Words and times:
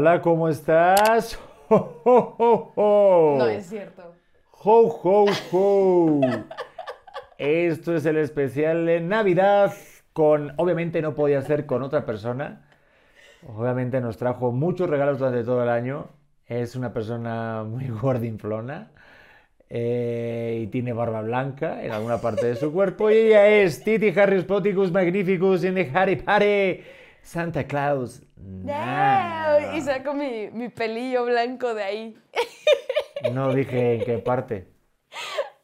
Hola, 0.00 0.22
¿cómo 0.22 0.48
estás? 0.48 1.38
Ho, 1.68 2.00
ho, 2.06 2.72
ho. 2.74 3.36
No 3.38 3.46
es 3.48 3.66
cierto. 3.66 4.14
Ho, 4.50 4.98
ho, 5.02 5.26
ho. 5.52 6.20
Esto 7.36 7.94
es 7.94 8.06
el 8.06 8.16
especial 8.16 8.86
de 8.86 9.02
Navidad 9.02 9.74
con, 10.14 10.54
obviamente 10.56 11.02
no 11.02 11.14
podía 11.14 11.42
ser 11.42 11.66
con 11.66 11.82
otra 11.82 12.06
persona. 12.06 12.62
Obviamente 13.46 14.00
nos 14.00 14.16
trajo 14.16 14.52
muchos 14.52 14.88
regalos 14.88 15.18
durante 15.18 15.44
todo 15.44 15.62
el 15.62 15.68
año. 15.68 16.08
Es 16.46 16.76
una 16.76 16.94
persona 16.94 17.62
muy 17.64 17.88
gordinflona 18.02 18.92
eh, 19.68 20.60
y 20.62 20.66
tiene 20.68 20.94
barba 20.94 21.20
blanca 21.20 21.84
en 21.84 21.92
alguna 21.92 22.22
parte 22.22 22.46
de 22.46 22.56
su 22.56 22.72
cuerpo. 22.72 23.10
Y 23.10 23.16
ella 23.16 23.46
es 23.48 23.84
Titi 23.84 24.18
Harris 24.18 24.44
Poticus 24.44 24.90
Magnificus 24.90 25.62
in 25.62 25.74
the 25.74 25.90
Harry 25.92 26.16
Party 26.16 26.84
Santa 27.20 27.64
Claus. 27.64 28.22
No, 28.42 29.76
Y 29.76 29.80
saco 29.80 30.14
mi, 30.14 30.50
mi 30.50 30.68
pelillo 30.68 31.24
blanco 31.24 31.74
de 31.74 31.82
ahí. 31.82 32.16
No 33.32 33.52
dije 33.52 33.96
en 33.96 34.04
qué 34.04 34.18
parte. 34.18 34.66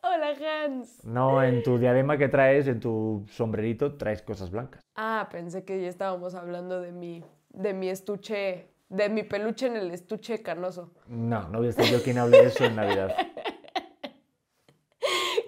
Hola, 0.02 0.34
Hans. 0.64 1.02
No, 1.04 1.42
en 1.42 1.62
tu 1.62 1.78
diadema 1.78 2.18
que 2.18 2.28
traes, 2.28 2.68
en 2.68 2.80
tu 2.80 3.24
sombrerito, 3.30 3.96
traes 3.96 4.20
cosas 4.20 4.50
blancas. 4.50 4.82
Ah, 4.94 5.26
pensé 5.32 5.64
que 5.64 5.80
ya 5.80 5.88
estábamos 5.88 6.34
hablando 6.34 6.82
de 6.82 6.92
mi, 6.92 7.24
de 7.48 7.72
mi 7.72 7.88
estuche, 7.88 8.68
de 8.90 9.08
mi 9.08 9.22
peluche 9.22 9.68
en 9.68 9.76
el 9.76 9.90
estuche 9.90 10.42
canoso. 10.42 10.92
No, 11.06 11.48
no 11.48 11.60
voy 11.60 11.68
a 11.68 11.72
ser 11.72 11.86
yo 11.86 12.02
quien 12.02 12.18
hable 12.18 12.42
de 12.42 12.48
eso 12.48 12.66
en 12.66 12.76
Navidad. 12.76 13.16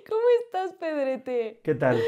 ¿Cómo 0.09 0.23
estás, 0.45 0.73
Pedrete? 0.81 1.61
¿Qué 1.63 1.75
tal? 1.75 2.01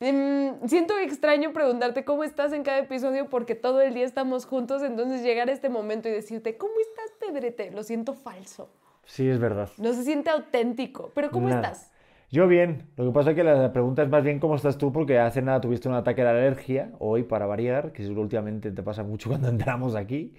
Mm, 0.00 0.66
siento 0.66 0.98
extraño 0.98 1.52
preguntarte 1.52 2.04
cómo 2.04 2.24
estás 2.24 2.52
en 2.52 2.62
cada 2.62 2.78
episodio 2.78 3.28
porque 3.28 3.54
todo 3.54 3.80
el 3.80 3.94
día 3.94 4.04
estamos 4.04 4.44
juntos, 4.44 4.82
entonces 4.82 5.22
llegar 5.22 5.48
a 5.48 5.52
este 5.52 5.68
momento 5.68 6.08
y 6.08 6.12
decirte, 6.12 6.56
¿cómo 6.56 6.74
estás, 6.80 7.12
Pedrete? 7.20 7.70
Lo 7.70 7.82
siento 7.82 8.14
falso. 8.14 8.70
Sí, 9.06 9.28
es 9.28 9.38
verdad. 9.38 9.68
No 9.78 9.92
se 9.92 10.02
siente 10.02 10.30
auténtico, 10.30 11.12
pero 11.14 11.30
¿cómo 11.30 11.48
Nada. 11.48 11.68
estás? 11.68 11.90
Yo 12.30 12.48
bien. 12.48 12.90
Lo 12.96 13.04
que 13.04 13.10
pasa 13.12 13.30
es 13.30 13.36
que 13.36 13.44
la 13.44 13.72
pregunta 13.72 14.02
es 14.02 14.08
más 14.08 14.24
bien 14.24 14.40
cómo 14.40 14.56
estás 14.56 14.76
tú, 14.76 14.92
porque 14.92 15.18
hace 15.18 15.40
nada 15.40 15.60
tuviste 15.60 15.88
un 15.88 15.94
ataque 15.94 16.22
de 16.22 16.30
alergia, 16.30 16.90
hoy 16.98 17.22
para 17.22 17.46
variar, 17.46 17.92
que 17.92 18.04
últimamente 18.08 18.72
te 18.72 18.82
pasa 18.82 19.04
mucho 19.04 19.28
cuando 19.30 19.48
entramos 19.48 19.94
aquí. 19.94 20.34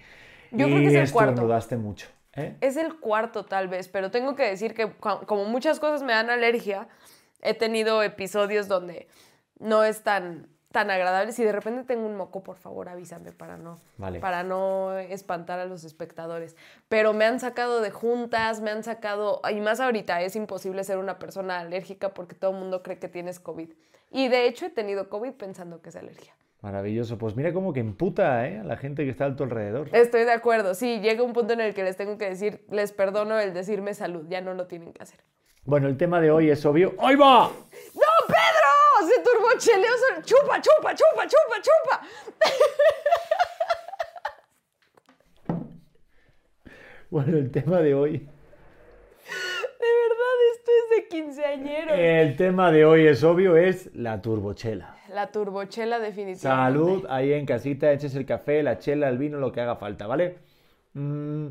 Yo 0.50 0.66
y 0.66 0.70
creo 0.70 0.82
que 0.82 0.88
es 0.88 1.08
el 1.08 1.12
cuarto. 1.12 1.78
mucho. 1.78 2.08
¿eh? 2.34 2.56
Es 2.60 2.76
el 2.76 2.98
cuarto 3.00 3.44
tal 3.46 3.68
vez, 3.68 3.88
pero 3.88 4.10
tengo 4.10 4.36
que 4.36 4.44
decir 4.44 4.74
que 4.74 4.90
como 4.98 5.46
muchas 5.46 5.80
cosas 5.80 6.02
me 6.02 6.12
dan 6.12 6.28
alergia, 6.28 6.88
he 7.40 7.54
tenido 7.54 8.02
episodios 8.02 8.68
donde 8.68 9.08
no 9.58 9.84
es 9.84 10.02
tan, 10.02 10.48
tan 10.72 10.90
agradable. 10.90 11.32
Si 11.32 11.44
de 11.44 11.52
repente 11.52 11.84
tengo 11.84 12.06
un 12.06 12.16
moco, 12.16 12.42
por 12.42 12.56
favor 12.56 12.88
avísame 12.88 13.32
para 13.32 13.56
no, 13.56 13.78
Vale. 13.96 14.20
para 14.20 14.42
no 14.42 14.96
espantar 14.98 15.58
a 15.58 15.66
los 15.66 15.84
espectadores. 15.84 16.56
Pero 16.88 17.12
me 17.12 17.24
han 17.24 17.40
sacado 17.40 17.80
de 17.80 17.90
juntas, 17.90 18.60
me 18.60 18.70
han 18.70 18.82
sacado, 18.82 19.40
y 19.50 19.60
más 19.60 19.80
ahorita 19.80 20.22
es 20.22 20.36
imposible 20.36 20.84
ser 20.84 20.98
una 20.98 21.18
persona 21.18 21.60
alérgica 21.60 22.14
porque 22.14 22.34
todo 22.34 22.50
el 22.52 22.58
mundo 22.58 22.82
cree 22.82 22.98
que 22.98 23.08
tienes 23.08 23.40
COVID. 23.40 23.70
Y 24.10 24.28
de 24.28 24.46
hecho 24.46 24.66
he 24.66 24.70
tenido 24.70 25.08
COVID 25.08 25.32
pensando 25.32 25.80
que 25.80 25.88
es 25.88 25.96
alergia. 25.96 26.34
Maravilloso. 26.62 27.18
Pues 27.18 27.36
mira 27.36 27.52
cómo 27.52 27.72
que 27.72 27.80
emputa 27.80 28.48
¿eh? 28.48 28.58
a 28.58 28.64
la 28.64 28.76
gente 28.76 29.04
que 29.04 29.10
está 29.10 29.26
a 29.26 29.36
tu 29.36 29.44
alrededor. 29.44 29.88
Estoy 29.92 30.24
de 30.24 30.32
acuerdo, 30.32 30.74
sí, 30.74 31.00
llega 31.00 31.22
un 31.22 31.32
punto 31.32 31.52
en 31.52 31.60
el 31.60 31.74
que 31.74 31.84
les 31.84 31.96
tengo 31.96 32.18
que 32.18 32.28
decir, 32.28 32.64
les 32.70 32.92
perdono 32.92 33.38
el 33.38 33.54
decirme 33.54 33.94
salud, 33.94 34.26
ya 34.28 34.40
no 34.40 34.54
lo 34.54 34.66
tienen 34.66 34.92
que 34.92 35.02
hacer. 35.02 35.20
Bueno, 35.64 35.88
el 35.88 35.96
tema 35.96 36.20
de 36.20 36.30
hoy 36.30 36.48
es 36.48 36.64
obvio. 36.64 36.94
¡Ahí 36.98 37.16
va! 37.16 37.50
¡No, 37.94 38.15
Pedro! 39.00 39.14
Se 39.14 39.20
turbocheleó. 39.22 39.92
sol- 39.98 40.22
¡Chupa, 40.24 40.60
chupa, 40.60 40.94
chupa, 40.94 41.26
chupa, 41.26 41.62
chupa! 41.62 42.02
Bueno, 47.10 47.36
el 47.38 47.50
tema 47.50 47.80
de 47.80 47.94
hoy. 47.94 48.18
De 48.18 49.86
verdad, 49.86 50.36
esto 50.56 50.70
es 50.72 50.90
de 50.96 51.08
quinceañero. 51.08 51.94
El 51.94 52.36
tema 52.36 52.72
de 52.72 52.84
hoy 52.84 53.06
es 53.06 53.22
obvio, 53.22 53.56
es 53.56 53.94
la 53.94 54.20
turbochela. 54.20 54.96
La 55.10 55.30
turbochela 55.30 55.98
definitivamente. 56.00 56.78
Salud, 56.78 57.06
ahí 57.08 57.32
en 57.32 57.46
casita, 57.46 57.92
eches 57.92 58.14
el 58.16 58.26
café, 58.26 58.62
la 58.62 58.78
chela, 58.78 59.08
el 59.08 59.18
vino, 59.18 59.38
lo 59.38 59.52
que 59.52 59.60
haga 59.60 59.76
falta, 59.76 60.06
¿vale? 60.08 60.38
Mm, 60.94 61.46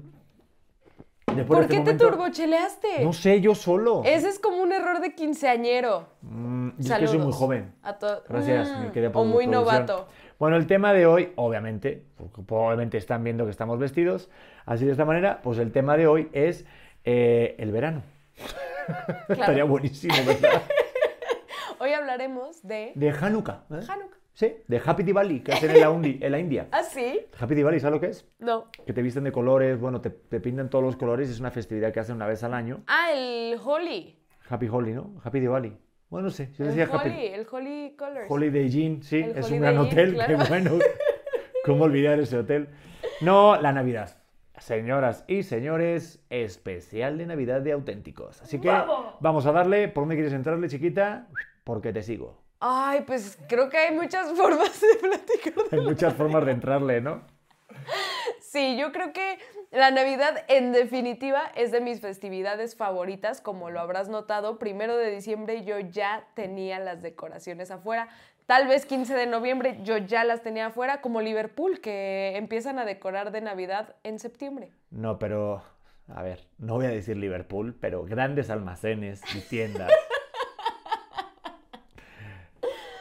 después 1.36 1.58
¿Por 1.58 1.64
este 1.64 1.74
qué 1.76 1.80
momento- 1.82 2.06
te 2.06 2.12
turbocheleaste? 2.12 3.04
No 3.04 3.14
sé, 3.14 3.42
yo 3.42 3.56
solo. 3.56 4.02
Ese 4.06 4.30
es 4.30 4.40
como 4.40 4.58
un 4.62 4.72
error 4.72 5.00
de 5.02 5.14
quinceañero. 5.16 6.08
Mm, 6.22 6.70
yo 6.78 6.94
es 6.94 7.00
que 7.00 7.08
soy 7.08 7.18
muy 7.20 7.34
joven. 7.34 7.74
A 7.84 7.98
Gracias, 8.28 8.72
Mm, 8.72 8.82
mi 8.84 8.90
querida 8.92 9.12
O 9.14 9.24
muy 9.26 9.46
producción. 9.48 9.52
novato. 9.52 10.08
Bueno, 10.40 10.58
el 10.58 10.68
tema 10.68 10.92
de 10.94 11.06
hoy, 11.06 11.32
obviamente, 11.36 12.04
porque 12.18 12.42
probablemente 12.42 12.98
están 12.98 13.24
viendo 13.24 13.46
que 13.46 13.52
estamos 13.52 13.80
vestidos 13.80 14.30
así 14.66 14.86
de 14.86 14.92
esta 14.92 15.06
manera, 15.06 15.42
pues 15.44 15.60
el 15.60 15.72
tema 15.72 15.96
de 15.98 16.08
hoy 16.08 16.30
es 16.34 16.66
eh, 17.06 17.56
el 17.60 17.72
verano. 17.72 18.02
Estaría 19.30 19.64
buenísimo, 19.64 20.14
¿verdad? 20.26 20.62
Hoy 21.80 21.92
hablaremos 21.94 22.62
de 22.66 22.92
De 22.96 23.10
Hanukkah. 23.12 23.64
¿eh? 23.72 23.80
Hanukkah. 23.88 24.15
Sí, 24.36 24.54
de 24.68 24.82
Happy 24.86 25.04
Diwali, 25.04 25.40
que 25.40 25.54
hacen 25.54 25.72
en 25.72 25.80
la, 25.80 25.90
Undi- 25.90 26.18
en 26.22 26.30
la 26.32 26.38
India. 26.40 26.68
¿Ah, 26.72 26.84
sí? 26.84 27.22
Happy 27.40 27.56
Diwali, 27.56 27.80
¿sabes 27.80 27.94
lo 27.96 28.02
que 28.02 28.08
es? 28.08 28.28
No. 28.40 28.66
Que 28.86 28.92
te 28.94 29.02
visten 29.02 29.24
de 29.24 29.32
colores, 29.32 29.80
bueno, 29.80 30.02
te, 30.02 30.10
te 30.10 30.42
pintan 30.42 30.70
todos 30.70 30.84
los 30.84 30.98
colores, 30.98 31.30
es 31.30 31.40
una 31.40 31.52
festividad 31.52 31.94
que 31.94 32.02
hacen 32.02 32.18
una 32.18 32.28
vez 32.28 32.44
al 32.44 32.54
año. 32.54 32.84
Ah, 32.88 33.12
el 33.14 33.58
Holy. 33.64 34.20
Happy 34.50 34.68
Holi, 34.70 34.92
¿no? 34.94 35.16
Happy 35.24 35.40
Diwali. 35.40 35.76
Bueno, 36.10 36.26
no 36.26 36.32
sé, 36.32 36.52
yo 36.58 36.66
El 36.66 36.76
decía 36.76 36.88
Holy, 36.94 37.10
Happy 37.14 37.26
el 37.28 37.48
Holy 37.50 37.96
Colors. 37.98 38.28
Holiday 38.30 38.68
Inn, 38.80 39.02
sí, 39.04 39.20
El 39.22 39.38
es 39.38 39.50
un 39.50 39.62
gran 39.62 39.74
Inn, 39.76 39.80
hotel, 39.80 40.14
claro. 40.16 40.38
qué 40.38 40.44
bueno. 40.50 40.72
¿Cómo 41.64 41.86
olvidar 41.86 42.20
ese 42.20 42.38
hotel? 42.38 42.68
No, 43.22 43.56
la 43.60 43.72
Navidad. 43.72 44.22
Señoras 44.58 45.24
y 45.28 45.44
señores, 45.44 46.24
especial 46.30 47.18
de 47.18 47.26
Navidad 47.26 47.62
de 47.62 47.72
auténticos. 47.72 48.42
Así 48.42 48.60
que 48.60 48.68
¡Vamos! 48.68 49.16
vamos 49.20 49.46
a 49.46 49.52
darle, 49.52 49.88
¿por 49.88 50.04
dónde 50.04 50.16
quieres 50.16 50.34
entrarle, 50.34 50.68
chiquita? 50.70 51.28
Porque 51.64 51.92
te 51.92 52.04
sigo. 52.04 52.44
Ay, 52.68 53.02
pues 53.02 53.38
creo 53.48 53.70
que 53.70 53.78
hay 53.78 53.96
muchas 53.96 54.32
formas 54.36 54.82
de 54.82 55.08
platicar. 55.08 55.54
Hay 55.72 55.82
muchas 55.82 56.16
formas 56.16 56.44
de 56.48 56.52
entrarle, 56.52 57.00
¿no? 57.00 57.22
Sí, 58.40 58.76
yo 58.76 58.92
creo 58.92 59.14
que 59.14 59.38
la 59.72 59.92
Navidad 59.92 60.44
en 60.48 60.72
definitiva 60.72 61.52
es 61.56 61.72
de 61.72 61.80
mis 61.80 62.02
festividades 62.02 62.76
favoritas, 62.76 63.40
como 63.40 63.70
lo 63.70 63.80
habrás 63.80 64.10
notado. 64.10 64.58
Primero 64.58 64.98
de 64.98 65.12
diciembre 65.12 65.64
yo 65.64 65.80
ya 65.80 66.28
tenía 66.34 66.80
las 66.80 67.04
decoraciones 67.04 67.70
afuera. 67.70 68.08
Tal 68.48 68.68
vez 68.68 68.88
15 68.88 69.14
de 69.14 69.28
noviembre 69.28 69.80
yo 69.84 69.98
ya 69.98 70.24
las 70.24 70.42
tenía 70.42 70.68
afuera, 70.68 71.02
como 71.02 71.22
Liverpool, 71.22 71.82
que 71.82 72.36
empiezan 72.36 72.80
a 72.80 72.86
decorar 72.86 73.32
de 73.32 73.42
Navidad 73.42 73.96
en 74.04 74.18
septiembre. 74.18 74.72
No, 74.90 75.20
pero, 75.20 75.62
a 76.08 76.24
ver, 76.24 76.48
no 76.58 76.76
voy 76.76 76.88
a 76.88 76.90
decir 76.90 77.18
Liverpool, 77.18 77.78
pero 77.80 78.06
grandes 78.06 78.50
almacenes 78.50 79.22
y 79.36 79.42
tiendas. 79.42 79.92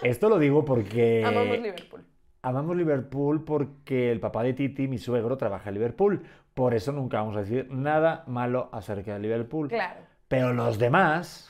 Esto 0.04 0.28
lo 0.28 0.38
digo 0.38 0.64
porque... 0.64 1.24
Amamos 1.24 1.58
Liverpool. 1.58 2.04
Amamos 2.42 2.76
Liverpool 2.76 3.44
porque 3.44 4.12
el 4.12 4.20
papá 4.20 4.42
de 4.42 4.52
Titi, 4.52 4.86
mi 4.86 4.98
suegro, 4.98 5.38
trabaja 5.38 5.70
en 5.70 5.74
Liverpool. 5.76 6.22
Por 6.52 6.74
eso 6.74 6.92
nunca 6.92 7.16
vamos 7.18 7.36
a 7.36 7.40
decir 7.40 7.68
nada 7.70 8.22
malo 8.26 8.68
acerca 8.70 9.14
de 9.14 9.20
Liverpool. 9.20 9.68
Claro. 9.68 10.00
Pero 10.28 10.52
los 10.52 10.78
demás... 10.78 11.48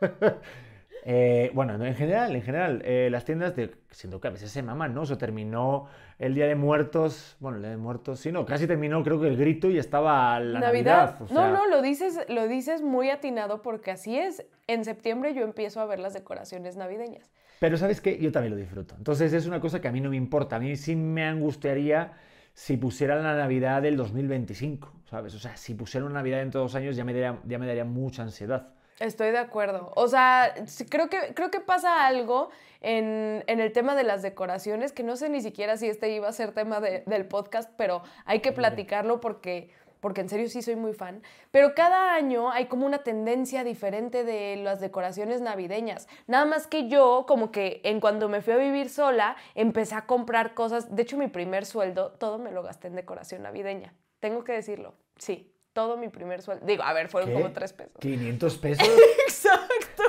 eh, 1.04 1.52
bueno, 1.54 1.78
no, 1.78 1.86
en 1.86 1.94
general, 1.94 2.34
en 2.34 2.42
general, 2.42 2.82
eh, 2.84 3.08
las 3.12 3.24
tiendas, 3.24 3.54
de, 3.54 3.72
siento 3.90 4.20
que 4.20 4.26
a 4.26 4.32
veces 4.32 4.50
se 4.50 4.62
maman, 4.62 4.92
¿no? 4.92 5.06
Se 5.06 5.16
terminó 5.16 5.86
el 6.18 6.34
Día 6.34 6.46
de 6.46 6.56
Muertos, 6.56 7.36
bueno, 7.38 7.58
el 7.58 7.62
Día 7.62 7.70
de 7.70 7.76
Muertos, 7.76 8.18
sí, 8.18 8.32
no, 8.32 8.44
casi 8.44 8.66
terminó 8.66 9.04
creo 9.04 9.20
que 9.20 9.28
el 9.28 9.36
grito 9.36 9.70
y 9.70 9.78
estaba 9.78 10.38
la 10.40 10.58
Navidad. 10.58 11.16
o 11.20 11.32
no, 11.32 11.50
no, 11.50 11.68
lo 11.68 11.80
dices, 11.80 12.18
lo 12.28 12.48
dices 12.48 12.82
muy 12.82 13.10
atinado 13.10 13.62
porque 13.62 13.92
así 13.92 14.18
es. 14.18 14.44
En 14.66 14.84
septiembre 14.84 15.32
yo 15.34 15.42
empiezo 15.42 15.80
a 15.80 15.86
ver 15.86 16.00
las 16.00 16.12
decoraciones 16.12 16.76
navideñas. 16.76 17.30
Pero 17.62 17.76
¿sabes 17.76 18.00
qué? 18.00 18.18
Yo 18.18 18.32
también 18.32 18.54
lo 18.54 18.58
disfruto. 18.58 18.96
Entonces 18.98 19.32
es 19.32 19.46
una 19.46 19.60
cosa 19.60 19.80
que 19.80 19.86
a 19.86 19.92
mí 19.92 20.00
no 20.00 20.10
me 20.10 20.16
importa. 20.16 20.56
A 20.56 20.58
mí 20.58 20.74
sí 20.74 20.96
me 20.96 21.24
angustiaría 21.24 22.14
si 22.54 22.76
pusieran 22.76 23.22
la 23.22 23.36
Navidad 23.36 23.82
del 23.82 23.96
2025, 23.96 24.92
¿sabes? 25.08 25.32
O 25.36 25.38
sea, 25.38 25.56
si 25.56 25.74
pusieran 25.74 26.06
una 26.10 26.18
Navidad 26.18 26.38
dentro 26.38 26.58
de 26.60 26.64
dos 26.64 26.74
años 26.74 26.96
ya 26.96 27.04
me 27.04 27.12
daría, 27.12 27.38
ya 27.46 27.60
me 27.60 27.66
daría 27.68 27.84
mucha 27.84 28.22
ansiedad. 28.24 28.70
Estoy 28.98 29.30
de 29.30 29.38
acuerdo. 29.38 29.92
O 29.94 30.08
sea, 30.08 30.52
creo 30.90 31.08
que, 31.08 31.34
creo 31.34 31.52
que 31.52 31.60
pasa 31.60 32.04
algo 32.04 32.50
en, 32.80 33.44
en 33.46 33.60
el 33.60 33.70
tema 33.70 33.94
de 33.94 34.02
las 34.02 34.22
decoraciones, 34.22 34.92
que 34.92 35.04
no 35.04 35.14
sé 35.14 35.28
ni 35.28 35.40
siquiera 35.40 35.76
si 35.76 35.86
este 35.88 36.10
iba 36.12 36.28
a 36.28 36.32
ser 36.32 36.50
tema 36.50 36.80
de- 36.80 37.04
del 37.06 37.26
podcast, 37.26 37.70
pero 37.76 38.02
hay 38.24 38.40
que 38.40 38.50
platicarlo 38.50 39.20
porque, 39.20 39.70
porque 40.02 40.20
en 40.20 40.28
serio 40.28 40.48
sí 40.48 40.62
soy 40.62 40.74
muy 40.74 40.94
fan. 40.94 41.22
Pero 41.52 41.76
cada 41.76 42.14
año 42.14 42.50
hay 42.50 42.66
como 42.66 42.84
una 42.84 43.04
tendencia 43.04 43.62
diferente 43.62 44.24
de 44.24 44.56
las 44.56 44.80
decoraciones 44.80 45.40
navideñas. 45.40 46.08
Nada 46.26 46.44
más 46.44 46.66
que 46.66 46.88
yo, 46.88 47.24
como 47.28 47.52
que 47.52 47.80
en 47.84 48.00
cuando 48.00 48.28
me 48.28 48.42
fui 48.42 48.52
a 48.52 48.56
vivir 48.56 48.90
sola, 48.90 49.36
empecé 49.54 49.94
a 49.94 50.06
comprar 50.06 50.54
cosas. 50.54 50.94
De 50.94 51.02
hecho, 51.02 51.16
mi 51.16 51.28
primer 51.28 51.64
sueldo, 51.64 52.10
todo 52.18 52.38
me 52.38 52.50
lo 52.50 52.64
gasté 52.64 52.88
en 52.88 52.96
decoración 52.96 53.44
navideña. 53.44 53.94
Tengo 54.18 54.42
que 54.42 54.50
decirlo. 54.52 54.94
Sí, 55.18 55.54
todo 55.72 55.96
mi 55.96 56.08
primer 56.08 56.42
sueldo. 56.42 56.66
Digo, 56.66 56.82
a 56.82 56.92
ver, 56.92 57.08
fueron 57.08 57.30
¿Qué? 57.30 57.36
como 57.36 57.52
tres 57.52 57.72
pesos. 57.72 57.94
¿500 58.00 58.60
pesos? 58.60 58.88
Exacto. 59.28 60.02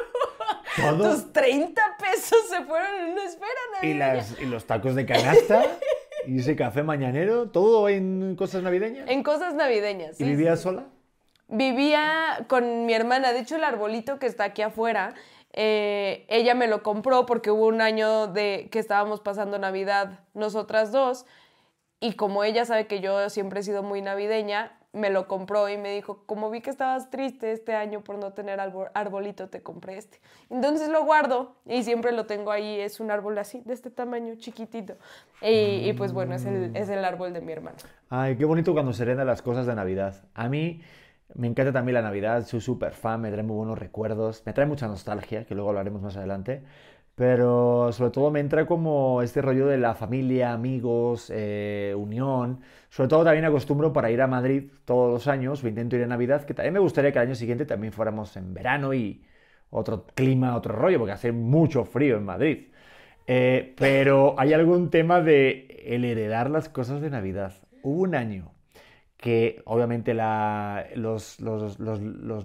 ¿Todo? 0.75 1.11
Tus 1.11 1.31
30 1.31 1.97
pesos 1.99 2.49
se 2.49 2.63
fueron 2.63 2.95
en 2.95 3.11
una 3.11 3.25
esfera 3.25 3.47
¿Y, 3.83 3.93
navideña. 3.93 4.13
las, 4.15 4.39
¿Y 4.39 4.45
los 4.45 4.65
tacos 4.65 4.95
de 4.95 5.05
canasta? 5.05 5.63
¿Y 6.27 6.39
ese 6.39 6.55
café 6.55 6.83
mañanero? 6.83 7.49
¿Todo 7.49 7.89
en 7.89 8.35
cosas 8.35 8.63
navideñas? 8.63 9.09
En 9.09 9.23
cosas 9.23 9.55
navideñas. 9.55 10.19
¿Y 10.19 10.23
sí, 10.23 10.29
vivías 10.29 10.59
sí. 10.59 10.63
sola? 10.63 10.85
Vivía 11.47 12.45
con 12.47 12.85
mi 12.85 12.93
hermana. 12.93 13.33
De 13.33 13.39
hecho, 13.39 13.55
el 13.55 13.63
arbolito 13.63 14.19
que 14.19 14.25
está 14.25 14.45
aquí 14.45 14.61
afuera, 14.61 15.13
eh, 15.51 16.25
ella 16.29 16.55
me 16.55 16.67
lo 16.67 16.83
compró 16.83 17.25
porque 17.25 17.51
hubo 17.51 17.67
un 17.67 17.81
año 17.81 18.27
de 18.27 18.69
que 18.71 18.79
estábamos 18.79 19.19
pasando 19.19 19.59
Navidad 19.59 20.21
nosotras 20.33 20.91
dos. 20.91 21.25
Y 21.99 22.13
como 22.13 22.43
ella 22.43 22.65
sabe 22.65 22.87
que 22.87 22.99
yo 22.99 23.29
siempre 23.29 23.61
he 23.61 23.63
sido 23.63 23.83
muy 23.83 24.01
navideña, 24.01 24.77
me 24.93 25.09
lo 25.09 25.27
compró 25.27 25.69
y 25.69 25.77
me 25.77 25.91
dijo, 25.93 26.23
como 26.27 26.51
vi 26.51 26.61
que 26.61 26.69
estabas 26.69 27.09
triste 27.09 27.51
este 27.51 27.73
año 27.73 28.01
por 28.01 28.17
no 28.19 28.31
tener 28.33 28.59
arbol- 28.59 28.91
arbolito, 28.93 29.49
te 29.49 29.61
compré 29.63 29.97
este. 29.97 30.19
Entonces 30.51 30.87
lo 30.87 31.03
guardo 31.03 31.55
y 31.65 31.83
siempre 31.83 32.11
lo 32.11 32.27
tengo 32.27 32.51
ahí. 32.51 32.79
Es 32.79 32.99
un 32.99 33.09
árbol 33.09 33.37
así, 33.39 33.61
de 33.65 33.73
este 33.73 33.89
tamaño, 33.89 34.35
chiquitito. 34.35 34.93
Y, 35.41 35.89
y, 35.89 35.93
pues 35.93 36.13
bueno, 36.13 36.35
es 36.35 36.45
el, 36.45 36.75
es 36.75 36.89
el 36.89 37.03
árbol 37.03 37.33
de 37.33 37.41
mi 37.41 37.51
hermana. 37.51 37.77
Ay, 38.09 38.37
qué 38.37 38.45
bonito 38.45 38.71
cuando 38.73 38.93
se 38.93 39.01
heredan 39.01 39.25
las 39.25 39.41
cosas 39.41 39.65
de 39.65 39.73
Navidad. 39.75 40.23
A 40.35 40.47
mí 40.47 40.81
me 41.33 41.47
encanta 41.47 41.73
también 41.73 41.95
la 41.95 42.03
Navidad, 42.03 42.45
soy 42.45 42.61
súper 42.61 42.93
fan, 42.93 43.19
me 43.19 43.31
trae 43.31 43.41
muy 43.41 43.55
buenos 43.55 43.79
recuerdos, 43.79 44.43
me 44.45 44.53
trae 44.53 44.67
mucha 44.67 44.87
nostalgia, 44.87 45.45
que 45.45 45.55
luego 45.55 45.69
hablaremos 45.69 46.03
más 46.03 46.15
adelante, 46.15 46.63
pero 47.15 47.91
sobre 47.91 48.11
todo 48.11 48.31
me 48.31 48.39
entra 48.39 48.65
como 48.65 49.21
este 49.21 49.41
rollo 49.41 49.67
de 49.67 49.77
la 49.77 49.93
familia, 49.95 50.53
amigos, 50.53 51.31
eh, 51.33 51.93
unión. 51.97 52.61
Sobre 52.89 53.09
todo 53.09 53.23
también 53.23 53.45
acostumbro 53.45 53.93
para 53.93 54.11
ir 54.11 54.21
a 54.21 54.27
Madrid 54.27 54.71
todos 54.85 55.11
los 55.13 55.27
años, 55.27 55.63
o 55.63 55.67
intento 55.67 55.95
ir 55.95 56.03
en 56.03 56.09
Navidad, 56.09 56.43
que 56.45 56.53
también 56.53 56.73
me 56.73 56.79
gustaría 56.79 57.11
que 57.11 57.19
el 57.19 57.27
año 57.27 57.35
siguiente 57.35 57.65
también 57.65 57.93
fuéramos 57.93 58.35
en 58.37 58.53
verano 58.53 58.93
y 58.93 59.23
otro 59.69 60.05
clima, 60.15 60.55
otro 60.55 60.75
rollo, 60.75 60.99
porque 60.99 61.13
hace 61.13 61.31
mucho 61.31 61.85
frío 61.85 62.17
en 62.17 62.25
Madrid. 62.25 62.67
Eh, 63.27 63.73
pero 63.77 64.35
hay 64.37 64.53
algún 64.53 64.89
tema 64.89 65.21
de 65.21 65.83
el 65.85 66.05
heredar 66.05 66.49
las 66.49 66.69
cosas 66.69 67.01
de 67.01 67.09
Navidad. 67.09 67.53
Hubo 67.81 68.01
un 68.01 68.15
año 68.15 68.53
que 69.17 69.61
obviamente 69.65 70.13
los 70.13 71.39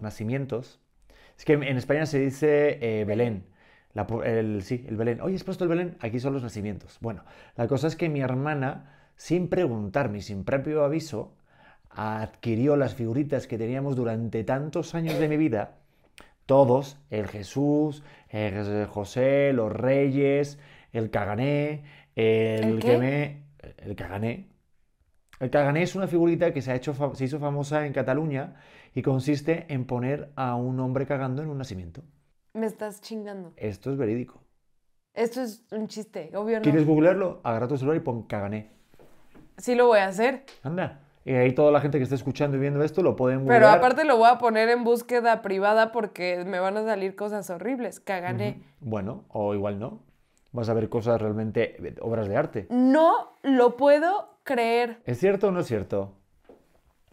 nacimientos, 0.03 0.81
es 1.37 1.44
que 1.44 1.55
en 1.55 1.76
España 1.76 2.06
se 2.06 2.20
dice 2.20 2.79
eh, 2.81 3.05
Belén, 3.05 3.44
La 3.99 4.06
el, 4.25 4.62
sí, 4.62 4.85
el 4.87 4.97
Belén. 4.97 5.21
Oye, 5.23 5.35
¿has 5.35 5.43
puesto 5.43 5.65
el 5.65 5.71
Belén? 5.71 5.97
Aquí 5.99 6.21
son 6.21 6.33
los 6.33 6.45
nacimientos. 6.45 6.99
Bueno, 7.00 7.25
la 7.56 7.67
cosa 7.67 7.89
es 7.89 7.97
que 7.97 8.09
mi 8.09 8.21
hermana, 8.21 8.95
sin 9.17 9.49
preguntarme 9.49 10.19
y 10.19 10.23
sin 10.23 10.45
previo 10.45 10.85
aviso, 10.85 11.35
adquirió 11.91 12.77
las 12.77 12.95
figuritas 12.95 13.49
que 13.49 13.59
teníamos 13.59 13.97
durante 13.97 14.45
tantos 14.45 14.95
años 14.95 15.19
de 15.19 15.29
mi 15.29 15.37
vida, 15.37 15.79
todos, 16.47 17.00
el 17.11 17.27
Jesús, 17.27 18.05
el 18.29 18.87
José, 18.87 19.53
los 19.53 19.73
Reyes, 19.73 20.61
el 20.93 21.11
Cagané, 21.11 21.83
el, 22.15 22.65
¿El 22.65 22.79
que 22.79 22.93
qué? 22.93 22.99
me... 22.99 23.43
El 23.79 23.97
Cagané. 23.97 24.47
El 25.41 25.51
Cagané 25.51 25.83
es 25.83 25.97
una 25.97 26.06
figurita 26.06 26.53
que 26.53 26.62
se, 26.62 26.71
ha 26.71 26.77
hecho, 26.77 26.94
se 27.15 27.25
hizo 27.25 27.41
famosa 27.41 27.85
en 27.85 27.93
Cataluña 27.93 28.55
y 28.94 29.03
consiste 29.03 29.67
en 29.69 29.87
poner 29.87 30.31
a 30.37 30.55
un 30.55 30.79
hombre 30.79 31.05
cagando 31.05 31.43
en 31.43 31.49
un 31.49 31.59
nacimiento. 31.59 32.05
Me 32.58 32.66
estás 32.66 33.00
chingando. 33.00 33.52
Esto 33.56 33.93
es 33.93 33.96
verídico. 33.96 34.43
Esto 35.14 35.43
es 35.43 35.64
un 35.70 35.87
chiste, 35.87 36.31
obvio 36.34 36.56
no. 36.58 36.62
¿Quieres 36.62 36.84
googlearlo? 36.84 37.40
Agarra 37.44 37.69
tu 37.69 37.76
celular 37.76 37.96
y 37.96 38.00
pon 38.00 38.25
Cagané. 38.25 38.70
Sí 39.58 39.76
lo 39.76 39.87
voy 39.87 40.00
a 40.00 40.06
hacer. 40.06 40.44
Anda. 40.64 41.00
Y 41.25 41.34
ahí 41.34 41.52
toda 41.52 41.70
la 41.70 41.81
gente 41.81 41.99
que 41.99 42.02
está 42.05 42.16
escuchando 42.16 42.56
y 42.56 42.60
viendo 42.60 42.82
esto 42.82 43.02
lo 43.02 43.14
pueden 43.14 43.40
Pero 43.46 43.66
googlear. 43.66 43.78
aparte 43.78 44.05
lo 44.05 44.16
voy 44.16 44.28
a 44.28 44.38
poner 44.38 44.69
en 44.70 44.82
búsqueda 44.82 45.40
privada 45.40 45.93
porque 45.93 46.44
me 46.44 46.58
van 46.58 46.76
a 46.76 46.84
salir 46.84 47.14
cosas 47.14 47.49
horribles. 47.50 48.00
Cagané. 48.00 48.62
Bueno, 48.81 49.25
o 49.28 49.55
igual 49.55 49.78
no. 49.78 50.00
Vas 50.50 50.69
a 50.69 50.75
ver 50.75 50.88
cosas 50.88 51.20
realmente, 51.20 51.76
eh, 51.87 51.94
obras 52.00 52.26
de 52.28 52.37
arte. 52.37 52.66
No 52.70 53.34
lo 53.43 53.76
puedo 53.76 54.38
creer. 54.43 55.00
¿Es 55.05 55.19
cierto 55.19 55.49
o 55.49 55.50
no 55.52 55.60
es 55.60 55.66
cierto? 55.66 56.14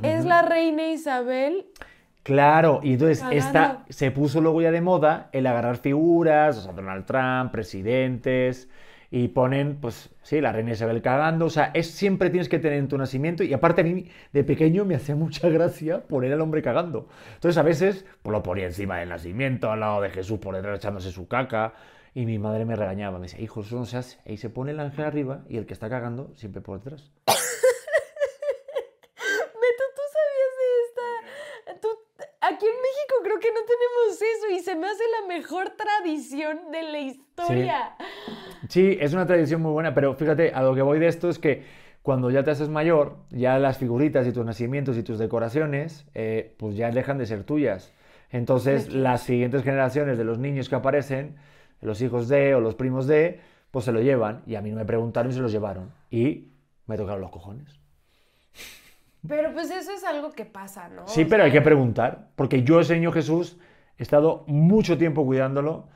Es 0.01 0.25
la 0.25 0.42
reina 0.42 0.88
Isabel. 0.88 1.68
Claro, 2.25 2.80
y 2.81 2.94
entonces 2.94 3.19
Cagando. 3.19 3.38
esta, 3.38 3.86
se 3.88 4.10
puso 4.10 4.42
luego 4.42 4.60
ya 4.60 4.72
de 4.72 4.81
moda 4.81 5.30
el 5.31 5.45
agarrar 5.45 5.77
figuras, 5.77 6.57
o 6.57 6.62
sea, 6.63 6.72
Donald 6.74 7.06
Trump, 7.06 7.51
presidentes, 7.51 8.68
y 9.12 9.27
ponen, 9.27 9.77
pues 9.80 10.10
sí, 10.24 10.42
la 10.42 10.51
reina 10.51 10.72
Isabel 10.72 11.04
cagando, 11.04 11.45
o 11.45 11.51
sea, 11.51 11.69
es, 11.75 11.86
siempre 11.92 12.31
tienes 12.31 12.50
que 12.50 12.57
tener 12.57 12.80
en 12.80 12.88
tu 12.88 12.98
nacimiento, 12.98 13.44
y 13.44 13.54
aparte 13.54 13.81
a 13.81 13.83
mí 13.83 14.10
de 14.33 14.44
pequeño 14.44 14.86
me 14.86 14.95
hacía 14.95 15.16
mucha 15.16 15.50
gracia 15.50 16.01
poner 16.07 16.33
al 16.33 16.42
hombre 16.42 16.63
cagando. 16.63 17.07
Entonces 17.36 17.60
a 17.60 17.62
veces 17.62 18.07
pues, 18.24 18.31
lo 18.31 18.42
ponía 18.42 18.66
encima 18.66 18.98
del 18.98 19.10
nacimiento, 19.10 19.69
al 19.71 19.81
lado 19.81 20.01
de 20.01 20.10
Jesús 20.10 20.39
por 20.39 20.56
detrás 20.56 20.80
echándose 20.80 21.12
su 21.12 21.28
caca, 21.28 21.75
y 22.16 22.25
mi 22.25 22.39
madre 22.39 22.66
me 22.66 22.75
regañaba, 22.75 23.19
me 23.19 23.28
decía, 23.28 23.42
hijo, 23.42 23.62
eso 23.62 23.75
no 23.78 23.86
se 23.86 23.98
hace. 23.98 24.18
Ahí 24.25 24.38
se 24.38 24.50
pone 24.50 24.71
el 24.71 24.80
ángel 24.80 25.06
arriba 25.06 25.44
y 25.48 25.57
el 25.57 25.68
que 25.68 25.74
está 25.74 25.89
cagando 25.89 26.31
siempre 26.33 26.63
por 26.63 26.80
detrás. 26.80 27.12
Beto, 27.28 27.36
¿tú 29.95 30.01
sabías 30.16 30.54
de 30.57 30.66
esta? 30.88 31.07
Tú- 31.81 32.00
Aquí 32.66 32.74
en 32.74 32.82
México 32.82 33.16
creo 33.24 33.40
que 33.40 33.50
no 33.50 33.60
tenemos 33.68 34.22
eso 34.22 34.50
y 34.52 34.60
se 34.60 34.76
me 34.76 34.88
hace 34.88 35.04
la 35.22 35.28
mejor 35.28 35.74
tradición 35.78 36.72
de 36.72 36.82
la 36.82 37.00
historia. 37.00 37.96
Sí, 38.70 38.98
es 39.00 39.14
una 39.14 39.28
tradición 39.28 39.62
muy 39.62 39.72
buena, 39.72 39.94
pero 39.94 40.16
fíjate, 40.16 40.52
a 40.52 40.64
lo 40.64 40.74
que 40.74 40.82
voy 40.82 40.98
de 40.98 41.08
esto 41.08 41.30
es 41.30 41.38
que 41.38 41.64
cuando 42.02 42.32
ya 42.32 42.44
te 42.44 42.50
haces 42.50 42.70
mayor, 42.70 43.18
ya 43.30 43.60
las 43.60 43.78
figuritas 43.78 44.26
y 44.26 44.32
tus 44.32 44.44
nacimientos 44.44 44.98
y 44.98 45.04
tus 45.04 45.20
decoraciones, 45.20 46.08
eh, 46.16 46.56
pues 46.58 46.76
ya 46.76 46.90
dejan 46.90 47.20
de 47.20 47.28
ser 47.28 47.44
tuyas. 47.44 47.94
Entonces, 48.32 48.92
las 48.92 49.22
siguientes 49.22 49.62
generaciones 49.62 50.18
de 50.18 50.24
los 50.24 50.40
niños 50.40 50.68
que 50.68 50.76
aparecen, 50.76 51.36
los 51.82 52.02
hijos 52.02 52.28
de 52.28 52.56
o 52.56 52.62
los 52.62 52.74
primos 52.74 53.06
de, 53.06 53.42
pues 53.70 53.86
se 53.86 53.92
lo 53.92 54.02
llevan. 54.02 54.42
Y 54.48 54.56
a 54.56 54.62
mí 54.62 54.72
no 54.72 54.78
me 54.78 54.86
preguntaron 54.86 55.32
y 55.32 55.36
se 55.36 55.42
los 55.42 55.52
llevaron. 55.52 55.92
Y 56.10 56.48
me 56.88 56.98
tocaron 56.98 57.22
los 57.22 57.30
cojones. 57.30 57.85
Pero 59.27 59.54
pues 59.54 59.72
eso 59.72 59.92
es 59.92 60.04
algo 60.04 60.31
que 60.31 60.45
pasa, 60.45 60.89
¿no? 60.89 61.07
Sí, 61.07 61.25
O 61.25 61.27
pero 61.27 61.44
hay 61.44 61.51
que 61.51 61.62
preguntar, 61.62 62.30
porque 62.36 62.63
yo 62.63 62.80
ese 62.80 62.95
niño 62.95 63.12
Jesús 63.12 63.57
he 63.98 64.04
estado 64.04 64.44
mucho 64.48 64.98
tiempo 64.98 65.25
cuidándolo 65.25 65.89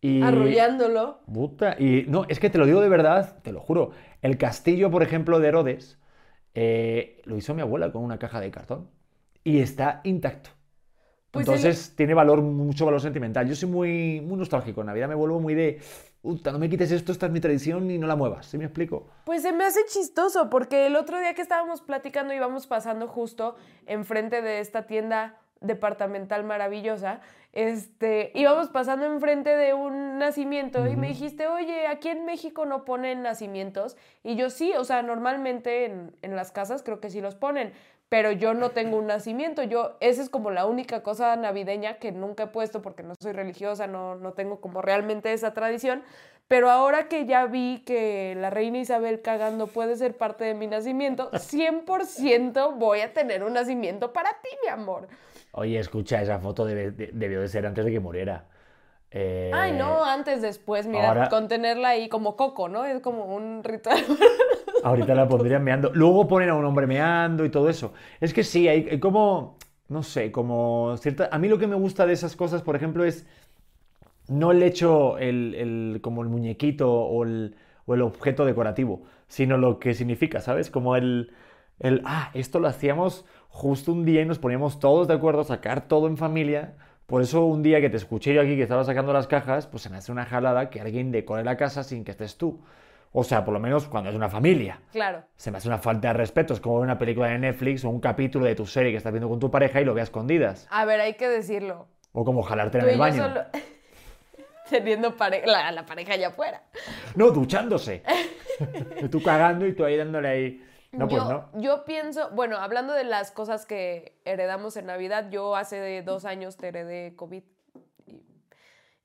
y... 0.00 0.22
Arrullándolo. 0.22 1.20
Puta, 1.32 1.76
y 1.78 2.04
no, 2.08 2.24
es 2.28 2.40
que 2.40 2.50
te 2.50 2.58
lo 2.58 2.66
digo 2.66 2.80
de 2.80 2.88
verdad, 2.88 3.40
te 3.42 3.52
lo 3.52 3.60
juro. 3.60 3.92
El 4.20 4.36
castillo, 4.38 4.90
por 4.90 5.02
ejemplo, 5.02 5.38
de 5.40 5.48
Herodes, 5.48 5.98
eh, 6.54 7.22
lo 7.24 7.36
hizo 7.36 7.54
mi 7.54 7.62
abuela 7.62 7.92
con 7.92 8.02
una 8.02 8.18
caja 8.18 8.40
de 8.40 8.50
cartón 8.50 8.90
y 9.44 9.60
está 9.60 10.00
intacto. 10.04 10.50
Pues 11.30 11.48
Entonces 11.48 11.94
tiene 11.96 12.12
valor, 12.14 12.42
mucho 12.42 12.84
valor 12.84 13.00
sentimental. 13.00 13.48
Yo 13.48 13.54
soy 13.54 13.68
muy, 13.68 14.20
muy 14.20 14.36
nostálgico. 14.36 14.82
En 14.82 14.88
Navidad 14.88 15.08
me 15.08 15.14
vuelvo 15.14 15.40
muy 15.40 15.54
de, 15.54 15.80
puta, 16.22 16.52
no 16.52 16.58
me 16.58 16.70
quites 16.70 16.92
esto, 16.92 17.12
esta 17.12 17.26
es 17.26 17.32
mi 17.32 17.40
tradición 17.40 17.90
y 17.90 17.98
no 17.98 18.06
la 18.06 18.16
muevas. 18.16 18.46
¿Sí 18.46 18.56
me 18.56 18.64
explico? 18.64 19.08
Pues 19.24 19.42
se 19.42 19.52
me 19.52 19.64
hace 19.64 19.80
chistoso 19.86 20.48
porque 20.48 20.86
el 20.86 20.96
otro 20.96 21.18
día 21.18 21.34
que 21.34 21.42
estábamos 21.42 21.82
platicando 21.82 22.32
íbamos 22.32 22.66
pasando 22.66 23.08
justo 23.08 23.56
enfrente 23.86 24.40
de 24.40 24.60
esta 24.60 24.86
tienda 24.86 25.38
departamental 25.60 26.44
maravillosa, 26.44 27.20
este, 27.52 28.32
íbamos 28.34 28.68
pasando 28.68 29.06
enfrente 29.06 29.50
de 29.50 29.74
un 29.74 30.18
nacimiento 30.18 30.86
y 30.86 30.96
me 30.96 31.08
dijiste, 31.08 31.46
oye, 31.46 31.86
aquí 31.86 32.08
en 32.08 32.24
México 32.24 32.66
no 32.66 32.84
ponen 32.84 33.22
nacimientos. 33.22 33.96
Y 34.22 34.36
yo 34.36 34.50
sí, 34.50 34.72
o 34.76 34.84
sea, 34.84 35.02
normalmente 35.02 35.84
en, 35.84 36.16
en 36.22 36.34
las 36.34 36.50
casas 36.50 36.82
creo 36.82 37.00
que 37.00 37.10
sí 37.10 37.20
los 37.20 37.34
ponen, 37.34 37.72
pero 38.12 38.30
yo 38.30 38.52
no 38.52 38.72
tengo 38.72 38.98
un 38.98 39.06
nacimiento. 39.06 39.62
Yo, 39.62 39.96
esa 40.00 40.20
es 40.20 40.28
como 40.28 40.50
la 40.50 40.66
única 40.66 41.02
cosa 41.02 41.34
navideña 41.34 41.94
que 41.94 42.12
nunca 42.12 42.42
he 42.42 42.46
puesto 42.48 42.82
porque 42.82 43.02
no 43.02 43.14
soy 43.18 43.32
religiosa, 43.32 43.86
no, 43.86 44.16
no 44.16 44.34
tengo 44.34 44.60
como 44.60 44.82
realmente 44.82 45.32
esa 45.32 45.54
tradición. 45.54 46.02
Pero 46.46 46.70
ahora 46.70 47.08
que 47.08 47.24
ya 47.24 47.46
vi 47.46 47.82
que 47.86 48.34
la 48.36 48.50
reina 48.50 48.76
Isabel 48.76 49.22
cagando 49.22 49.66
puede 49.66 49.96
ser 49.96 50.14
parte 50.18 50.44
de 50.44 50.52
mi 50.52 50.66
nacimiento, 50.66 51.30
100% 51.32 52.72
voy 52.76 53.00
a 53.00 53.14
tener 53.14 53.42
un 53.44 53.54
nacimiento 53.54 54.12
para 54.12 54.28
ti, 54.42 54.50
mi 54.62 54.68
amor. 54.70 55.08
Oye, 55.52 55.78
escucha, 55.78 56.20
esa 56.20 56.38
foto 56.38 56.66
debe- 56.66 56.90
de- 56.90 57.12
debió 57.14 57.40
de 57.40 57.48
ser 57.48 57.64
antes 57.64 57.82
de 57.82 57.92
que 57.92 58.00
muriera. 58.00 58.44
Eh, 59.10 59.50
Ay, 59.54 59.72
no, 59.72 60.04
antes, 60.04 60.42
después, 60.42 60.86
mira, 60.86 61.08
ahora- 61.08 61.28
con 61.30 61.48
tenerla 61.48 61.88
ahí 61.88 62.10
como 62.10 62.36
coco, 62.36 62.68
¿no? 62.68 62.84
Es 62.84 63.00
como 63.00 63.24
un 63.34 63.64
ritual. 63.64 63.96
Ahorita 64.82 65.14
la 65.14 65.28
pondrían 65.28 65.62
meando. 65.64 65.92
Luego 65.94 66.26
ponen 66.28 66.48
a 66.50 66.54
un 66.54 66.64
hombre 66.64 66.86
meando 66.86 67.44
y 67.44 67.50
todo 67.50 67.68
eso. 67.68 67.92
Es 68.20 68.34
que 68.34 68.42
sí, 68.44 68.66
hay, 68.68 68.98
como, 69.00 69.56
no 69.88 70.02
sé, 70.02 70.32
como 70.32 70.96
cierta... 70.98 71.28
A 71.32 71.38
mí 71.38 71.48
lo 71.48 71.58
que 71.58 71.68
me 71.68 71.76
gusta 71.76 72.04
de 72.06 72.12
esas 72.14 72.34
cosas, 72.36 72.62
por 72.62 72.74
ejemplo, 72.76 73.04
es 73.04 73.26
no 74.28 74.50
el 74.52 74.62
hecho, 74.62 75.18
el, 75.18 75.54
el- 75.54 76.00
como 76.02 76.22
el 76.22 76.28
muñequito 76.28 76.90
o 76.92 77.24
el, 77.24 77.56
o 77.86 77.94
el 77.94 78.02
objeto 78.02 78.44
decorativo, 78.44 79.02
sino 79.28 79.56
lo 79.58 79.78
que 79.78 79.94
significa, 79.94 80.40
¿sabes? 80.40 80.70
Como 80.70 80.96
el, 80.96 81.32
el, 81.80 82.02
ah, 82.04 82.30
esto 82.34 82.58
lo 82.60 82.68
hacíamos 82.68 83.24
justo 83.48 83.92
un 83.92 84.04
día 84.04 84.22
y 84.22 84.26
nos 84.26 84.38
poníamos 84.38 84.78
todos 84.80 85.08
de 85.08 85.14
acuerdo 85.14 85.40
a 85.42 85.44
sacar 85.44 85.88
todo 85.88 86.06
en 86.06 86.16
familia. 86.16 86.74
Por 87.06 87.22
eso 87.22 87.44
un 87.44 87.62
día 87.62 87.80
que 87.80 87.90
te 87.90 87.96
escuché 87.96 88.32
yo 88.34 88.40
aquí 88.40 88.56
que 88.56 88.62
estaba 88.62 88.84
sacando 88.84 89.12
las 89.12 89.26
cajas, 89.26 89.66
pues 89.66 89.82
se 89.82 89.90
me 89.90 89.96
hace 89.98 90.12
una 90.12 90.24
jalada 90.24 90.70
que 90.70 90.80
alguien 90.80 91.12
decore 91.12 91.44
la 91.44 91.56
casa 91.56 91.82
sin 91.82 92.04
que 92.04 92.12
estés 92.12 92.36
tú. 92.38 92.60
O 93.14 93.22
sea, 93.24 93.44
por 93.44 93.52
lo 93.52 93.60
menos 93.60 93.86
cuando 93.88 94.08
es 94.10 94.16
una 94.16 94.28
familia. 94.30 94.80
Claro. 94.90 95.22
Se 95.36 95.50
me 95.50 95.58
hace 95.58 95.68
una 95.68 95.78
falta 95.78 96.08
de 96.08 96.14
respeto. 96.14 96.54
Es 96.54 96.60
como 96.60 96.76
ver 96.76 96.84
una 96.84 96.98
película 96.98 97.28
de 97.28 97.38
Netflix 97.38 97.84
o 97.84 97.90
un 97.90 98.00
capítulo 98.00 98.46
de 98.46 98.54
tu 98.54 98.64
serie 98.66 98.90
que 98.90 98.96
estás 98.96 99.12
viendo 99.12 99.28
con 99.28 99.38
tu 99.38 99.50
pareja 99.50 99.80
y 99.80 99.84
lo 99.84 99.92
ve 99.92 100.00
a 100.00 100.04
escondidas. 100.04 100.66
A 100.70 100.84
ver, 100.86 101.00
hay 101.00 101.14
que 101.14 101.28
decirlo. 101.28 101.88
O 102.12 102.24
como 102.24 102.42
jalártela 102.42 102.84
Tú 102.84 102.88
en 102.88 102.94
el 102.94 102.98
baño. 103.00 103.22
solo... 103.28 103.42
Teniendo 104.70 105.16
pare- 105.16 105.42
la, 105.46 105.70
la 105.72 105.84
pareja 105.84 106.14
allá 106.14 106.28
afuera. 106.28 106.62
No, 107.14 107.30
duchándose. 107.30 108.02
tú 109.10 109.22
cagando 109.22 109.66
y 109.66 109.74
tú 109.74 109.84
ahí 109.84 109.96
dándole 109.98 110.28
ahí. 110.28 110.66
No, 110.92 111.08
pues 111.08 111.22
no. 111.24 111.50
yo 111.54 111.84
pienso, 111.84 112.30
bueno, 112.32 112.56
hablando 112.58 112.92
de 112.94 113.04
las 113.04 113.30
cosas 113.32 113.64
que 113.66 114.18
heredamos 114.24 114.76
en 114.76 114.86
Navidad, 114.86 115.28
yo 115.30 115.56
hace 115.56 116.02
dos 116.02 116.24
años 116.26 116.56
te 116.58 116.68
heredé 116.68 117.14
COVID 117.16 117.42
y, 118.06 118.22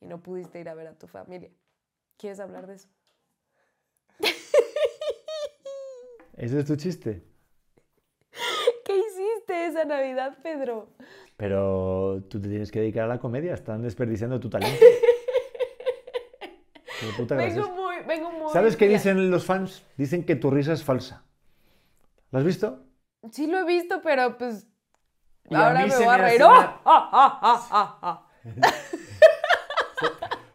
y 0.01 0.05
no 0.05 0.21
pudiste 0.21 0.59
ir 0.59 0.67
a 0.69 0.73
ver 0.73 0.87
a 0.87 0.93
tu 0.93 1.07
familia. 1.07 1.49
¿Quieres 2.17 2.39
hablar 2.41 2.67
de 2.67 2.75
eso? 2.75 2.89
Ese 6.37 6.59
es 6.59 6.65
tu 6.65 6.75
chiste. 6.75 7.23
¿Qué 8.85 8.97
hiciste 8.97 9.67
esa 9.67 9.85
Navidad, 9.85 10.37
Pedro? 10.43 10.89
Pero 11.35 12.23
tú 12.29 12.39
te 12.41 12.47
tienes 12.47 12.71
que 12.71 12.79
dedicar 12.79 13.05
a 13.05 13.07
la 13.07 13.19
comedia, 13.19 13.53
están 13.53 13.81
desperdiciando 13.81 14.39
tu 14.39 14.49
talento. 14.49 14.79
Puta 17.15 17.35
Vengo 17.35 17.69
muy, 17.71 17.95
vengo 18.07 18.31
muy... 18.31 18.51
¿Sabes 18.51 18.75
qué 18.75 18.87
dicen 18.87 19.29
los 19.29 19.45
fans? 19.45 19.85
Dicen 19.97 20.23
que 20.23 20.35
tu 20.35 20.49
risa 20.51 20.73
es 20.73 20.83
falsa. 20.83 21.23
¿Lo 22.31 22.39
has 22.39 22.45
visto? 22.45 22.83
Sí 23.31 23.47
lo 23.47 23.59
he 23.59 23.65
visto, 23.65 24.01
pero 24.01 24.37
pues... 24.37 24.67
Y 25.49 25.55
a 25.55 25.67
ahora 25.67 25.83
mí 25.83 25.89
me 25.89 25.95
voy 25.95 26.05
a 26.05 26.17
reír. 26.17 26.41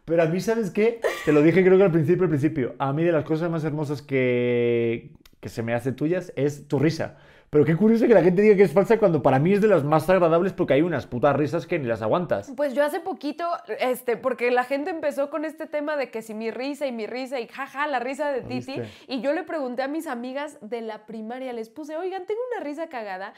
Pero 0.04 0.22
a 0.22 0.26
mí, 0.26 0.40
¿sabes 0.40 0.70
qué? 0.70 1.00
Te 1.24 1.32
lo 1.32 1.42
dije 1.42 1.64
creo 1.64 1.78
que 1.78 1.84
al 1.84 1.92
principio, 1.92 2.24
al 2.24 2.28
principio. 2.30 2.74
A 2.78 2.92
mí 2.92 3.04
de 3.04 3.12
las 3.12 3.24
cosas 3.24 3.50
más 3.50 3.64
hermosas 3.64 4.02
que, 4.02 5.12
que 5.40 5.48
se 5.48 5.62
me 5.62 5.74
hace 5.74 5.92
tuyas 5.92 6.32
es 6.36 6.66
tu 6.68 6.78
risa. 6.78 7.16
Pero 7.50 7.66
qué 7.66 7.76
curioso 7.76 8.06
que 8.06 8.14
la 8.14 8.22
gente 8.22 8.40
diga 8.40 8.56
que 8.56 8.62
es 8.62 8.72
falsa 8.72 8.98
cuando 8.98 9.22
para 9.22 9.38
mí 9.38 9.52
es 9.52 9.60
de 9.60 9.68
las 9.68 9.84
más 9.84 10.08
agradables 10.08 10.54
porque 10.54 10.72
hay 10.72 10.80
unas 10.80 11.06
putas 11.06 11.36
risas 11.36 11.66
que 11.66 11.78
ni 11.78 11.86
las 11.86 12.00
aguantas. 12.00 12.50
Pues 12.56 12.72
yo 12.72 12.82
hace 12.82 12.98
poquito, 12.98 13.46
este, 13.78 14.16
porque 14.16 14.50
la 14.50 14.64
gente 14.64 14.90
empezó 14.90 15.28
con 15.28 15.44
este 15.44 15.66
tema 15.66 15.98
de 15.98 16.10
que 16.10 16.22
si 16.22 16.32
mi 16.32 16.50
risa 16.50 16.86
y 16.86 16.92
mi 16.92 17.06
risa 17.06 17.40
y 17.40 17.48
jaja, 17.48 17.86
la 17.88 17.98
risa 17.98 18.32
de 18.32 18.40
¿Lo 18.40 18.48
Titi. 18.48 18.80
Y 19.06 19.20
yo 19.20 19.34
le 19.34 19.42
pregunté 19.42 19.82
a 19.82 19.88
mis 19.88 20.06
amigas 20.06 20.56
de 20.62 20.80
la 20.80 21.04
primaria, 21.04 21.52
les 21.52 21.68
puse, 21.68 21.94
oigan, 21.94 22.24
tengo 22.24 22.40
una 22.56 22.64
risa 22.64 22.88
cagada. 22.88 23.34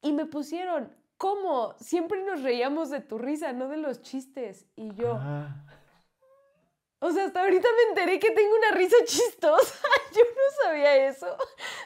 Y 0.00 0.12
me 0.12 0.26
pusieron, 0.26 0.92
¿cómo? 1.18 1.74
Siempre 1.80 2.22
nos 2.24 2.44
reíamos 2.44 2.88
de 2.90 3.00
tu 3.00 3.18
risa, 3.18 3.52
no 3.52 3.66
de 3.68 3.78
los 3.78 4.00
chistes. 4.00 4.66
Y 4.76 4.94
yo, 4.94 5.18
Ah. 5.20 5.56
O 7.06 7.12
sea, 7.12 7.26
hasta 7.26 7.40
ahorita 7.40 7.68
me 7.76 7.90
enteré 7.90 8.18
que 8.18 8.32
tengo 8.32 8.56
una 8.56 8.72
risa 8.76 8.96
chistosa. 9.04 9.74
Yo 10.14 10.22
no 10.22 10.64
sabía 10.64 11.08
eso. 11.08 11.36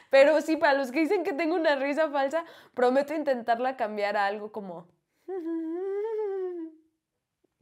Pero 0.09 0.41
sí, 0.41 0.57
para 0.57 0.73
los 0.73 0.91
que 0.91 1.01
dicen 1.01 1.23
que 1.23 1.33
tengo 1.33 1.55
una 1.55 1.75
risa 1.75 2.09
falsa, 2.09 2.43
prometo 2.73 3.13
intentarla 3.13 3.77
cambiar 3.77 4.17
a 4.17 4.25
algo 4.25 4.51
como... 4.51 4.87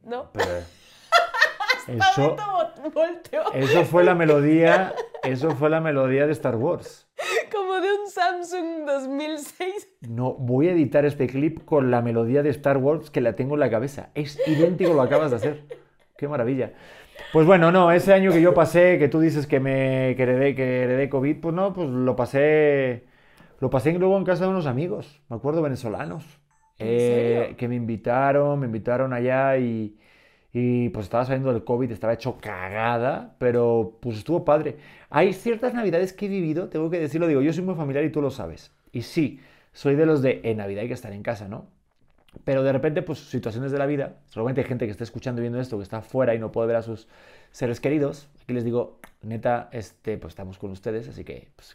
¿No? 0.02 0.30
Eso, 1.86 2.36
eso 3.52 3.84
fue 3.84 4.02
la 4.04 4.14
melodía, 4.14 4.94
eso 5.22 5.50
fue 5.50 5.68
la 5.68 5.80
melodía 5.80 6.26
de 6.26 6.32
Star 6.32 6.56
Wars. 6.56 7.06
como 7.52 7.74
de 7.80 7.92
un 7.92 8.08
Samsung 8.08 8.86
2006. 8.86 9.88
No, 10.08 10.32
voy 10.34 10.68
a 10.68 10.72
editar 10.72 11.04
este 11.04 11.26
clip 11.26 11.64
con 11.66 11.90
la 11.90 12.00
melodía 12.00 12.42
de 12.42 12.48
Star 12.50 12.78
Wars 12.78 13.10
que 13.10 13.20
la 13.20 13.36
tengo 13.36 13.54
en 13.54 13.60
la 13.60 13.70
cabeza. 13.70 14.08
Es 14.14 14.40
idéntico 14.46 14.94
lo 14.94 15.02
acabas 15.02 15.32
de 15.32 15.36
hacer. 15.36 15.64
Qué 16.16 16.28
maravilla. 16.28 16.72
Pues 17.32 17.46
bueno, 17.46 17.70
no, 17.70 17.92
ese 17.92 18.12
año 18.12 18.32
que 18.32 18.40
yo 18.42 18.54
pasé, 18.54 18.98
que 18.98 19.08
tú 19.08 19.20
dices 19.20 19.46
que 19.46 19.60
me 19.60 20.14
que 20.16 20.22
heredé, 20.24 20.54
que 20.56 20.82
heredé 20.82 21.08
COVID, 21.08 21.40
pues 21.40 21.54
no, 21.54 21.72
pues 21.72 21.88
lo 21.88 22.16
pasé, 22.16 23.06
lo 23.60 23.70
pasé 23.70 23.92
luego 23.98 24.18
en 24.18 24.24
casa 24.24 24.44
de 24.44 24.50
unos 24.50 24.66
amigos, 24.66 25.22
me 25.28 25.36
acuerdo, 25.36 25.62
venezolanos, 25.62 26.24
¿En 26.78 26.88
eh, 26.88 27.54
que 27.56 27.68
me 27.68 27.76
invitaron, 27.76 28.58
me 28.58 28.66
invitaron 28.66 29.12
allá 29.12 29.56
y, 29.58 29.96
y 30.52 30.88
pues 30.90 31.06
estaba 31.06 31.24
saliendo 31.24 31.52
del 31.52 31.64
COVID, 31.64 31.92
estaba 31.92 32.14
hecho 32.14 32.38
cagada, 32.38 33.36
pero 33.38 33.98
pues 34.00 34.18
estuvo 34.18 34.44
padre. 34.44 34.78
Hay 35.10 35.32
ciertas 35.32 35.74
navidades 35.74 36.12
que 36.12 36.26
he 36.26 36.28
vivido, 36.28 36.68
tengo 36.68 36.90
que 36.90 36.98
decirlo, 37.00 37.28
digo, 37.28 37.42
yo 37.42 37.52
soy 37.52 37.64
muy 37.64 37.76
familiar 37.76 38.04
y 38.04 38.10
tú 38.12 38.22
lo 38.22 38.30
sabes. 38.30 38.72
Y 38.92 39.02
sí, 39.02 39.40
soy 39.72 39.94
de 39.96 40.06
los 40.06 40.22
de 40.22 40.40
en 40.44 40.58
Navidad 40.58 40.82
hay 40.82 40.88
que 40.88 40.94
estar 40.94 41.12
en 41.12 41.22
casa, 41.22 41.48
¿no? 41.48 41.68
Pero 42.44 42.62
de 42.62 42.72
repente, 42.72 43.02
pues 43.02 43.18
situaciones 43.18 43.72
de 43.72 43.78
la 43.78 43.86
vida, 43.86 44.14
seguramente 44.26 44.60
hay 44.60 44.66
gente 44.66 44.84
que 44.86 44.92
está 44.92 45.04
escuchando 45.04 45.40
y 45.40 45.42
viendo 45.42 45.60
esto, 45.60 45.76
que 45.78 45.82
está 45.82 46.00
fuera 46.00 46.34
y 46.34 46.38
no 46.38 46.52
puede 46.52 46.68
ver 46.68 46.76
a 46.76 46.82
sus 46.82 47.08
seres 47.50 47.80
queridos. 47.80 48.28
Aquí 48.44 48.52
les 48.54 48.64
digo, 48.64 48.98
neta, 49.22 49.68
este, 49.72 50.16
pues 50.16 50.32
estamos 50.32 50.56
con 50.58 50.70
ustedes, 50.70 51.08
así 51.08 51.24
que, 51.24 51.48
pues, 51.56 51.74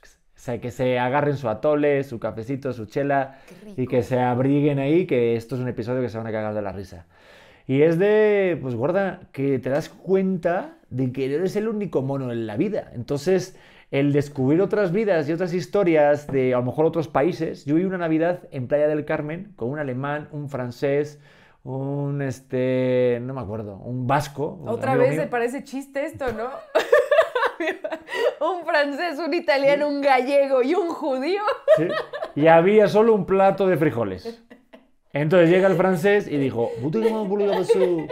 que 0.62 0.72
se- 0.72 1.00
agarren 1.00 1.38
su 1.38 1.50
atole, 1.50 2.04
su 2.04 2.20
cafecito, 2.20 2.72
su 2.74 2.86
chela 2.86 3.40
y 3.76 3.88
que 3.88 4.02
se 4.04 4.20
abriguen 4.20 4.80
ahí, 4.80 5.06
que 5.06 5.36
esto 5.36 5.56
es 5.56 5.62
un 5.62 5.68
episodio 5.68 6.02
que 6.02 6.10
se 6.10 6.18
van 6.18 6.28
a 6.28 6.32
cagar 6.32 6.54
de 6.54 6.62
la 6.62 6.72
risa. 6.72 7.06
Y 7.68 7.82
es 7.82 7.98
de, 7.98 8.58
pues 8.62 8.76
gorda, 8.76 9.22
que 9.32 9.60
te 9.60 9.70
das 9.70 9.90
cuenta 9.90 10.78
de 10.90 11.12
que 11.12 11.34
eres 11.34 11.56
el 11.56 11.68
único 11.68 12.02
mono 12.02 12.32
en 12.32 12.46
la 12.48 12.58
vida. 12.58 12.92
Entonces, 12.94 13.58
el 13.92 14.14
descubrir 14.14 14.62
otras 14.62 14.92
vidas 14.92 15.30
y 15.30 15.34
otras 15.34 15.54
historias 15.54 16.28
de 16.28 16.54
a 16.54 16.58
lo 16.58 16.64
mejor 16.64 16.86
otros 16.86 17.08
países. 17.08 17.66
Yo 17.66 17.76
viví 17.76 17.88
una 17.88 17.98
Navidad 17.98 18.48
en 18.52 18.68
Playa 18.68 18.88
del 18.88 19.06
Carmen 19.06 19.54
con 19.56 19.70
un 19.70 19.80
alemán, 19.80 20.28
un 20.32 20.50
francés, 20.50 21.20
un 21.64 22.22
este, 22.22 23.20
no 23.22 23.34
me 23.34 23.42
acuerdo, 23.42 23.78
un 23.78 24.08
vasco. 24.08 24.60
Otra 24.66 24.96
vez 24.96 25.12
mío. 25.12 25.22
se 25.22 25.28
parece 25.28 25.64
chiste 25.64 26.06
esto, 26.06 26.26
¿no? 26.34 26.50
un 28.52 28.66
francés, 28.66 29.20
un 29.20 29.34
italiano, 29.34 29.88
un 29.88 30.02
gallego 30.02 30.62
y 30.62 30.76
un 30.76 30.90
judío. 30.90 31.42
Sí. 31.78 31.88
Y 32.36 32.48
había 32.48 32.88
solo 32.88 33.14
un 33.14 33.26
plato 33.26 33.68
de 33.68 33.78
frijoles. 33.78 34.44
Entonces 35.14 35.50
llega 35.50 35.68
el 35.68 35.76
francés 35.76 36.28
y 36.28 36.38
dijo, 36.38 36.70
"¿Puto 36.82 37.02
que 37.02 37.10
me 37.10 37.18
han 37.18 37.30
pulido 37.30 37.64
su-?" 37.64 38.08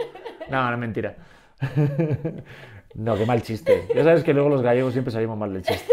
No, 0.48 0.70
no, 0.70 0.76
mentira. 0.78 1.16
No, 2.94 3.16
qué 3.16 3.26
mal 3.26 3.42
chiste. 3.42 3.88
Ya 3.94 4.04
sabes 4.04 4.22
que 4.22 4.32
luego 4.32 4.48
los 4.48 4.62
gallegos 4.62 4.92
siempre 4.92 5.12
salimos 5.12 5.36
mal 5.36 5.52
del 5.52 5.62
chiste. 5.62 5.92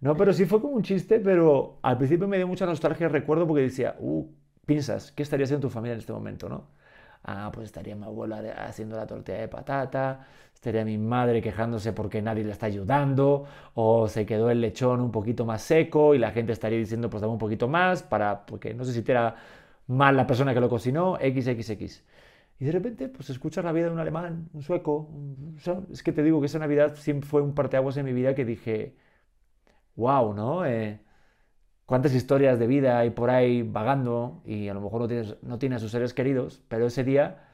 No, 0.00 0.16
pero 0.16 0.32
sí 0.32 0.46
fue 0.46 0.60
como 0.60 0.74
un 0.74 0.82
chiste, 0.82 1.20
pero 1.20 1.78
al 1.82 1.96
principio 1.96 2.26
me 2.26 2.36
dio 2.36 2.48
mucha 2.48 2.66
nostalgia, 2.66 3.08
recuerdo, 3.08 3.46
porque 3.46 3.62
decía, 3.62 3.94
uh, 4.00 4.26
piensas, 4.66 5.12
¿qué 5.12 5.22
estaría 5.22 5.44
haciendo 5.44 5.68
tu 5.68 5.70
familia 5.70 5.92
en 5.92 6.00
este 6.00 6.12
momento, 6.12 6.48
no? 6.48 6.66
Ah, 7.24 7.50
pues 7.54 7.66
estaría 7.66 7.94
mi 7.94 8.04
abuela 8.04 8.42
haciendo 8.66 8.96
la 8.96 9.06
tortilla 9.06 9.38
de 9.38 9.48
patata, 9.48 10.26
estaría 10.52 10.84
mi 10.84 10.98
madre 10.98 11.40
quejándose 11.40 11.92
porque 11.92 12.20
nadie 12.20 12.42
le 12.42 12.50
está 12.50 12.66
ayudando, 12.66 13.44
o 13.74 14.08
se 14.08 14.26
quedó 14.26 14.50
el 14.50 14.60
lechón 14.60 15.00
un 15.00 15.12
poquito 15.12 15.44
más 15.44 15.62
seco 15.62 16.14
y 16.16 16.18
la 16.18 16.32
gente 16.32 16.52
estaría 16.52 16.78
diciendo, 16.78 17.08
pues 17.08 17.20
dame 17.20 17.34
un 17.34 17.38
poquito 17.38 17.68
más, 17.68 18.02
para, 18.02 18.44
porque 18.44 18.74
no 18.74 18.84
sé 18.84 18.92
si 18.92 19.08
era 19.08 19.36
mal 19.86 20.16
la 20.16 20.26
persona 20.26 20.52
que 20.52 20.60
lo 20.60 20.68
cocinó, 20.68 21.16
XXX. 21.16 22.02
Y 22.62 22.64
de 22.64 22.70
repente, 22.70 23.08
pues 23.08 23.28
escuchas 23.28 23.64
la 23.64 23.72
vida 23.72 23.86
de 23.86 23.90
un 23.90 23.98
alemán, 23.98 24.48
un 24.52 24.62
sueco. 24.62 25.10
es 25.90 26.00
que 26.04 26.12
te 26.12 26.22
digo 26.22 26.38
que 26.38 26.46
esa 26.46 26.60
Navidad 26.60 26.94
siempre 26.94 27.28
fue 27.28 27.42
un 27.42 27.56
parteaguas 27.56 27.96
en 27.96 28.04
mi 28.04 28.12
vida 28.12 28.36
que 28.36 28.44
dije, 28.44 28.94
wow, 29.96 30.32
¿no? 30.32 30.64
Eh, 30.64 31.00
cuántas 31.86 32.14
historias 32.14 32.60
de 32.60 32.68
vida 32.68 33.00
hay 33.00 33.10
por 33.10 33.30
ahí 33.30 33.62
vagando 33.62 34.42
y 34.44 34.68
a 34.68 34.74
lo 34.74 34.80
mejor 34.80 35.00
no 35.00 35.08
tienes, 35.08 35.42
no 35.42 35.58
tienes 35.58 35.78
a 35.78 35.80
sus 35.80 35.90
seres 35.90 36.14
queridos, 36.14 36.62
pero 36.68 36.86
ese 36.86 37.02
día 37.02 37.48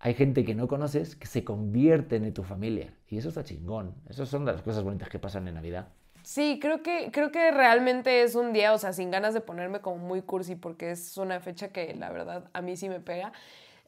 hay 0.00 0.12
gente 0.12 0.44
que 0.44 0.54
no 0.54 0.68
conoces 0.68 1.16
que 1.16 1.26
se 1.26 1.44
convierten 1.44 2.22
en 2.24 2.34
tu 2.34 2.42
familia. 2.42 2.92
Y 3.08 3.16
eso 3.16 3.30
está 3.30 3.44
chingón. 3.44 3.94
Esas 4.10 4.28
son 4.28 4.44
las 4.44 4.60
cosas 4.60 4.84
bonitas 4.84 5.08
que 5.08 5.18
pasan 5.18 5.48
en 5.48 5.54
Navidad. 5.54 5.88
Sí, 6.24 6.58
creo 6.60 6.82
que, 6.82 7.10
creo 7.10 7.32
que 7.32 7.52
realmente 7.52 8.22
es 8.22 8.34
un 8.34 8.52
día, 8.52 8.74
o 8.74 8.78
sea, 8.78 8.92
sin 8.92 9.10
ganas 9.10 9.32
de 9.32 9.40
ponerme 9.40 9.80
como 9.80 9.96
muy 9.96 10.20
cursi, 10.20 10.56
porque 10.56 10.90
es 10.90 11.16
una 11.16 11.40
fecha 11.40 11.68
que 11.68 11.94
la 11.94 12.10
verdad 12.10 12.50
a 12.52 12.60
mí 12.60 12.76
sí 12.76 12.90
me 12.90 13.00
pega. 13.00 13.32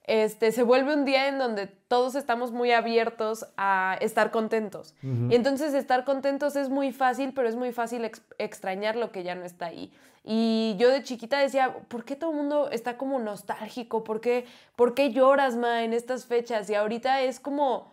Este, 0.06 0.52
se 0.52 0.62
vuelve 0.62 0.94
un 0.94 1.04
día 1.04 1.28
en 1.28 1.38
donde 1.38 1.66
todos 1.66 2.14
estamos 2.14 2.52
muy 2.52 2.72
abiertos 2.72 3.46
a 3.56 3.96
estar 4.00 4.30
contentos. 4.30 4.94
Y 5.02 5.34
entonces 5.34 5.72
estar 5.72 6.04
contentos 6.04 6.56
es 6.56 6.68
muy 6.68 6.92
fácil, 6.92 7.32
pero 7.34 7.48
es 7.48 7.56
muy 7.56 7.72
fácil 7.72 8.04
ex- 8.04 8.22
extrañar 8.38 8.96
lo 8.96 9.10
que 9.12 9.22
ya 9.22 9.34
no 9.34 9.44
está 9.44 9.66
ahí. 9.66 9.92
Y 10.22 10.76
yo 10.78 10.90
de 10.90 11.02
chiquita 11.02 11.38
decía, 11.38 11.74
¿por 11.88 12.04
qué 12.04 12.16
todo 12.16 12.30
el 12.30 12.36
mundo 12.36 12.68
está 12.70 12.96
como 12.96 13.18
nostálgico? 13.18 14.04
¿Por 14.04 14.20
qué, 14.20 14.46
por 14.76 14.94
qué 14.94 15.10
lloras, 15.10 15.56
ma, 15.56 15.84
en 15.84 15.92
estas 15.92 16.26
fechas? 16.26 16.68
Y 16.68 16.74
ahorita 16.74 17.22
es 17.22 17.40
como 17.40 17.92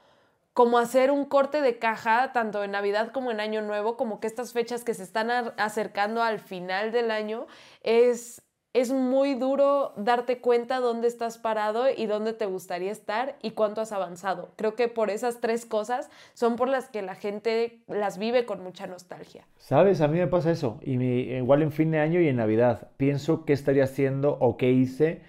como 0.53 0.79
hacer 0.79 1.11
un 1.11 1.23
corte 1.23 1.61
de 1.61 1.79
caja, 1.79 2.33
tanto 2.33 2.61
en 2.65 2.71
Navidad 2.71 3.13
como 3.13 3.31
en 3.31 3.39
Año 3.39 3.61
Nuevo, 3.61 3.95
como 3.95 4.19
que 4.19 4.27
estas 4.27 4.51
fechas 4.51 4.83
que 4.83 4.93
se 4.93 5.03
están 5.03 5.31
acercando 5.55 6.21
al 6.21 6.39
final 6.39 6.91
del 6.91 7.09
año, 7.09 7.47
es, 7.83 8.41
es 8.73 8.91
muy 8.91 9.35
duro 9.35 9.93
darte 9.97 10.39
cuenta 10.39 10.79
dónde 10.79 11.07
estás 11.07 11.37
parado 11.37 11.85
y 11.95 12.05
dónde 12.05 12.33
te 12.33 12.45
gustaría 12.45 12.91
estar 12.91 13.35
y 13.41 13.51
cuánto 13.51 13.81
has 13.81 13.91
avanzado. 13.91 14.51
Creo 14.55 14.75
que 14.75 14.87
por 14.87 15.09
esas 15.09 15.41
tres 15.41 15.65
cosas 15.65 16.09
son 16.33 16.55
por 16.55 16.69
las 16.69 16.87
que 16.89 17.01
la 17.01 17.15
gente 17.15 17.81
las 17.87 18.17
vive 18.17 18.45
con 18.45 18.63
mucha 18.63 18.87
nostalgia. 18.87 19.45
¿Sabes? 19.57 19.99
A 20.01 20.07
mí 20.07 20.19
me 20.19 20.27
pasa 20.27 20.51
eso. 20.51 20.79
Y 20.81 20.97
mi- 20.97 21.21
igual 21.21 21.61
en 21.63 21.71
fin 21.71 21.91
de 21.91 21.99
año 21.99 22.21
y 22.21 22.27
en 22.29 22.37
Navidad. 22.37 22.91
Pienso 22.97 23.43
qué 23.45 23.53
estaría 23.53 23.83
haciendo 23.83 24.37
o 24.39 24.55
qué 24.57 24.71
hice 24.71 25.21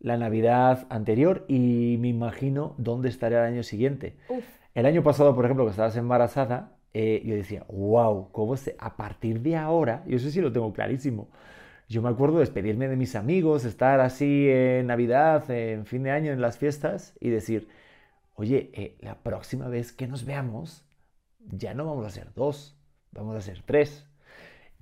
la 0.00 0.16
Navidad 0.16 0.86
anterior 0.90 1.44
y 1.48 1.96
me 2.00 2.08
imagino 2.08 2.74
dónde 2.78 3.08
estaría 3.08 3.40
el 3.46 3.52
año 3.54 3.62
siguiente. 3.62 4.16
Uf. 4.28 4.44
El 4.74 4.86
año 4.86 5.02
pasado, 5.02 5.34
por 5.34 5.44
ejemplo, 5.44 5.64
que 5.64 5.70
estabas 5.70 5.96
embarazada, 5.96 6.72
eh, 6.94 7.22
yo 7.24 7.34
decía, 7.34 7.64
wow, 7.68 8.30
¿cómo 8.32 8.56
se, 8.56 8.76
a 8.78 8.96
partir 8.96 9.40
de 9.40 9.56
ahora, 9.56 10.04
yo 10.06 10.16
eso 10.16 10.30
sí 10.30 10.40
lo 10.40 10.52
tengo 10.52 10.72
clarísimo. 10.72 11.28
Yo 11.88 12.02
me 12.02 12.08
acuerdo 12.08 12.36
de 12.36 12.40
despedirme 12.40 12.88
de 12.88 12.96
mis 12.96 13.14
amigos, 13.14 13.64
estar 13.64 14.00
así 14.00 14.48
en 14.50 14.88
Navidad, 14.88 15.48
en 15.50 15.86
fin 15.86 16.02
de 16.02 16.10
año, 16.10 16.32
en 16.32 16.40
las 16.40 16.58
fiestas 16.58 17.14
y 17.20 17.30
decir, 17.30 17.68
oye, 18.34 18.70
eh, 18.74 18.96
la 19.00 19.14
próxima 19.14 19.68
vez 19.68 19.92
que 19.92 20.08
nos 20.08 20.24
veamos, 20.24 20.84
ya 21.38 21.74
no 21.74 21.86
vamos 21.86 22.04
a 22.04 22.10
ser 22.10 22.34
dos, 22.34 22.76
vamos 23.12 23.36
a 23.36 23.40
ser 23.40 23.62
tres. 23.64 24.04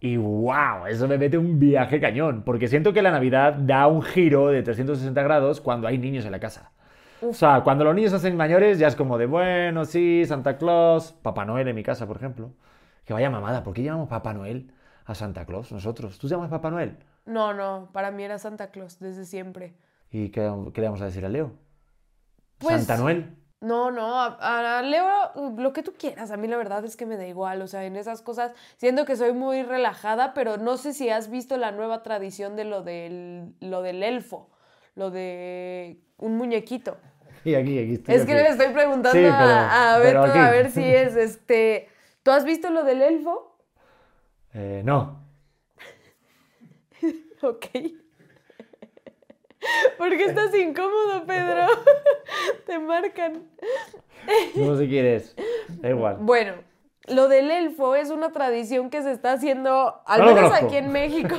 Y 0.00 0.16
wow, 0.16 0.86
eso 0.88 1.06
me 1.06 1.18
mete 1.18 1.36
un 1.36 1.58
viaje 1.58 2.00
cañón, 2.00 2.42
porque 2.42 2.68
siento 2.68 2.94
que 2.94 3.02
la 3.02 3.10
Navidad 3.10 3.52
da 3.52 3.86
un 3.86 4.00
giro 4.02 4.48
de 4.48 4.62
360 4.62 5.22
grados 5.22 5.60
cuando 5.60 5.86
hay 5.86 5.98
niños 5.98 6.24
en 6.24 6.32
la 6.32 6.40
casa. 6.40 6.72
O 7.20 7.34
sea, 7.34 7.60
cuando 7.62 7.84
los 7.84 7.94
niños 7.94 8.10
se 8.12 8.16
hacen 8.16 8.36
mayores 8.36 8.78
ya 8.78 8.88
es 8.88 8.96
como 8.96 9.18
de, 9.18 9.26
bueno, 9.26 9.84
sí, 9.84 10.24
Santa 10.26 10.56
Claus, 10.56 11.12
Papá 11.12 11.44
Noel 11.44 11.68
en 11.68 11.76
mi 11.76 11.82
casa, 11.82 12.06
por 12.06 12.16
ejemplo. 12.16 12.52
Que 13.04 13.12
vaya 13.12 13.28
mamada, 13.28 13.62
¿por 13.62 13.74
qué 13.74 13.82
llamamos 13.82 14.08
Papá 14.08 14.32
Noel 14.32 14.70
a 15.04 15.14
Santa 15.14 15.44
Claus 15.46 15.70
nosotros? 15.72 16.18
¿Tú 16.18 16.28
llamas 16.28 16.50
Papá 16.50 16.70
Noel? 16.70 16.96
No, 17.26 17.52
no, 17.54 17.88
para 17.92 18.10
mí 18.10 18.22
era 18.24 18.38
Santa 18.38 18.70
Claus 18.70 18.98
desde 18.98 19.24
siempre. 19.24 19.74
¿Y 20.10 20.30
qué, 20.30 20.50
qué 20.72 20.80
le 20.80 20.86
vamos 20.86 21.00
a 21.02 21.06
decir 21.06 21.24
a 21.24 21.28
Leo? 21.28 21.52
Pues- 22.58 22.76
¿Santa 22.76 22.96
Noel? 22.96 23.36
No, 23.60 23.90
no, 23.90 24.20
a, 24.20 24.78
a 24.78 24.82
Leo, 24.82 25.06
lo 25.56 25.72
que 25.72 25.82
tú 25.82 25.94
quieras, 25.98 26.30
a 26.30 26.36
mí 26.36 26.46
la 26.48 26.58
verdad 26.58 26.84
es 26.84 26.96
que 26.96 27.06
me 27.06 27.16
da 27.16 27.26
igual, 27.26 27.62
o 27.62 27.66
sea, 27.66 27.86
en 27.86 27.96
esas 27.96 28.20
cosas, 28.20 28.52
siento 28.76 29.06
que 29.06 29.16
soy 29.16 29.32
muy 29.32 29.62
relajada, 29.62 30.34
pero 30.34 30.58
no 30.58 30.76
sé 30.76 30.92
si 30.92 31.08
has 31.08 31.30
visto 31.30 31.56
la 31.56 31.72
nueva 31.72 32.02
tradición 32.02 32.56
de 32.56 32.64
lo 32.64 32.82
del, 32.82 33.54
lo 33.60 33.80
del 33.80 34.02
elfo, 34.02 34.50
lo 34.96 35.10
de 35.10 35.98
un 36.18 36.36
muñequito. 36.36 36.98
Y 37.42 37.54
aquí, 37.54 37.78
aquí 37.78 37.94
estoy. 37.94 38.14
Es 38.16 38.26
que 38.26 38.34
le 38.34 38.48
estoy 38.48 38.68
preguntando 38.74 39.12
Sí, 39.18 39.24
a- 39.24 39.98
pero- 40.02 40.22
a, 40.22 40.28
Beto 40.28 40.38
a 40.38 40.50
ver 40.50 40.70
si 40.70 40.82
es 40.84 41.16
este. 41.16 41.88
¿Tú 42.22 42.32
has 42.32 42.44
visto 42.44 42.68
lo 42.70 42.84
del 42.84 43.00
elfo? 43.00 43.53
Eh, 44.54 44.82
no. 44.84 45.22
Ok. 47.42 47.66
¿Por 49.98 50.10
qué 50.16 50.24
estás 50.24 50.54
incómodo, 50.54 51.26
Pedro? 51.26 51.66
Te 52.66 52.78
marcan. 52.78 53.48
No 54.54 54.76
sé 54.76 54.88
quién 54.88 55.04
es. 55.04 55.36
Da 55.68 55.90
igual. 55.90 56.16
Bueno, 56.20 56.54
lo 57.06 57.28
del 57.28 57.50
elfo 57.50 57.94
es 57.94 58.10
una 58.10 58.32
tradición 58.32 58.88
que 58.88 59.02
se 59.02 59.12
está 59.12 59.32
haciendo, 59.32 60.02
al 60.06 60.20
No 60.20 60.34
menos 60.34 60.52
aquí 60.54 60.76
en 60.76 60.90
México. 60.90 61.36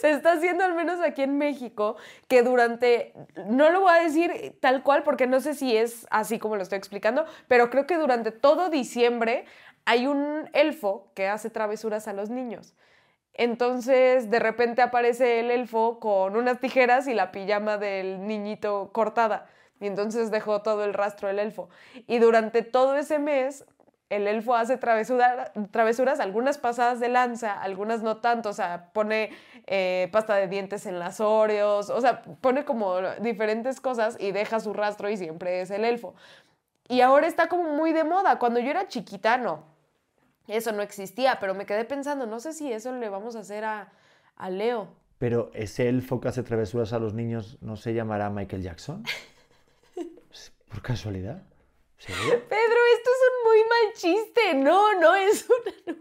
se 0.00 0.10
está 0.10 0.32
haciendo 0.32 0.64
al 0.64 0.74
menos 0.74 1.00
aquí 1.00 1.22
en 1.22 1.36
México, 1.36 1.96
que 2.28 2.42
durante, 2.42 3.12
no 3.46 3.70
lo 3.70 3.80
voy 3.80 3.92
a 3.92 4.02
decir 4.02 4.56
tal 4.60 4.82
cual 4.82 5.02
porque 5.02 5.26
no 5.26 5.40
sé 5.40 5.54
si 5.54 5.76
es 5.76 6.06
así 6.10 6.38
como 6.38 6.56
lo 6.56 6.62
estoy 6.62 6.78
explicando, 6.78 7.26
pero 7.48 7.68
creo 7.70 7.86
que 7.86 7.96
durante 7.98 8.30
todo 8.30 8.70
diciembre 8.70 9.44
hay 9.84 10.06
un 10.06 10.48
elfo 10.52 11.08
que 11.14 11.28
hace 11.28 11.50
travesuras 11.50 12.08
a 12.08 12.12
los 12.12 12.30
niños. 12.30 12.74
Entonces, 13.34 14.30
de 14.30 14.38
repente 14.38 14.80
aparece 14.80 15.40
el 15.40 15.50
elfo 15.50 15.98
con 15.98 16.36
unas 16.36 16.60
tijeras 16.60 17.08
y 17.08 17.14
la 17.14 17.32
pijama 17.32 17.78
del 17.78 18.26
niñito 18.26 18.90
cortada. 18.92 19.46
Y 19.80 19.86
entonces 19.86 20.30
dejó 20.30 20.62
todo 20.62 20.84
el 20.84 20.94
rastro 20.94 21.28
del 21.28 21.40
elfo. 21.40 21.68
Y 22.06 22.20
durante 22.20 22.62
todo 22.62 22.96
ese 22.96 23.18
mes, 23.18 23.64
el 24.08 24.28
elfo 24.28 24.54
hace 24.54 24.76
travesura- 24.76 25.52
travesuras, 25.72 26.20
algunas 26.20 26.58
pasadas 26.58 27.00
de 27.00 27.08
lanza, 27.08 27.60
algunas 27.60 28.02
no 28.02 28.18
tanto. 28.18 28.50
O 28.50 28.52
sea, 28.52 28.90
pone 28.92 29.30
eh, 29.66 30.08
pasta 30.12 30.36
de 30.36 30.46
dientes 30.46 30.86
en 30.86 31.00
las 31.00 31.20
Oreos, 31.20 31.90
o 31.90 32.00
sea, 32.00 32.22
pone 32.40 32.64
como 32.64 33.00
diferentes 33.20 33.80
cosas 33.80 34.16
y 34.20 34.30
deja 34.30 34.60
su 34.60 34.72
rastro 34.72 35.10
y 35.10 35.16
siempre 35.16 35.60
es 35.60 35.70
el 35.72 35.84
elfo. 35.84 36.14
Y 36.88 37.00
ahora 37.00 37.26
está 37.26 37.48
como 37.48 37.64
muy 37.64 37.92
de 37.92 38.04
moda. 38.04 38.38
Cuando 38.38 38.60
yo 38.60 38.70
era 38.70 38.86
chiquita, 38.86 39.38
no. 39.38 39.73
Eso 40.48 40.72
no 40.72 40.82
existía, 40.82 41.38
pero 41.40 41.54
me 41.54 41.64
quedé 41.66 41.84
pensando, 41.84 42.26
no 42.26 42.38
sé 42.40 42.52
si 42.52 42.72
eso 42.72 42.92
le 42.92 43.08
vamos 43.08 43.34
a 43.36 43.40
hacer 43.40 43.64
a, 43.64 43.92
a 44.36 44.50
Leo. 44.50 44.88
Pero 45.18 45.50
ese 45.54 45.88
elfo 45.88 46.20
que 46.20 46.28
hace 46.28 46.42
travesuras 46.42 46.92
a 46.92 46.98
los 46.98 47.14
niños 47.14 47.56
no 47.62 47.76
se 47.76 47.94
llamará 47.94 48.28
Michael 48.30 48.62
Jackson. 48.62 49.04
¿Por 50.68 50.82
casualidad? 50.82 51.42
¿Seguro? 51.98 52.40
Pedro, 52.48 52.78
esto 52.96 53.10
es 53.10 53.20
un 53.30 53.50
muy 53.50 53.58
mal 53.68 53.94
chiste. 53.94 54.54
No, 54.54 55.00
no 55.00 55.14
es 55.14 55.46
una. 55.48 55.96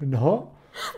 ¿No? 0.00 0.52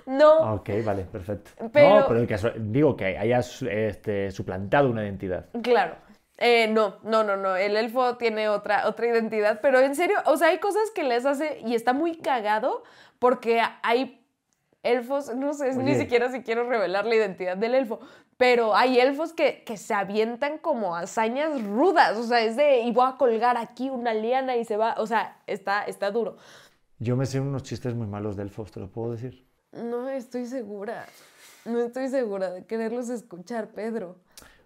No. 0.06 0.44
Ah, 0.44 0.54
Ok, 0.54 0.70
vale, 0.84 1.04
perfecto. 1.04 1.50
Pero- 1.72 2.00
No, 2.00 2.06
pero 2.06 2.20
el 2.20 2.26
caso- 2.28 2.52
digo 2.56 2.96
que 2.96 3.18
hayas 3.18 3.62
este, 3.62 4.30
suplantado 4.30 4.88
una 4.90 5.02
identidad. 5.02 5.46
Claro. 5.62 5.96
Eh, 6.38 6.68
no, 6.68 6.96
no, 7.02 7.22
no, 7.22 7.36
no. 7.36 7.56
El 7.56 7.76
elfo 7.76 8.16
tiene 8.16 8.48
otra, 8.48 8.88
otra 8.88 9.06
identidad, 9.06 9.60
pero 9.62 9.78
en 9.80 9.94
serio, 9.94 10.18
o 10.26 10.36
sea, 10.36 10.48
hay 10.48 10.58
cosas 10.58 10.90
que 10.94 11.04
les 11.04 11.24
hace 11.26 11.60
y 11.64 11.74
está 11.74 11.92
muy 11.92 12.16
cagado 12.16 12.82
porque 13.18 13.62
hay 13.82 14.20
elfos, 14.82 15.34
no 15.34 15.54
sé 15.54 15.74
ni 15.76 15.94
siquiera 15.94 16.30
si 16.30 16.42
quiero 16.42 16.68
revelar 16.68 17.06
la 17.06 17.14
identidad 17.14 17.56
del 17.56 17.74
elfo, 17.74 18.00
pero 18.36 18.74
hay 18.76 19.00
elfos 19.00 19.32
que, 19.32 19.64
que 19.64 19.76
se 19.76 19.94
avientan 19.94 20.58
como 20.58 20.96
hazañas 20.96 21.62
rudas, 21.62 22.16
o 22.18 22.24
sea, 22.24 22.40
es 22.42 22.56
de, 22.56 22.80
y 22.80 22.92
voy 22.92 23.08
a 23.08 23.16
colgar 23.16 23.56
aquí 23.56 23.88
una 23.88 24.12
liana 24.12 24.56
y 24.56 24.64
se 24.64 24.76
va, 24.76 24.94
o 24.98 25.06
sea, 25.06 25.38
está, 25.46 25.84
está 25.84 26.10
duro. 26.10 26.36
Yo 26.98 27.16
me 27.16 27.26
sé 27.26 27.40
unos 27.40 27.62
chistes 27.62 27.94
muy 27.94 28.06
malos 28.06 28.36
de 28.36 28.42
elfos, 28.42 28.70
te 28.70 28.80
lo 28.80 28.90
puedo 28.90 29.12
decir. 29.12 29.46
No 29.72 30.08
estoy 30.08 30.46
segura, 30.46 31.06
no 31.64 31.80
estoy 31.80 32.08
segura 32.08 32.50
de 32.50 32.66
quererlos 32.66 33.08
escuchar, 33.08 33.68
Pedro. 33.68 34.16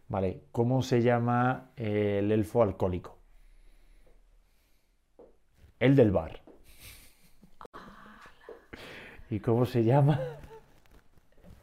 Vale, 0.09 0.41
¿cómo 0.53 0.83
se 0.83 1.03
llama 1.03 1.71
el 1.77 2.33
elfo 2.33 2.63
alcohólico? 2.63 3.19
El 5.79 5.95
del 5.97 6.11
bar. 6.11 6.41
¿Y 9.29 9.41
cómo 9.41 9.67
se 9.67 9.85
llama? 9.85 10.19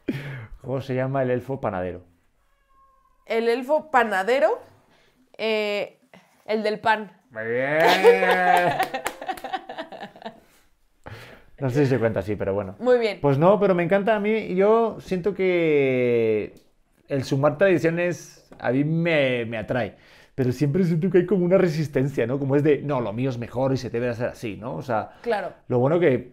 ¿Cómo 0.62 0.80
se 0.80 0.94
llama 0.94 1.24
el 1.24 1.30
elfo 1.30 1.60
panadero? 1.60 2.04
El 3.26 3.48
elfo 3.48 3.90
panadero, 3.90 4.60
eh, 5.36 5.98
el 6.44 6.62
del 6.62 6.78
pan. 6.78 7.20
Muy 7.30 7.46
bien. 7.46 7.80
No 11.58 11.70
sé 11.70 11.84
si 11.84 11.90
se 11.90 11.98
cuenta 11.98 12.20
así, 12.20 12.36
pero 12.36 12.52
bueno. 12.52 12.76
Muy 12.80 12.98
bien. 12.98 13.18
Pues 13.22 13.38
no, 13.38 13.58
pero 13.58 13.74
me 13.74 13.82
encanta 13.82 14.14
a 14.14 14.20
mí. 14.20 14.54
Yo 14.54 14.98
siento 15.00 15.32
que 15.32 16.52
el 17.08 17.24
sumar 17.24 17.58
tradiciones 17.58 18.46
a 18.58 18.70
mí 18.72 18.84
me, 18.84 19.44
me 19.46 19.58
atrae. 19.58 19.96
Pero 20.34 20.52
siempre 20.52 20.84
siento 20.84 21.08
que 21.10 21.18
hay 21.18 21.26
como 21.26 21.44
una 21.46 21.56
resistencia, 21.58 22.26
¿no? 22.26 22.38
Como 22.38 22.56
es 22.56 22.62
de, 22.62 22.82
no, 22.82 23.00
lo 23.00 23.12
mío 23.12 23.30
es 23.30 23.38
mejor 23.38 23.72
y 23.72 23.78
se 23.78 23.88
debe 23.88 24.08
hacer 24.10 24.28
así, 24.28 24.56
¿no? 24.56 24.74
O 24.76 24.82
sea, 24.82 25.12
Claro. 25.22 25.52
lo 25.68 25.78
bueno 25.78 25.98
que 25.98 26.30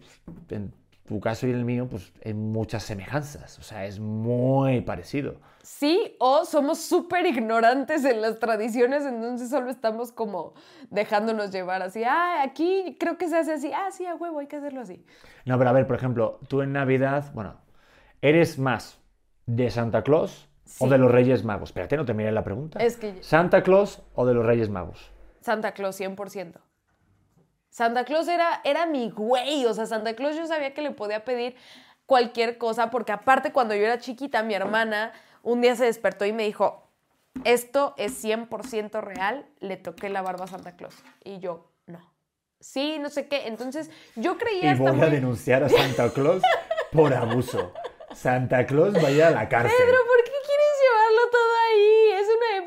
en 0.50 0.72
tu 1.06 1.20
caso 1.20 1.46
y 1.46 1.50
en 1.50 1.56
el 1.56 1.64
mío, 1.64 1.86
pues 1.88 2.12
hay 2.24 2.34
muchas 2.34 2.82
semejanzas. 2.82 3.58
O 3.58 3.62
sea, 3.62 3.86
es 3.86 3.98
muy 4.00 4.82
parecido. 4.82 5.36
Sí, 5.62 6.16
o 6.18 6.44
somos 6.44 6.80
súper 6.80 7.24
ignorantes 7.24 8.04
en 8.04 8.20
las 8.20 8.38
tradiciones, 8.38 9.04
entonces 9.06 9.48
solo 9.48 9.70
estamos 9.70 10.12
como 10.12 10.52
dejándonos 10.90 11.50
llevar 11.50 11.80
así. 11.82 12.04
Ah, 12.04 12.42
aquí 12.42 12.98
creo 13.00 13.16
que 13.16 13.28
se 13.28 13.38
hace 13.38 13.54
así. 13.54 13.70
Ah, 13.72 13.88
sí, 13.90 14.04
a 14.04 14.14
huevo, 14.14 14.40
hay 14.40 14.46
que 14.46 14.56
hacerlo 14.56 14.82
así. 14.82 15.02
No, 15.46 15.56
pero 15.56 15.70
a 15.70 15.72
ver, 15.72 15.86
por 15.86 15.96
ejemplo, 15.96 16.40
tú 16.48 16.60
en 16.60 16.72
Navidad, 16.74 17.32
bueno, 17.34 17.56
¿eres 18.20 18.58
más 18.58 18.98
de 19.46 19.70
Santa 19.70 20.02
Claus 20.02 20.48
o 20.78 20.88
de 20.88 20.98
los 20.98 21.10
Reyes 21.10 21.44
Magos? 21.44 21.70
Espérate, 21.70 21.96
no 21.96 22.04
terminé 22.04 22.32
la 22.32 22.44
pregunta. 22.44 22.78
Es 22.80 22.96
que 22.96 23.22
¿Santa 23.22 23.62
Claus 23.62 24.02
o 24.14 24.26
de 24.26 24.34
los 24.34 24.44
Reyes 24.44 24.68
Magos? 24.68 25.10
Santa 25.40 25.72
Claus, 25.72 26.00
100%. 26.00 26.54
Santa 27.70 28.04
Claus 28.04 28.28
era, 28.28 28.60
era 28.64 28.86
mi 28.86 29.10
güey, 29.10 29.66
o 29.66 29.74
sea, 29.74 29.86
Santa 29.86 30.14
Claus 30.14 30.36
yo 30.36 30.46
sabía 30.46 30.74
que 30.74 30.80
le 30.82 30.92
podía 30.92 31.24
pedir 31.24 31.56
cualquier 32.06 32.56
cosa, 32.56 32.90
porque 32.90 33.12
aparte 33.12 33.52
cuando 33.52 33.74
yo 33.74 33.82
era 33.82 33.98
chiquita, 33.98 34.42
mi 34.42 34.54
hermana 34.54 35.12
un 35.42 35.60
día 35.60 35.76
se 35.76 35.84
despertó 35.84 36.24
y 36.24 36.32
me 36.32 36.44
dijo, 36.44 36.88
esto 37.44 37.94
es 37.98 38.24
100% 38.24 39.02
real, 39.02 39.46
le 39.60 39.76
toqué 39.76 40.08
la 40.08 40.22
barba 40.22 40.44
a 40.44 40.48
Santa 40.48 40.76
Claus. 40.76 40.94
Y 41.24 41.38
yo, 41.40 41.70
no. 41.86 42.14
Sí, 42.60 42.98
no 42.98 43.10
sé 43.10 43.28
qué. 43.28 43.46
Entonces, 43.48 43.90
yo 44.16 44.38
creía 44.38 44.72
Y 44.72 44.78
voy 44.78 45.00
a 45.00 45.06
denunciar 45.06 45.64
a 45.64 45.68
Santa 45.68 46.10
Claus 46.10 46.42
por 46.92 47.12
abuso. 47.12 47.72
Santa 48.14 48.64
Claus 48.66 48.94
vaya 48.94 49.28
a 49.28 49.30
la 49.32 49.48
cárcel. 49.48 49.76
Pedro, 49.76 49.98
¿por 50.06 50.24
qué 50.24 50.32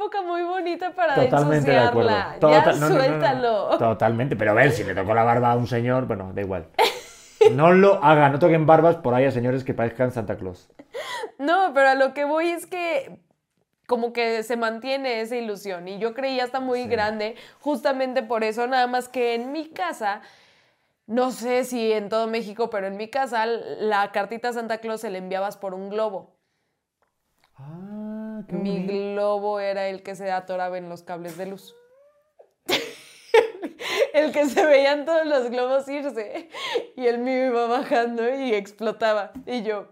época 0.07 0.21
muy 0.23 0.41
bonita 0.43 0.91
para 0.91 1.15
Totalmente 1.15 1.71
de 1.71 1.77
acuerdo. 1.77 2.09
Total- 2.39 2.63
ya 2.63 2.71
no, 2.73 2.79
no, 2.79 2.89
no, 2.89 2.95
no. 2.95 2.95
suéltalo. 3.03 3.77
Totalmente, 3.77 4.35
pero 4.35 4.51
a 4.51 4.53
ver, 4.55 4.71
si 4.71 4.83
le 4.83 4.95
tocó 4.95 5.13
la 5.13 5.23
barba 5.23 5.51
a 5.51 5.55
un 5.55 5.67
señor, 5.67 6.05
bueno, 6.07 6.31
da 6.33 6.41
igual. 6.41 6.67
No 7.51 7.71
lo 7.71 8.03
hagan, 8.03 8.31
no 8.31 8.39
toquen 8.39 8.65
barbas 8.65 8.95
por 8.97 9.13
ahí 9.13 9.25
a 9.25 9.31
señores 9.31 9.63
que 9.63 9.73
parezcan 9.73 10.11
Santa 10.11 10.37
Claus. 10.37 10.69
No, 11.37 11.71
pero 11.73 11.89
a 11.89 11.95
lo 11.95 12.13
que 12.13 12.25
voy 12.25 12.49
es 12.49 12.65
que 12.65 13.19
como 13.85 14.11
que 14.11 14.43
se 14.43 14.57
mantiene 14.57 15.21
esa 15.21 15.35
ilusión 15.37 15.87
y 15.87 15.97
yo 15.99 16.13
creía 16.13 16.43
hasta 16.43 16.59
muy 16.59 16.83
Sí. 16.83 16.87
grande 16.89 17.35
justamente 17.61 18.21
por 18.23 18.43
eso, 18.43 18.67
nada 18.67 18.87
más 18.87 19.07
que 19.07 19.33
en 19.35 19.51
mi 19.53 19.69
casa, 19.69 20.21
no 21.05 21.31
sé 21.31 21.63
si 21.63 21.93
en 21.93 22.09
todo 22.09 22.27
México, 22.27 22.69
pero 22.69 22.87
en 22.87 22.97
mi 22.97 23.07
casa 23.07 23.45
la 23.45 24.11
cartita 24.11 24.49
a 24.49 24.53
Santa 24.53 24.79
Claus 24.79 24.99
se 25.01 25.09
le 25.09 25.19
enviabas 25.19 25.55
por 25.55 25.73
un 25.73 25.89
globo. 25.89 26.35
Ah, 27.55 27.96
qué 28.45 28.55
Mi 28.55 28.79
bonito. 28.85 28.93
globo 28.93 29.59
era 29.59 29.87
el 29.87 30.03
que 30.03 30.15
se 30.15 30.31
atoraba 30.31 30.77
en 30.77 30.89
los 30.89 31.03
cables 31.03 31.37
de 31.37 31.47
luz. 31.47 31.75
el 34.13 34.31
que 34.31 34.45
se 34.45 34.65
veían 34.65 35.05
todos 35.05 35.25
los 35.25 35.49
globos 35.49 35.87
irse 35.87 36.49
y 36.95 37.07
el 37.07 37.19
mío 37.19 37.47
iba 37.47 37.67
bajando 37.67 38.27
y 38.33 38.53
explotaba. 38.53 39.31
Y 39.45 39.63
yo, 39.63 39.87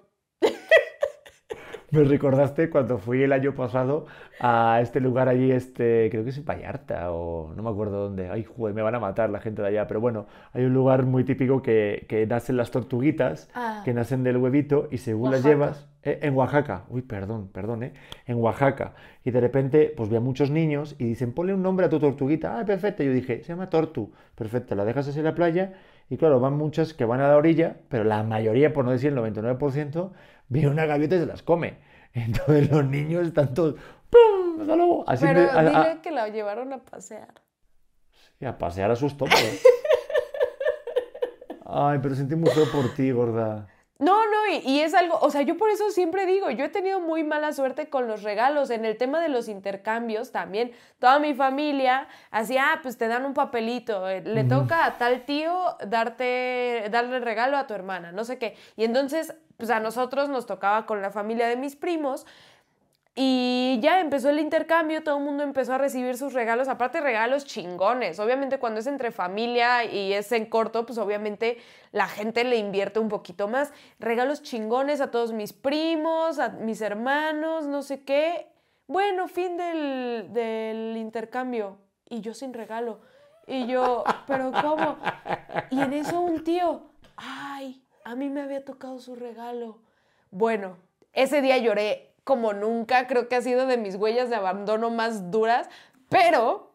Me 1.91 2.03
recordaste 2.03 2.69
cuando 2.69 2.97
fui 2.97 3.21
el 3.23 3.31
año 3.31 3.53
pasado 3.53 4.05
a 4.39 4.79
este 4.81 4.99
lugar 4.99 5.29
allí, 5.29 5.51
este, 5.51 6.09
creo 6.09 6.23
que 6.23 6.31
es 6.31 6.37
en 6.37 6.45
Vallarta 6.45 7.11
o 7.11 7.53
no 7.55 7.63
me 7.63 7.69
acuerdo 7.69 8.03
dónde. 8.03 8.29
Ay, 8.29 8.43
joder, 8.43 8.73
me 8.75 8.81
van 8.81 8.95
a 8.95 8.99
matar 8.99 9.29
la 9.29 9.39
gente 9.39 9.61
de 9.61 9.67
allá. 9.69 9.87
Pero 9.87 10.01
bueno, 10.01 10.25
hay 10.53 10.65
un 10.65 10.73
lugar 10.73 11.03
muy 11.05 11.23
típico 11.23 11.61
que, 11.61 12.05
que 12.09 12.25
nacen 12.27 12.57
las 12.57 12.71
tortuguitas, 12.71 13.49
Ah. 13.53 13.81
que 13.85 13.93
nacen 13.93 14.23
del 14.23 14.37
huevito 14.37 14.87
y 14.91 14.97
según 14.97 15.31
las 15.31 15.43
llevas, 15.43 15.87
eh, 16.03 16.19
en 16.21 16.35
Oaxaca, 16.35 16.83
uy, 16.89 17.01
perdón, 17.01 17.49
perdón, 17.51 17.83
¿eh? 17.83 17.93
En 18.25 18.37
Oaxaca. 18.37 18.93
Y 19.23 19.31
de 19.31 19.41
repente, 19.41 19.93
pues 19.95 20.09
vi 20.09 20.15
a 20.15 20.19
muchos 20.19 20.51
niños 20.51 20.95
y 20.99 21.05
dicen, 21.05 21.33
ponle 21.33 21.53
un 21.53 21.63
nombre 21.63 21.85
a 21.85 21.89
tu 21.89 21.99
tortuguita. 21.99 22.59
Ah, 22.59 22.65
perfecto. 22.65 23.03
Yo 23.03 23.11
dije, 23.11 23.41
se 23.43 23.49
llama 23.49 23.69
Tortu. 23.69 24.11
Perfecto, 24.35 24.75
la 24.75 24.85
dejas 24.85 25.07
así 25.07 25.19
en 25.19 25.25
la 25.25 25.33
playa 25.35 25.73
y 26.09 26.17
claro, 26.17 26.39
van 26.39 26.53
muchas 26.57 26.93
que 26.93 27.05
van 27.05 27.21
a 27.21 27.27
la 27.27 27.37
orilla, 27.37 27.77
pero 27.89 28.03
la 28.03 28.21
mayoría, 28.21 28.71
por 28.73 28.85
no 28.85 28.91
decir 28.91 29.09
el 29.11 29.17
99%, 29.17 30.11
viene 30.47 30.69
una 30.69 30.85
gaviota 30.85 31.15
y 31.15 31.19
se 31.19 31.25
las 31.25 31.43
come. 31.43 31.77
Entonces 32.13 32.71
los 32.71 32.85
niños 32.85 33.27
están 33.27 33.53
todos, 33.53 33.75
¡pum! 34.09 34.61
Hasta 34.61 34.75
luego. 34.75 35.03
Así 35.07 35.25
Pero 35.25 35.41
de- 35.41 35.49
a, 35.49 35.63
dile 35.63 35.77
a- 35.77 36.01
que 36.01 36.11
la 36.11 36.29
llevaron 36.29 36.71
a 36.73 36.77
pasear. 36.79 37.33
y 38.39 38.45
a 38.45 38.57
pasear 38.57 38.91
a 38.91 38.95
sus 38.95 39.15
topos. 39.17 39.35
Ay, 41.65 41.99
pero 42.01 42.15
sentí 42.15 42.35
muy 42.35 42.49
feo 42.51 42.65
por 42.71 42.93
ti, 42.93 43.11
gorda. 43.11 43.67
No, 43.97 44.25
no, 44.25 44.47
y, 44.51 44.57
y 44.69 44.81
es 44.81 44.93
algo, 44.93 45.17
o 45.21 45.29
sea, 45.29 45.41
yo 45.43 45.55
por 45.55 45.69
eso 45.69 45.89
siempre 45.89 46.25
digo, 46.25 46.49
yo 46.49 46.65
he 46.65 46.69
tenido 46.69 46.99
muy 46.99 47.23
mala 47.23 47.53
suerte 47.53 47.89
con 47.89 48.07
los 48.07 48.23
regalos, 48.23 48.69
en 48.69 48.83
el 48.83 48.97
tema 48.97 49.21
de 49.21 49.29
los 49.29 49.47
intercambios 49.47 50.33
también, 50.33 50.73
toda 50.99 51.17
mi 51.19 51.33
familia 51.33 52.09
hacía, 52.29 52.73
ah, 52.73 52.79
pues 52.83 52.97
te 52.97 53.07
dan 53.07 53.25
un 53.25 53.33
papelito, 53.33 54.09
eh, 54.09 54.21
le 54.21 54.43
toca 54.43 54.85
a 54.85 54.97
tal 54.97 55.23
tío 55.23 55.77
darte, 55.87 56.87
darle 56.91 57.21
regalo 57.21 57.55
a 57.55 57.67
tu 57.67 57.73
hermana, 57.73 58.11
no 58.11 58.25
sé 58.25 58.37
qué, 58.37 58.57
y 58.75 58.83
entonces, 58.83 59.33
pues 59.55 59.69
a 59.69 59.79
nosotros 59.79 60.27
nos 60.27 60.45
tocaba 60.45 60.85
con 60.85 61.01
la 61.01 61.09
familia 61.11 61.47
de 61.47 61.55
mis 61.55 61.77
primos, 61.77 62.25
y 63.17 63.79
ya 63.81 64.01
empezó 64.01 64.29
el 64.29 64.39
intercambio, 64.39 65.01
todo 65.01 65.17
el 65.17 65.23
mundo 65.23 65.43
empezó 65.43 65.73
a 65.73 65.77
recibir 65.77 66.17
sus 66.17 66.33
regalos, 66.33 66.67
aparte 66.67 66.99
regalos 66.99 67.45
chingones. 67.45 68.19
Obviamente 68.19 68.59
cuando 68.59 68.81
es 68.81 68.87
entre 68.87 69.11
familia 69.11 69.85
y 69.85 70.11
es 70.11 70.33
en 70.33 70.45
corto, 70.45 70.85
pues 70.85 70.97
obviamente 70.97 71.57
la 71.93 72.09
gente 72.09 72.43
le 72.43 72.57
invierte 72.57 72.99
un 72.99 73.07
poquito 73.07 73.47
más. 73.47 73.71
Regalos 73.99 74.43
chingones 74.43 74.99
a 74.99 75.11
todos 75.11 75.31
mis 75.31 75.53
primos, 75.53 76.39
a 76.39 76.49
mis 76.49 76.81
hermanos, 76.81 77.67
no 77.67 77.83
sé 77.83 78.03
qué. 78.03 78.49
Bueno, 78.85 79.29
fin 79.29 79.55
del, 79.55 80.33
del 80.33 80.97
intercambio. 80.97 81.77
Y 82.09 82.19
yo 82.19 82.33
sin 82.33 82.53
regalo. 82.53 82.99
Y 83.47 83.65
yo, 83.65 84.03
pero 84.27 84.51
¿cómo? 84.61 84.97
Y 85.69 85.79
en 85.79 85.93
eso 85.93 86.19
un 86.19 86.43
tío, 86.43 86.81
ay, 87.15 87.81
a 88.03 88.13
mí 88.15 88.29
me 88.29 88.41
había 88.41 88.65
tocado 88.65 88.99
su 88.99 89.15
regalo. 89.15 89.79
Bueno, 90.31 90.75
ese 91.13 91.41
día 91.41 91.57
lloré 91.57 92.14
como 92.25 92.53
nunca, 92.53 93.07
creo 93.07 93.29
que 93.29 93.35
ha 93.35 93.41
sido 93.41 93.67
de 93.67 93.77
mis 93.77 93.95
huellas 93.95 94.29
de 94.29 94.35
abandono 94.35 94.89
más 94.89 95.31
duras, 95.31 95.69
pero 96.09 96.73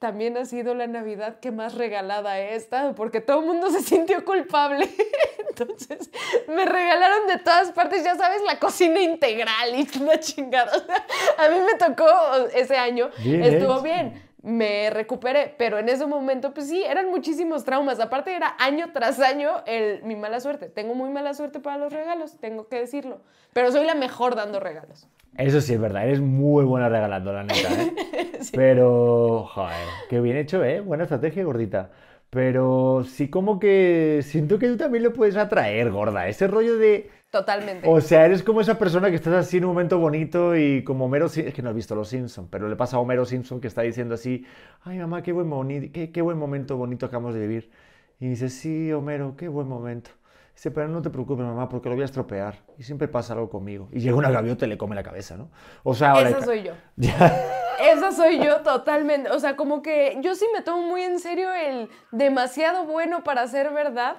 también 0.00 0.38
ha 0.38 0.46
sido 0.46 0.74
la 0.74 0.86
Navidad 0.86 1.38
que 1.38 1.52
más 1.52 1.74
regalada 1.74 2.40
he 2.40 2.54
estado, 2.56 2.94
porque 2.94 3.20
todo 3.20 3.40
el 3.40 3.46
mundo 3.46 3.70
se 3.70 3.82
sintió 3.82 4.24
culpable. 4.24 4.88
Entonces, 5.50 6.10
me 6.48 6.64
regalaron 6.64 7.26
de 7.26 7.36
todas 7.36 7.70
partes, 7.72 8.02
ya 8.02 8.16
sabes, 8.16 8.40
la 8.46 8.58
cocina 8.58 9.00
integral 9.00 9.74
y 9.74 9.86
una 10.00 10.18
chingada. 10.18 10.74
O 10.74 10.86
sea, 10.86 11.04
a 11.36 11.48
mí 11.50 11.58
me 11.60 11.74
tocó 11.74 12.08
ese 12.54 12.78
año, 12.78 13.10
Bien 13.18 13.44
estuvo 13.44 13.82
bien 13.82 14.29
me 14.42 14.90
recuperé, 14.90 15.54
pero 15.58 15.78
en 15.78 15.88
ese 15.88 16.06
momento, 16.06 16.54
pues 16.54 16.68
sí, 16.68 16.82
eran 16.82 17.10
muchísimos 17.10 17.64
traumas. 17.64 18.00
Aparte, 18.00 18.34
era 18.34 18.54
año 18.58 18.90
tras 18.92 19.20
año 19.20 19.50
el, 19.66 20.02
mi 20.02 20.16
mala 20.16 20.40
suerte. 20.40 20.68
Tengo 20.68 20.94
muy 20.94 21.10
mala 21.10 21.34
suerte 21.34 21.60
para 21.60 21.78
los 21.78 21.92
regalos, 21.92 22.38
tengo 22.40 22.68
que 22.68 22.76
decirlo. 22.76 23.20
Pero 23.52 23.70
soy 23.72 23.86
la 23.86 23.94
mejor 23.94 24.36
dando 24.36 24.60
regalos. 24.60 25.08
Eso 25.36 25.60
sí 25.60 25.74
es 25.74 25.80
verdad, 25.80 26.04
eres 26.04 26.20
muy 26.20 26.64
buena 26.64 26.88
regalando, 26.88 27.32
la 27.32 27.44
neta, 27.44 27.68
¿eh? 27.72 27.92
Pero, 28.54 29.46
joder, 29.52 29.86
qué 30.08 30.20
bien 30.20 30.36
hecho, 30.36 30.64
¿eh? 30.64 30.80
Buena 30.80 31.04
estrategia, 31.04 31.44
gordita. 31.44 31.90
Pero 32.30 33.04
sí 33.04 33.28
como 33.28 33.58
que 33.58 34.20
siento 34.22 34.58
que 34.58 34.68
tú 34.68 34.76
también 34.76 35.04
lo 35.04 35.12
puedes 35.12 35.36
atraer, 35.36 35.90
gorda. 35.90 36.28
Ese 36.28 36.46
rollo 36.46 36.78
de... 36.78 37.10
Totalmente. 37.30 37.88
O 37.88 38.00
sea, 38.00 38.24
eres 38.26 38.42
como 38.42 38.60
esa 38.60 38.76
persona 38.76 39.08
que 39.08 39.14
estás 39.16 39.34
así 39.34 39.58
en 39.58 39.64
un 39.64 39.70
momento 39.70 39.98
bonito 39.98 40.56
y 40.56 40.82
como 40.82 41.04
Homero 41.04 41.28
Simpson, 41.28 41.48
es 41.48 41.54
que 41.54 41.62
no 41.62 41.70
he 41.70 41.72
visto 41.72 41.94
Los 41.94 42.08
Simpson, 42.08 42.48
pero 42.50 42.68
le 42.68 42.74
pasa 42.74 42.96
a 42.96 43.00
Homero 43.00 43.24
Simpson 43.24 43.60
que 43.60 43.68
está 43.68 43.82
diciendo 43.82 44.14
así, 44.16 44.44
ay 44.82 44.98
mamá, 44.98 45.22
qué 45.22 45.30
buen, 45.32 45.48
boni- 45.48 45.92
qué, 45.92 46.10
qué 46.10 46.22
buen 46.22 46.36
momento 46.38 46.76
bonito 46.76 47.06
acabamos 47.06 47.34
de 47.34 47.40
vivir. 47.40 47.70
Y 48.18 48.28
dice, 48.28 48.48
sí, 48.48 48.92
Homero, 48.92 49.36
qué 49.36 49.46
buen 49.48 49.68
momento. 49.68 50.10
Dice, 50.54 50.72
pero 50.72 50.88
no 50.88 51.00
te 51.00 51.08
preocupes, 51.08 51.46
mamá, 51.46 51.68
porque 51.68 51.88
lo 51.88 51.94
voy 51.94 52.02
a 52.02 52.04
estropear. 52.06 52.56
Y 52.76 52.82
siempre 52.82 53.06
pasa 53.08 53.32
algo 53.32 53.48
conmigo. 53.48 53.88
Y 53.92 54.00
llega 54.00 54.16
una 54.16 54.30
gaviota 54.30 54.66
y 54.66 54.68
le 54.68 54.76
come 54.76 54.94
la 54.96 55.02
cabeza, 55.04 55.36
¿no? 55.36 55.48
O 55.84 55.94
sea, 55.94 56.10
ahora... 56.10 56.30
Esa 56.30 56.42
soy 56.42 56.64
yo. 56.64 56.72
Ya. 56.96 57.46
Esa 57.80 58.12
soy 58.12 58.44
yo 58.44 58.56
totalmente. 58.60 59.30
O 59.30 59.38
sea, 59.38 59.56
como 59.56 59.80
que 59.82 60.18
yo 60.20 60.34
sí 60.34 60.44
me 60.52 60.60
tomo 60.60 60.82
muy 60.82 61.00
en 61.02 61.18
serio 61.18 61.48
el 61.54 61.88
demasiado 62.10 62.84
bueno 62.84 63.24
para 63.24 63.46
ser 63.46 63.70
verdad. 63.72 64.16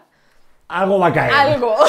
Algo 0.67 0.97
va 0.97 1.07
a 1.07 1.13
caer. 1.13 1.31
Algo. 1.33 1.75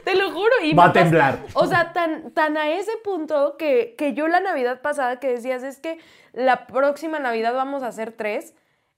Te 0.04 0.14
lo 0.14 0.30
juro. 0.30 0.52
Y 0.62 0.74
Va 0.74 0.86
a 0.86 0.92
temblar. 0.92 1.38
O 1.54 1.66
sea, 1.66 1.92
tan, 1.92 2.30
tan 2.32 2.56
a 2.56 2.70
ese 2.70 2.92
punto 3.02 3.56
que, 3.56 3.94
que 3.96 4.14
yo 4.14 4.28
la 4.28 4.40
Navidad 4.40 4.80
pasada 4.80 5.20
que 5.20 5.28
decías 5.28 5.62
es 5.62 5.80
que 5.80 5.98
la 6.32 6.66
próxima 6.66 7.18
Navidad 7.18 7.54
vamos 7.54 7.82
a 7.82 7.88
hacer 7.88 8.12
tres. 8.12 8.54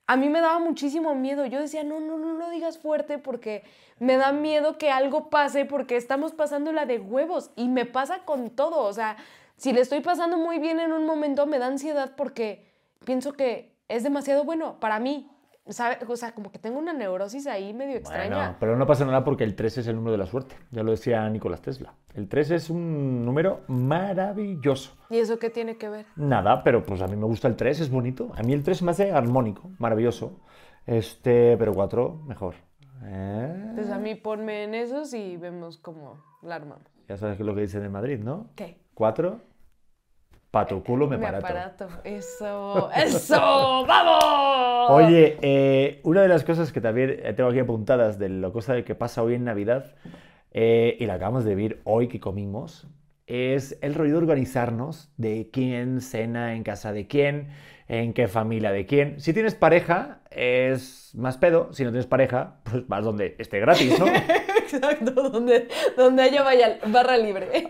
A 0.07 0.17
mí 0.17 0.29
me 0.29 0.41
daba 0.41 0.59
muchísimo 0.59 1.15
miedo. 1.15 1.47
Yo 1.47 1.61
decía, 1.61 1.85
no, 1.85 2.01
no, 2.01 2.19
no 2.19 2.35
lo 2.35 2.51
digas 2.51 2.79
fuerte 2.79 3.19
porque 3.19 3.65
me 3.99 4.17
da 4.17 4.33
miedo 4.33 4.79
que 4.79 4.91
algo 4.91 5.31
pase 5.31 5.65
porque 5.65 5.97
estamos 5.97 6.33
pasando 6.33 6.73
la 6.73 6.87
de 6.87 6.99
huevos 6.99 7.51
y 7.57 7.69
me 7.69 7.87
pasa 7.87 8.21
con 8.25 8.51
todo. 8.51 8.81
O 8.81 8.93
sea, 8.93 9.17
si 9.57 9.73
le 9.73 9.81
estoy 9.81 10.01
pasando 10.01 10.37
muy 10.37 10.59
bien 10.59 10.81
en 10.81 10.93
un 10.93 11.07
momento, 11.07 11.47
me 11.47 11.59
da 11.59 11.67
ansiedad 11.67 12.13
porque 12.17 12.67
pienso 13.05 13.33
que 13.33 13.73
es 13.89 14.03
demasiado 14.03 14.45
bueno 14.45 14.81
para 14.81 14.99
mí. 14.99 15.29
¿Sabe? 15.69 15.99
O 16.09 16.17
sea, 16.17 16.35
como 16.35 16.51
que 16.51 16.59
tengo 16.59 16.79
una 16.79 16.93
neurosis 16.93 17.47
ahí 17.47 17.73
medio 17.73 17.97
extraña. 17.97 18.37
Bueno, 18.37 18.57
pero 18.59 18.77
no 18.77 18.87
pasa 18.87 19.05
nada 19.05 19.23
porque 19.23 19.45
el 19.45 19.55
3 19.55 19.79
es 19.79 19.87
el 19.87 19.95
número 19.95 20.13
de 20.13 20.19
la 20.19 20.27
suerte. 20.27 20.57
Ya 20.73 20.83
lo 20.83 20.91
decía 20.91 21.29
Nicolás 21.31 21.63
Tesla. 21.63 21.95
El 22.15 22.29
3 22.29 22.51
es 22.51 22.71
un 22.71 23.25
número 23.25 23.61
maravilloso. 23.69 24.97
¿Y 25.09 25.19
eso 25.19 25.39
qué 25.39 25.51
tiene 25.51 25.77
que 25.77 25.89
ver? 25.89 26.07
Nada, 26.17 26.65
pero 26.65 26.83
pues 26.85 27.01
a 27.01 27.07
mí 27.07 27.17
me 27.17 27.27
gusta 27.27 27.47
el 27.47 27.55
3, 27.55 27.81
es 27.81 27.91
bonito. 27.91 28.33
A 28.35 28.43
mí 28.43 28.53
el 28.53 28.65
3 28.65 28.83
me 28.83 28.91
hace 28.91 29.13
armónico, 29.13 29.71
maravilloso. 29.79 30.41
Este, 30.85 31.57
pero 31.57 31.73
4, 31.73 32.23
mejor. 32.27 32.57
¿Eh? 33.05 33.55
Entonces 33.71 33.93
a 33.93 33.99
mí 33.99 34.17
ponme 34.17 34.65
en 34.65 34.75
esos 34.75 35.15
y 35.15 35.37
vemos 35.37 35.79
cómo 35.79 36.23
la 36.43 36.57
armamos. 36.57 36.91
Ya 37.09 37.17
sabes 37.17 37.39
lo 37.39 37.55
que 37.55 37.63
dicen 37.63 37.85
en 37.85 37.93
Madrid, 37.93 38.19
¿no? 38.19 38.51
¿Qué? 38.57 38.81
4, 38.95 39.41
pa 40.53 40.67
tu 40.67 40.85
culo 40.85 41.09
me 41.09 41.17
Mi 41.17 41.25
parato. 41.25 41.47
aparato. 41.47 41.89
Eso, 42.05 42.91
eso, 42.95 43.85
vamos. 43.89 44.91
Oye, 44.91 45.39
eh, 45.41 46.01
una 46.05 46.21
de 46.21 46.29
las 46.29 46.45
cosas 46.45 46.73
que 46.73 46.81
también 46.81 47.19
eh, 47.23 47.33
tengo 47.33 47.49
aquí 47.49 47.59
apuntadas 47.59 48.19
de 48.19 48.29
la 48.29 48.51
cosa 48.51 48.75
de 48.75 48.85
que 48.85 48.95
pasa 48.95 49.23
hoy 49.23 49.35
en 49.35 49.45
Navidad, 49.45 49.95
eh, 50.53 50.97
y 51.01 51.07
la 51.07 51.15
acabamos 51.15 51.45
de 51.45 51.55
ver 51.55 51.81
hoy 51.85 52.09
que 52.09 52.21
comimos, 52.21 52.87
es 53.27 53.79
el 53.81 53.95
rollo 53.95 54.13
de 54.13 54.19
organizarnos 54.19 55.11
de 55.17 55.49
quién 55.51 56.03
cena 56.03 56.55
en 56.55 56.65
casa 56.65 56.93
de 56.93 57.07
quién, 57.07 57.49
en 57.89 58.13
qué 58.13 58.29
familia 58.29 58.73
de 58.73 58.85
quién. 58.85 59.21
Si 59.21 59.33
tienes 59.33 59.55
pareja, 59.55 60.21
es 60.31 61.13
más 61.15 61.39
pedo. 61.39 61.73
Si 61.73 61.83
no 61.83 61.91
tienes 61.91 62.07
pareja, 62.07 62.57
pues 62.65 62.87
vas 62.89 63.05
donde 63.05 63.37
esté 63.39 63.59
gratis, 63.59 63.99
¿no? 63.99 64.05
Exacto, 64.73 65.11
donde, 65.31 65.69
donde 65.97 66.23
haya 66.23 66.43
vaya, 66.43 66.79
barra 66.87 67.17
libre. 67.17 67.67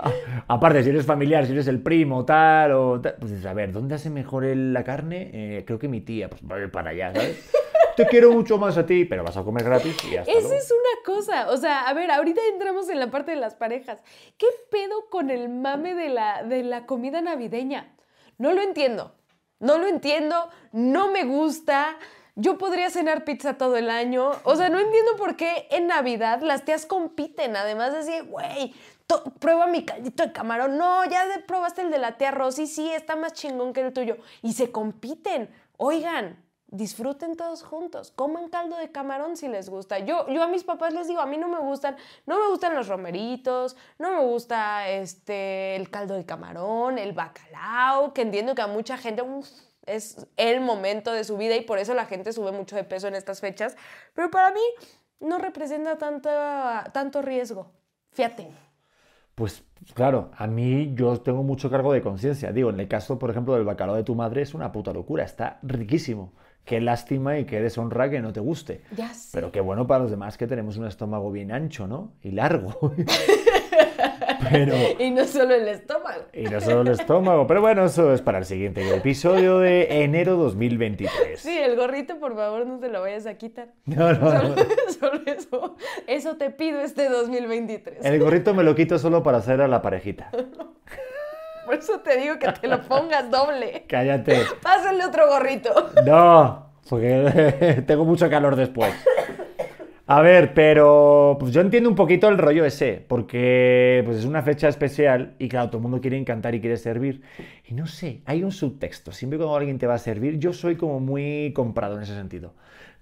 Aparte, 0.48 0.82
si 0.82 0.90
eres 0.90 1.06
familiar, 1.06 1.46
si 1.46 1.52
eres 1.52 1.66
el 1.68 1.82
primo, 1.82 2.24
tal, 2.24 2.72
o 2.72 3.00
tal, 3.00 3.16
pues 3.20 3.44
a 3.44 3.52
ver, 3.54 3.72
¿dónde 3.72 3.94
hace 3.94 4.10
mejor 4.10 4.44
el- 4.44 4.72
la 4.72 4.84
carne? 4.84 5.30
Eh, 5.32 5.64
creo 5.66 5.78
que 5.78 5.88
mi 5.88 6.00
tía, 6.00 6.28
pues 6.28 6.42
voy 6.42 6.68
para 6.68 6.90
allá, 6.90 7.12
¿sabes? 7.12 7.50
Te 7.96 8.06
quiero 8.06 8.32
mucho 8.32 8.56
más 8.56 8.78
a 8.78 8.86
ti, 8.86 9.04
pero 9.04 9.22
vas 9.22 9.36
a 9.36 9.42
comer 9.44 9.64
gratis 9.64 9.94
y 10.08 10.12
ya 10.12 10.22
está. 10.22 10.32
Esa 10.32 10.56
es 10.56 10.70
una 10.70 11.04
cosa. 11.04 11.50
O 11.50 11.58
sea, 11.58 11.82
a 11.86 11.92
ver, 11.92 12.10
ahorita 12.10 12.40
entramos 12.50 12.88
en 12.88 12.98
la 12.98 13.10
parte 13.10 13.32
de 13.32 13.36
las 13.36 13.54
parejas. 13.54 14.02
¿Qué 14.38 14.46
pedo 14.70 15.10
con 15.10 15.28
el 15.28 15.50
mame 15.50 15.94
de 15.94 16.08
la, 16.08 16.42
de 16.42 16.62
la 16.62 16.86
comida 16.86 17.20
navideña? 17.20 17.92
No 18.38 18.54
lo 18.54 18.62
entiendo. 18.62 19.14
No 19.60 19.76
lo 19.76 19.86
entiendo. 19.88 20.48
No 20.72 21.10
me 21.10 21.24
gusta. 21.24 21.98
Yo 22.34 22.56
podría 22.56 22.88
cenar 22.90 23.24
pizza 23.24 23.58
todo 23.58 23.76
el 23.76 23.90
año. 23.90 24.30
O 24.44 24.56
sea, 24.56 24.70
no 24.70 24.78
entiendo 24.78 25.16
por 25.16 25.36
qué 25.36 25.66
en 25.70 25.86
Navidad 25.86 26.40
las 26.40 26.64
tías 26.64 26.86
compiten. 26.86 27.56
Además 27.56 27.92
de 27.92 27.98
decir, 27.98 28.24
güey, 28.24 28.74
prueba 29.38 29.66
mi 29.66 29.84
caldito 29.84 30.22
de 30.22 30.32
camarón. 30.32 30.78
No, 30.78 31.04
ya 31.04 31.24
probaste 31.46 31.82
el 31.82 31.90
de 31.90 31.98
la 31.98 32.16
tía 32.16 32.30
Rosy. 32.30 32.66
Sí, 32.66 32.90
está 32.90 33.16
más 33.16 33.34
chingón 33.34 33.72
que 33.72 33.82
el 33.82 33.92
tuyo. 33.92 34.16
Y 34.40 34.54
se 34.54 34.72
compiten. 34.72 35.50
Oigan, 35.76 36.42
disfruten 36.72 37.36
todos 37.36 37.62
juntos, 37.62 38.12
coman 38.12 38.48
caldo 38.48 38.76
de 38.78 38.90
camarón 38.90 39.36
si 39.36 39.46
les 39.46 39.68
gusta. 39.68 39.98
Yo, 39.98 40.26
yo 40.28 40.42
a 40.42 40.48
mis 40.48 40.64
papás 40.64 40.94
les 40.94 41.06
digo, 41.06 41.20
a 41.20 41.26
mí 41.26 41.36
no 41.36 41.46
me 41.46 41.58
gustan, 41.58 41.96
no 42.26 42.40
me 42.40 42.48
gustan 42.48 42.74
los 42.74 42.88
romeritos, 42.88 43.76
no 43.98 44.10
me 44.10 44.24
gusta 44.24 44.88
este, 44.88 45.76
el 45.76 45.90
caldo 45.90 46.14
de 46.14 46.24
camarón, 46.24 46.98
el 46.98 47.12
bacalao, 47.12 48.14
que 48.14 48.22
entiendo 48.22 48.54
que 48.54 48.62
a 48.62 48.66
mucha 48.66 48.96
gente 48.96 49.20
es 49.86 50.26
el 50.36 50.60
momento 50.60 51.12
de 51.12 51.24
su 51.24 51.36
vida 51.36 51.56
y 51.56 51.62
por 51.62 51.78
eso 51.78 51.94
la 51.94 52.06
gente 52.06 52.32
sube 52.32 52.52
mucho 52.52 52.76
de 52.76 52.84
peso 52.84 53.08
en 53.08 53.14
estas 53.14 53.40
fechas, 53.40 53.76
pero 54.14 54.30
para 54.30 54.50
mí 54.52 54.60
no 55.20 55.38
representa 55.38 55.98
tanta, 55.98 56.90
tanto 56.92 57.22
riesgo. 57.22 57.70
Fíjate. 58.12 58.48
Pues 59.34 59.64
claro, 59.94 60.30
a 60.36 60.46
mí 60.46 60.92
yo 60.94 61.20
tengo 61.20 61.42
mucho 61.42 61.70
cargo 61.70 61.92
de 61.92 62.02
conciencia. 62.02 62.52
Digo, 62.52 62.70
en 62.70 62.80
el 62.80 62.88
caso, 62.88 63.18
por 63.18 63.30
ejemplo, 63.30 63.54
del 63.54 63.64
bacalao 63.64 63.96
de 63.96 64.04
tu 64.04 64.14
madre 64.14 64.42
es 64.42 64.54
una 64.54 64.72
puta 64.72 64.92
locura, 64.92 65.24
está 65.24 65.58
riquísimo. 65.62 66.32
Qué 66.64 66.80
lástima 66.80 67.38
y 67.38 67.44
qué 67.44 67.60
deshonra 67.60 68.08
que 68.08 68.20
no 68.20 68.32
te 68.32 68.38
guste. 68.38 68.82
Ya 68.96 69.12
sé. 69.14 69.30
Pero 69.32 69.50
qué 69.50 69.60
bueno 69.60 69.86
para 69.86 70.02
los 70.02 70.10
demás 70.10 70.38
que 70.38 70.46
tenemos 70.46 70.76
un 70.76 70.86
estómago 70.86 71.32
bien 71.32 71.50
ancho, 71.50 71.88
¿no? 71.88 72.12
Y 72.22 72.30
largo. 72.30 72.92
Pero... 74.50 74.74
Y 74.98 75.10
no 75.10 75.24
solo 75.24 75.54
el 75.54 75.68
estómago. 75.68 76.24
Y 76.32 76.44
no 76.44 76.60
solo 76.60 76.82
el 76.82 76.88
estómago. 76.88 77.46
Pero 77.46 77.60
bueno, 77.60 77.84
eso 77.84 78.12
es 78.12 78.22
para 78.22 78.38
el 78.38 78.44
siguiente 78.44 78.94
episodio 78.94 79.58
de 79.58 80.02
enero 80.02 80.36
2023. 80.36 81.40
Sí, 81.40 81.56
el 81.58 81.76
gorrito, 81.76 82.18
por 82.18 82.36
favor, 82.36 82.66
no 82.66 82.78
te 82.78 82.88
lo 82.88 83.00
vayas 83.00 83.26
a 83.26 83.34
quitar. 83.34 83.68
No, 83.86 84.12
no, 84.12 84.32
no. 84.32 84.40
Solo, 84.40 84.56
solo 85.00 85.20
eso. 85.26 85.76
Eso 86.06 86.36
te 86.36 86.50
pido 86.50 86.80
este 86.80 87.08
2023. 87.08 88.04
El 88.04 88.20
gorrito 88.20 88.54
me 88.54 88.62
lo 88.62 88.74
quito 88.74 88.98
solo 88.98 89.22
para 89.22 89.38
hacer 89.38 89.60
a 89.60 89.68
la 89.68 89.82
parejita. 89.82 90.30
Por 91.66 91.74
eso 91.76 92.00
te 92.00 92.16
digo 92.18 92.38
que 92.38 92.50
te 92.52 92.66
lo 92.66 92.82
pongas 92.82 93.30
doble. 93.30 93.84
Cállate. 93.88 94.42
Pásale 94.62 95.04
otro 95.04 95.28
gorrito. 95.28 95.90
No, 96.04 96.72
porque 96.88 97.82
tengo 97.86 98.04
mucho 98.04 98.28
calor 98.28 98.56
después. 98.56 98.92
A 100.06 100.20
ver, 100.20 100.52
pero 100.52 101.36
pues 101.38 101.52
yo 101.52 101.60
entiendo 101.60 101.88
un 101.88 101.94
poquito 101.94 102.28
el 102.28 102.36
rollo 102.36 102.64
ese, 102.64 103.04
porque 103.06 104.02
pues 104.04 104.18
es 104.18 104.24
una 104.24 104.42
fecha 104.42 104.68
especial 104.68 105.34
y 105.38 105.48
claro, 105.48 105.68
todo 105.68 105.78
el 105.78 105.82
mundo 105.82 106.00
quiere 106.00 106.18
encantar 106.18 106.54
y 106.54 106.60
quiere 106.60 106.76
servir. 106.76 107.22
Y 107.68 107.74
no 107.74 107.86
sé, 107.86 108.20
hay 108.26 108.42
un 108.42 108.50
subtexto. 108.50 109.12
Siempre 109.12 109.38
cuando 109.38 109.56
alguien 109.56 109.78
te 109.78 109.86
va 109.86 109.94
a 109.94 109.98
servir, 109.98 110.38
yo 110.38 110.52
soy 110.52 110.76
como 110.76 110.98
muy 110.98 111.52
comprado 111.54 111.96
en 111.96 112.02
ese 112.02 112.14
sentido. 112.14 112.54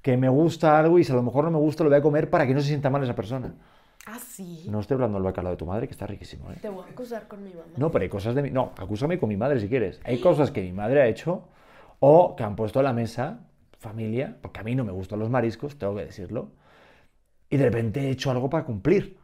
Que 0.03 0.17
me 0.17 0.29
gusta 0.29 0.79
algo 0.79 0.99
y 0.99 1.05
si 1.05 1.13
a 1.13 1.15
lo 1.15 1.23
mejor 1.23 1.45
no 1.45 1.51
me 1.51 1.59
gusta 1.59 1.85
lo 1.85 1.91
voy 1.91 1.99
a 1.99 2.03
comer 2.03 2.29
para 2.29 2.47
que 2.47 2.55
no 2.55 2.61
se 2.61 2.69
sienta 2.69 2.91
mal 2.91 3.03
esa 3.03 3.15
persona. 3.15 3.55
Ah, 4.07 4.19
sí. 4.19 4.67
No 4.71 4.81
estoy 4.81 4.97
hablando 4.97 5.19
del 5.19 5.25
bacalao 5.25 5.53
de 5.53 5.57
tu 5.57 5.67
madre, 5.67 5.87
que 5.87 5.93
está 5.93 6.07
riquísimo, 6.07 6.51
¿eh? 6.51 6.57
Te 6.61 6.69
voy 6.69 6.85
a 6.87 6.91
acusar 6.91 7.29
con 7.29 7.43
mi 7.43 7.51
mamá. 7.51 7.65
No, 7.77 7.91
pero 7.91 8.03
hay 8.03 8.09
cosas 8.09 8.35
de 8.35 8.43
mi... 8.43 8.51
No, 8.51 8.73
acúsame 8.77 9.19
con 9.19 9.29
mi 9.29 9.37
madre 9.37 9.61
si 9.61 9.69
quieres. 9.69 10.01
Hay 10.05 10.21
cosas 10.21 10.51
que 10.51 10.63
mi 10.63 10.73
madre 10.73 11.03
ha 11.03 11.07
hecho 11.07 11.45
o 11.99 12.35
que 12.37 12.43
han 12.43 12.57
puesto 12.57 12.81
a 12.81 12.83
la 12.83 12.93
mesa, 12.93 13.41
familia, 13.79 14.37
porque 14.41 14.61
a 14.61 14.63
mí 14.63 14.75
no 14.75 14.85
me 14.85 14.93
gustan 14.93 15.19
los 15.19 15.31
mariscos, 15.31 15.79
tengo 15.79 15.95
que 15.95 16.05
decirlo, 16.05 16.51
y 17.51 17.57
de 17.57 17.65
repente 17.65 18.01
he 18.01 18.11
hecho 18.11 18.31
algo 18.31 18.49
para 18.49 18.65
cumplir. 18.65 19.19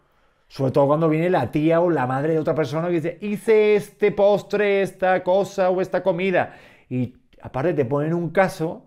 Sobre 0.49 0.71
todo 0.73 0.87
cuando 0.87 1.09
viene 1.09 1.31
la 1.31 1.51
tía 1.51 1.81
o 1.81 1.91
la 1.91 2.07
madre 2.07 2.35
de 2.35 2.39
otra 2.39 2.55
persona 2.55 2.89
que 2.89 2.95
dice, 2.95 3.19
hice 3.21 3.75
este 3.77 4.13
postre, 4.13 4.83
esta 4.83 5.23
cosa 5.25 5.71
o 5.71 5.81
esta 5.81 6.03
comida. 6.03 6.57
Y 6.89 7.15
aparte 7.41 7.75
te 7.75 7.85
ponen 7.85 8.15
un 8.15 8.31
caso 8.31 8.87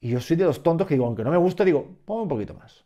y 0.00 0.10
yo 0.10 0.20
soy 0.20 0.36
de 0.36 0.44
los 0.44 0.62
tontos 0.62 0.86
que 0.86 0.94
digo, 0.94 1.06
aunque 1.06 1.24
no 1.24 1.30
me 1.30 1.36
gusta, 1.38 1.64
digo, 1.64 1.96
ponme 2.04 2.22
un 2.22 2.28
poquito 2.28 2.54
más. 2.54 2.84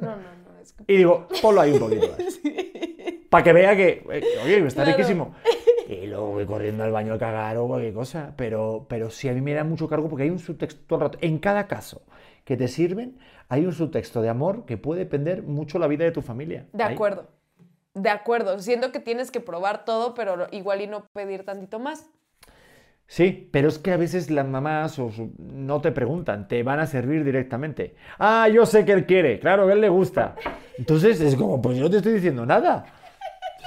No, 0.00 0.10
no, 0.16 0.16
no. 0.16 0.58
Es 0.62 0.72
que... 0.72 0.84
Y 0.86 0.96
digo, 0.98 1.26
ponlo 1.42 1.60
ahí 1.60 1.72
un 1.72 1.78
poquito 1.80 2.08
más. 2.08 2.40
Para 3.30 3.44
que 3.44 3.52
vea 3.52 3.76
que, 3.76 3.88
eh, 4.10 4.22
oye, 4.44 4.66
está 4.66 4.82
Claro. 4.84 4.96
riquísimo. 4.96 5.34
Y 5.88 6.06
luego 6.06 6.28
voy 6.28 6.46
corriendo 6.46 6.84
al 6.84 6.92
baño 6.92 7.12
a 7.12 7.18
cagar 7.18 7.56
o 7.58 7.66
cualquier 7.66 7.92
cosa. 7.92 8.32
Pero, 8.36 8.86
pero 8.88 9.10
sí, 9.10 9.28
a 9.28 9.34
mí 9.34 9.42
me 9.42 9.52
da 9.52 9.62
mucho 9.62 9.88
cargo 9.88 10.08
porque 10.08 10.22
hay 10.22 10.30
un 10.30 10.38
subtexto 10.38 10.80
todo 10.86 11.00
el 11.00 11.02
rato. 11.02 11.18
En 11.20 11.38
cada 11.38 11.66
caso 11.66 12.02
que 12.44 12.56
te 12.56 12.68
sirven, 12.68 13.18
hay 13.48 13.66
un 13.66 13.72
subtexto 13.72 14.22
de 14.22 14.28
amor 14.28 14.64
que 14.64 14.76
puede 14.76 15.00
depender 15.00 15.42
mucho 15.42 15.78
la 15.78 15.86
vida 15.86 16.04
de 16.04 16.12
tu 16.12 16.22
familia. 16.22 16.66
De 16.72 16.82
Ahí. 16.82 16.94
acuerdo. 16.94 17.28
De 17.94 18.08
acuerdo. 18.08 18.58
Siento 18.58 18.90
que 18.92 19.00
tienes 19.00 19.30
que 19.30 19.40
probar 19.40 19.84
todo, 19.84 20.14
pero 20.14 20.46
igual 20.50 20.80
y 20.80 20.86
no 20.86 21.04
pedir 21.12 21.44
tantito 21.44 21.78
más. 21.78 22.08
Sí, 23.06 23.50
pero 23.52 23.68
es 23.68 23.78
que 23.78 23.92
a 23.92 23.98
veces 23.98 24.30
las 24.30 24.46
mamás 24.46 24.98
no 25.38 25.80
te 25.82 25.92
preguntan, 25.92 26.48
te 26.48 26.62
van 26.62 26.80
a 26.80 26.86
servir 26.86 27.24
directamente. 27.24 27.94
Ah, 28.18 28.48
yo 28.48 28.64
sé 28.64 28.86
que 28.86 28.92
él 28.92 29.04
quiere, 29.04 29.38
claro, 29.38 29.66
que 29.66 29.74
él 29.74 29.82
le 29.82 29.90
gusta. 29.90 30.34
Entonces 30.78 31.20
es 31.20 31.36
como, 31.36 31.60
pues 31.60 31.76
yo 31.76 31.84
no 31.84 31.90
te 31.90 31.98
estoy 31.98 32.14
diciendo 32.14 32.46
nada. 32.46 32.86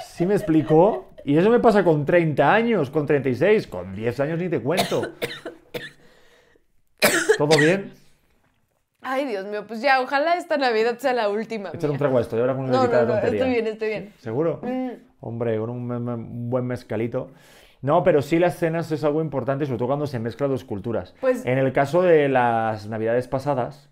¿Sí 0.04 0.26
me 0.26 0.34
explicó? 0.34 1.12
Y 1.24 1.36
eso 1.36 1.48
me 1.50 1.60
pasa 1.60 1.84
con 1.84 2.04
30 2.04 2.52
años, 2.52 2.90
con 2.90 3.06
36, 3.06 3.68
con 3.68 3.94
10 3.94 4.20
años 4.20 4.38
ni 4.40 4.48
te 4.48 4.60
cuento. 4.60 5.12
¿Todo 7.38 7.58
bien? 7.58 7.92
Ay, 9.08 9.24
Dios 9.24 9.46
mío, 9.46 9.64
pues 9.68 9.80
ya, 9.80 10.00
ojalá 10.00 10.36
esta 10.36 10.56
Navidad 10.56 10.98
sea 10.98 11.12
la 11.12 11.28
última. 11.28 11.70
Échale 11.72 11.92
un 11.92 11.98
trago 11.98 12.18
a 12.18 12.22
esto 12.22 12.36
y 12.36 12.40
ahora 12.40 12.54
con 12.56 12.64
una 12.64 12.72
No, 12.72 12.86
no, 12.86 12.88
de 12.88 13.06
no, 13.06 13.12
tontería. 13.12 13.38
estoy 13.38 13.50
bien, 13.52 13.66
estoy 13.68 13.88
bien. 13.88 14.12
¿Seguro? 14.18 14.60
Mm. 14.62 14.90
Hombre, 15.20 15.58
con 15.58 15.70
un, 15.70 15.90
un 15.92 16.50
buen 16.50 16.66
mezcalito. 16.66 17.30
No, 17.82 18.02
pero 18.02 18.20
sí 18.20 18.38
las 18.40 18.56
cenas 18.58 18.90
es 18.90 19.04
algo 19.04 19.20
importante, 19.20 19.64
sobre 19.64 19.78
todo 19.78 19.86
cuando 19.88 20.06
se 20.08 20.18
mezclan 20.18 20.50
dos 20.50 20.64
culturas. 20.64 21.14
Pues- 21.20 21.46
En 21.46 21.58
el 21.58 21.72
caso 21.72 22.02
de 22.02 22.28
las 22.28 22.88
navidades 22.88 23.28
pasadas, 23.28 23.90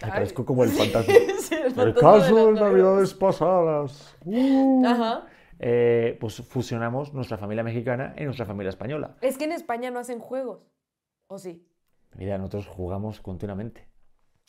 Ay. 0.00 0.10
parezco 0.10 0.44
como 0.44 0.62
el 0.62 0.70
fantasma. 0.70 1.12
Sí, 1.40 1.54
el 1.56 1.60
En 1.60 1.66
el 1.66 1.72
fantasma 1.94 2.00
caso 2.12 2.36
de 2.46 2.52
las 2.52 2.60
navidades 2.62 3.14
pasadas, 3.14 4.16
uh, 4.24 4.86
Ajá. 4.86 5.26
eh, 5.58 6.16
pues 6.20 6.36
fusionamos 6.36 7.12
nuestra 7.12 7.36
familia 7.36 7.64
mexicana 7.64 8.14
y 8.16 8.22
nuestra 8.24 8.46
familia 8.46 8.70
española. 8.70 9.16
Es 9.22 9.36
que 9.38 9.44
en 9.44 9.52
España 9.52 9.90
no 9.90 9.98
hacen 9.98 10.20
juegos. 10.20 10.70
¿O 11.26 11.38
sí? 11.38 11.66
Mira, 12.14 12.38
nosotros 12.38 12.68
jugamos 12.68 13.20
continuamente. 13.20 13.88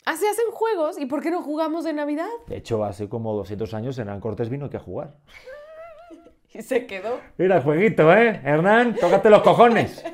Ah, 0.06 0.16
¿se 0.16 0.28
hacen 0.28 0.50
juegos? 0.52 0.98
¿Y 0.98 1.06
por 1.06 1.22
qué 1.22 1.30
no 1.30 1.42
jugamos 1.42 1.84
de 1.84 1.92
Navidad? 1.94 2.28
De 2.46 2.56
hecho, 2.58 2.84
hace 2.84 3.08
como 3.08 3.32
200 3.34 3.72
años 3.74 3.98
Hernán 3.98 4.20
Cortés 4.20 4.48
vino 4.50 4.66
aquí 4.66 4.76
a 4.76 4.80
jugar. 4.80 5.16
Y 6.56 6.62
se 6.62 6.86
quedó. 6.86 7.18
Mira, 7.36 7.60
jueguito, 7.62 8.12
¿eh? 8.12 8.40
Hernán, 8.44 8.94
tócate 8.94 9.28
los 9.28 9.42
cojones. 9.42 10.04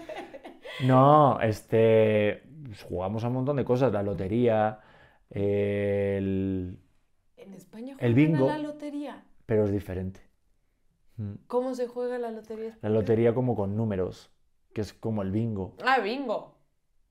No, 0.87 1.39
este. 1.43 2.43
pues, 2.65 2.83
jugamos 2.83 3.23
a 3.25 3.29
un 3.29 3.35
montón 3.35 3.57
de 3.57 3.65
cosas. 3.67 3.93
La 3.93 4.03
lotería, 4.03 4.81
el. 5.29 6.79
En 7.37 7.53
España 7.53 7.95
El 7.99 8.15
juegan 8.15 8.33
bingo. 8.33 8.49
a 8.49 8.57
la 8.57 8.59
lotería. 8.59 9.23
Pero 9.45 9.65
es 9.65 9.71
diferente. 9.73 10.21
Mm. 11.19 11.35
¿Cómo 11.47 11.75
se 11.75 11.87
juega 11.89 12.19
la 12.19 12.31
lotería 12.31 12.79
La 12.81 12.89
lotería 12.89 13.35
como 13.35 13.55
con 13.55 13.77
números, 13.77 14.31
que 14.73 14.81
es 14.81 14.95
como 14.95 15.21
el 15.21 15.31
bingo. 15.33 15.77
Ah, 15.85 15.99
bingo. 16.01 16.55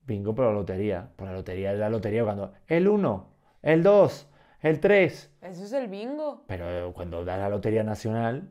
Bingo, 0.09 0.35
pero 0.35 0.49
la 0.49 0.55
lotería. 0.59 1.07
Pues 1.15 1.29
la 1.29 1.35
lotería 1.37 1.71
es 1.71 1.79
la 1.79 1.89
lotería 1.89 2.23
cuando. 2.25 2.53
El 2.67 2.87
1, 2.89 3.27
el 3.61 3.83
2, 3.83 4.27
el 4.61 4.79
3. 4.81 5.31
Eso 5.43 5.63
es 5.63 5.71
el 5.71 5.87
bingo. 5.87 6.43
Pero 6.47 6.91
cuando 6.93 7.23
da 7.23 7.37
la 7.37 7.47
lotería 7.47 7.83
nacional. 7.83 8.49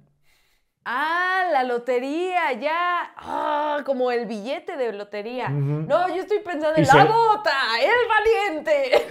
Ah, 0.85 1.49
la 1.53 1.65
lotería, 1.65 2.53
ya. 2.55 3.13
Ah, 3.17 3.83
como 3.85 4.11
el 4.11 4.25
billete 4.27 4.77
de 4.79 4.93
lotería. 4.95 5.49
No, 5.51 6.09
yo 6.09 6.23
estoy 6.23 6.39
pensando 6.39 6.79
Y 6.79 6.81
en 6.81 6.87
se- 6.87 6.97
la 6.97 7.05
bota, 7.05 7.53
el 7.83 8.09
valiente, 8.09 9.07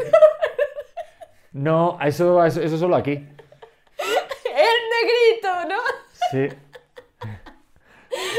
No, 1.51 1.97
eso, 2.01 2.43
eso, 2.45 2.61
eso 2.61 2.77
solo 2.77 2.95
aquí. 2.95 3.11
el 3.13 4.77
negrito, 4.95 5.69
¿no? 5.69 5.79
Sí. 6.31 6.49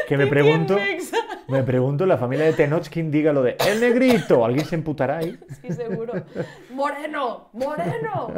Que 0.09 0.16
me 0.16 0.27
pregunto. 0.27 0.75
¿Quién 0.77 0.97
mexa? 0.97 1.16
Me 1.49 1.63
pregunto, 1.63 2.05
la 2.05 2.19
familia 2.19 2.45
de 2.45 2.53
Tenoch, 2.53 2.89
¿quién 2.89 3.11
diga 3.11 3.33
lo 3.33 3.43
de 3.43 3.57
el 3.67 3.81
negrito? 3.81 4.45
¿Alguien 4.45 4.67
se 4.67 4.75
emputará 4.75 5.19
ahí? 5.19 5.39
Sí, 5.63 5.73
seguro. 5.73 6.13
Moreno, 6.71 7.49
moreno. 7.55 8.29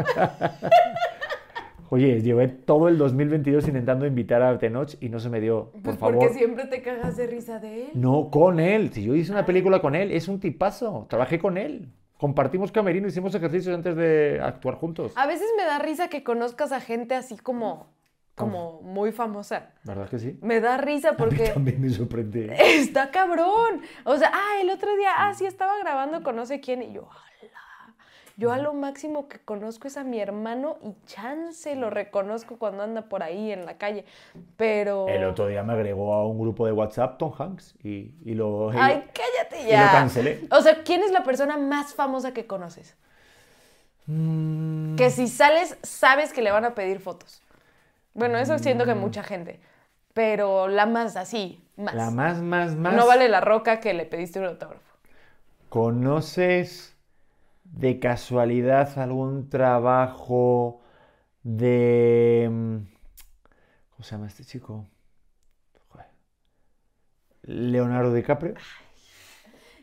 Oye, 1.93 2.23
llevé 2.23 2.47
todo 2.47 2.87
el 2.87 2.97
2022 2.99 3.67
intentando 3.67 4.07
invitar 4.07 4.43
a 4.43 4.57
Tenoch 4.59 4.95
y 5.01 5.09
no 5.09 5.19
se 5.19 5.29
me 5.29 5.41
dio. 5.41 5.73
Por 5.73 5.83
Pues 5.83 5.99
favor. 5.99 6.19
porque 6.21 6.35
siempre 6.35 6.67
te 6.67 6.83
cagas 6.83 7.17
de 7.17 7.27
risa 7.27 7.59
de 7.59 7.87
él. 7.87 7.91
No, 7.95 8.31
con 8.31 8.61
él. 8.61 8.93
Si 8.93 9.03
yo 9.03 9.17
hice 9.17 9.33
una 9.33 9.45
película 9.45 9.81
con 9.81 9.97
él, 9.97 10.13
es 10.13 10.29
un 10.29 10.39
tipazo. 10.39 11.07
Trabajé 11.11 11.41
con 11.41 11.59
él. 11.59 11.89
Compartimos 12.17 12.71
camerino, 12.71 13.09
hicimos 13.09 13.35
ejercicios 13.35 13.75
antes 13.75 13.97
de 13.97 14.41
actuar 14.41 14.77
juntos. 14.77 15.13
A 15.17 15.27
veces 15.27 15.49
me 15.57 15.65
da 15.65 15.81
risa 15.81 16.07
que 16.09 16.23
conozcas 16.23 16.71
a 16.71 16.79
gente 16.81 17.17
así 17.17 17.37
como, 17.39 17.89
como 18.41 18.81
muy 18.83 19.13
famosa. 19.13 19.71
¿Verdad 19.85 20.09
que 20.09 20.19
sí? 20.19 20.39
Me 20.43 20.61
da 20.61 20.77
risa 20.77 21.11
A 21.11 21.13
mí 21.13 21.19
porque 21.19 21.49
también 21.49 21.81
me 21.81 21.91
sorprende. 21.91 22.55
está 22.59 23.11
cabrón. 23.11 23.83
O 24.05 24.17
sea, 24.17 24.31
ah, 24.33 24.61
el 24.61 24.71
otro 24.71 24.97
día, 24.97 25.11
ah, 25.17 25.35
sí, 25.35 25.47
estaba 25.47 25.79
grabando 25.79 26.23
con 26.23 26.37
no 26.37 26.47
sé 26.47 26.61
quién 26.61 26.83
y 26.83 26.93
yo, 26.93 27.09
ala. 27.11 27.31
Yo 28.37 28.53
a 28.53 28.57
lo 28.57 28.73
máximo 28.73 29.29
que 29.29 29.39
conozco 29.39 29.87
es 29.87 29.99
a 29.99 30.03
mi 30.03 30.19
hermano 30.19 30.79
y 30.83 30.95
chance 31.05 31.75
lo 31.77 31.91
reconozco 31.91 32.57
cuando 32.57 32.83
anda 32.83 33.03
por 33.03 33.23
ahí 33.23 33.53
en 33.53 33.67
la 33.67 33.77
calle. 33.77 34.07
Pero. 34.57 35.09
El 35.09 35.25
otro 35.25 35.47
día 35.47 35.63
me 35.63 35.75
agregó 35.75 36.15
a 36.15 36.27
un 36.27 36.39
grupo 36.41 36.65
de 36.65 36.73
WhatsApp 36.73 37.19
Tom 37.19 37.35
Hanks 37.39 37.75
y, 37.85 38.15
y 38.25 38.33
lo, 38.33 38.71
Ay, 38.71 39.05
cállate 39.13 39.63
y 39.63 39.67
ya. 39.69 39.85
lo 39.85 39.93
cancelé. 39.93 40.41
O 40.53 40.63
sea, 40.63 40.83
¿quién 40.85 41.03
es 41.03 41.13
la 41.13 41.23
persona 41.23 41.59
más 41.59 41.93
famosa 41.93 42.33
que 42.33 42.47
conoces? 42.47 42.97
Mm, 44.07 44.97
Que 44.97 45.11
si 45.11 45.29
sales, 45.29 45.77
sabes 45.83 46.33
que 46.33 46.41
le 46.41 46.51
van 46.51 46.65
a 46.65 46.75
pedir 46.75 47.01
fotos. 47.01 47.43
Bueno, 48.15 48.39
eso 48.39 48.59
siento 48.59 48.85
que 48.85 48.95
mucha 48.95 49.23
gente. 49.23 49.61
Pero 50.13 50.69
la 50.69 50.87
más 50.87 51.17
así, 51.17 51.63
más. 51.77 51.95
La 51.95 52.11
más, 52.11 52.43
más, 52.43 52.75
más. 52.75 52.95
No 52.95 53.07
vale 53.07 53.29
la 53.29 53.41
roca 53.41 53.81
que 53.81 53.95
le 53.95 54.05
pediste 54.07 54.41
un 54.41 54.47
autógrafo. 54.47 54.97
¿Conoces 55.69 56.97
de 57.65 58.01
casualidad 58.01 58.99
algún 58.99 59.49
trabajo 59.49 60.81
de... 61.45 62.49
mm, 62.51 62.77
¿Cómo 63.91 64.05
se 64.05 64.11
llama 64.11 64.27
este 64.27 64.45
chico? 64.45 64.87
Joder. 65.91 66.07
Leonardo 67.43 68.13
DiCaprio. 68.13 68.55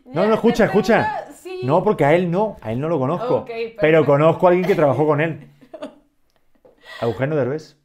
No, 0.06 0.26
no, 0.26 0.36
escucha, 0.36 0.66
escucha. 0.66 1.26
sí. 1.34 1.62
No, 1.64 1.84
porque 1.84 2.06
a 2.06 2.14
él 2.16 2.30
no, 2.32 2.58
a 2.62 2.72
él 2.72 2.80
no 2.80 2.90
lo 2.90 3.00
conozco. 3.00 3.46
Pero 3.80 4.06
conozco 4.06 4.48
a 4.48 4.50
alguien 4.52 4.68
que 4.68 4.76
trabajó 4.76 5.06
con 5.06 5.22
él. 5.22 5.50
Eugenio 7.02 7.36
Derbez. 7.36 7.78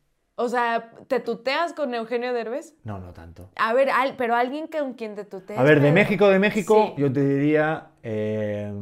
O 0.43 0.49
sea, 0.49 0.91
¿te 1.07 1.21
tuteas 1.21 1.73
con 1.73 1.95
Eugenio 1.95 2.33
Derbez? 2.33 2.75
No, 2.85 2.99
no 2.99 3.13
tanto. 3.13 3.51
A 3.57 3.73
ver, 3.73 3.91
al- 3.91 4.17
pero 4.17 4.35
alguien 4.35 4.67
con 4.67 4.95
quien 4.95 5.15
te 5.15 5.25
tuteas. 5.25 5.59
A 5.59 5.63
ver, 5.63 5.81
de. 5.81 5.93
México, 5.93 6.29
de 6.29 6.39
México, 6.41 6.93
Sí. 6.97 7.03
yo 7.03 7.13
te 7.13 7.25
diría. 7.25 7.89
eh, 8.03 8.73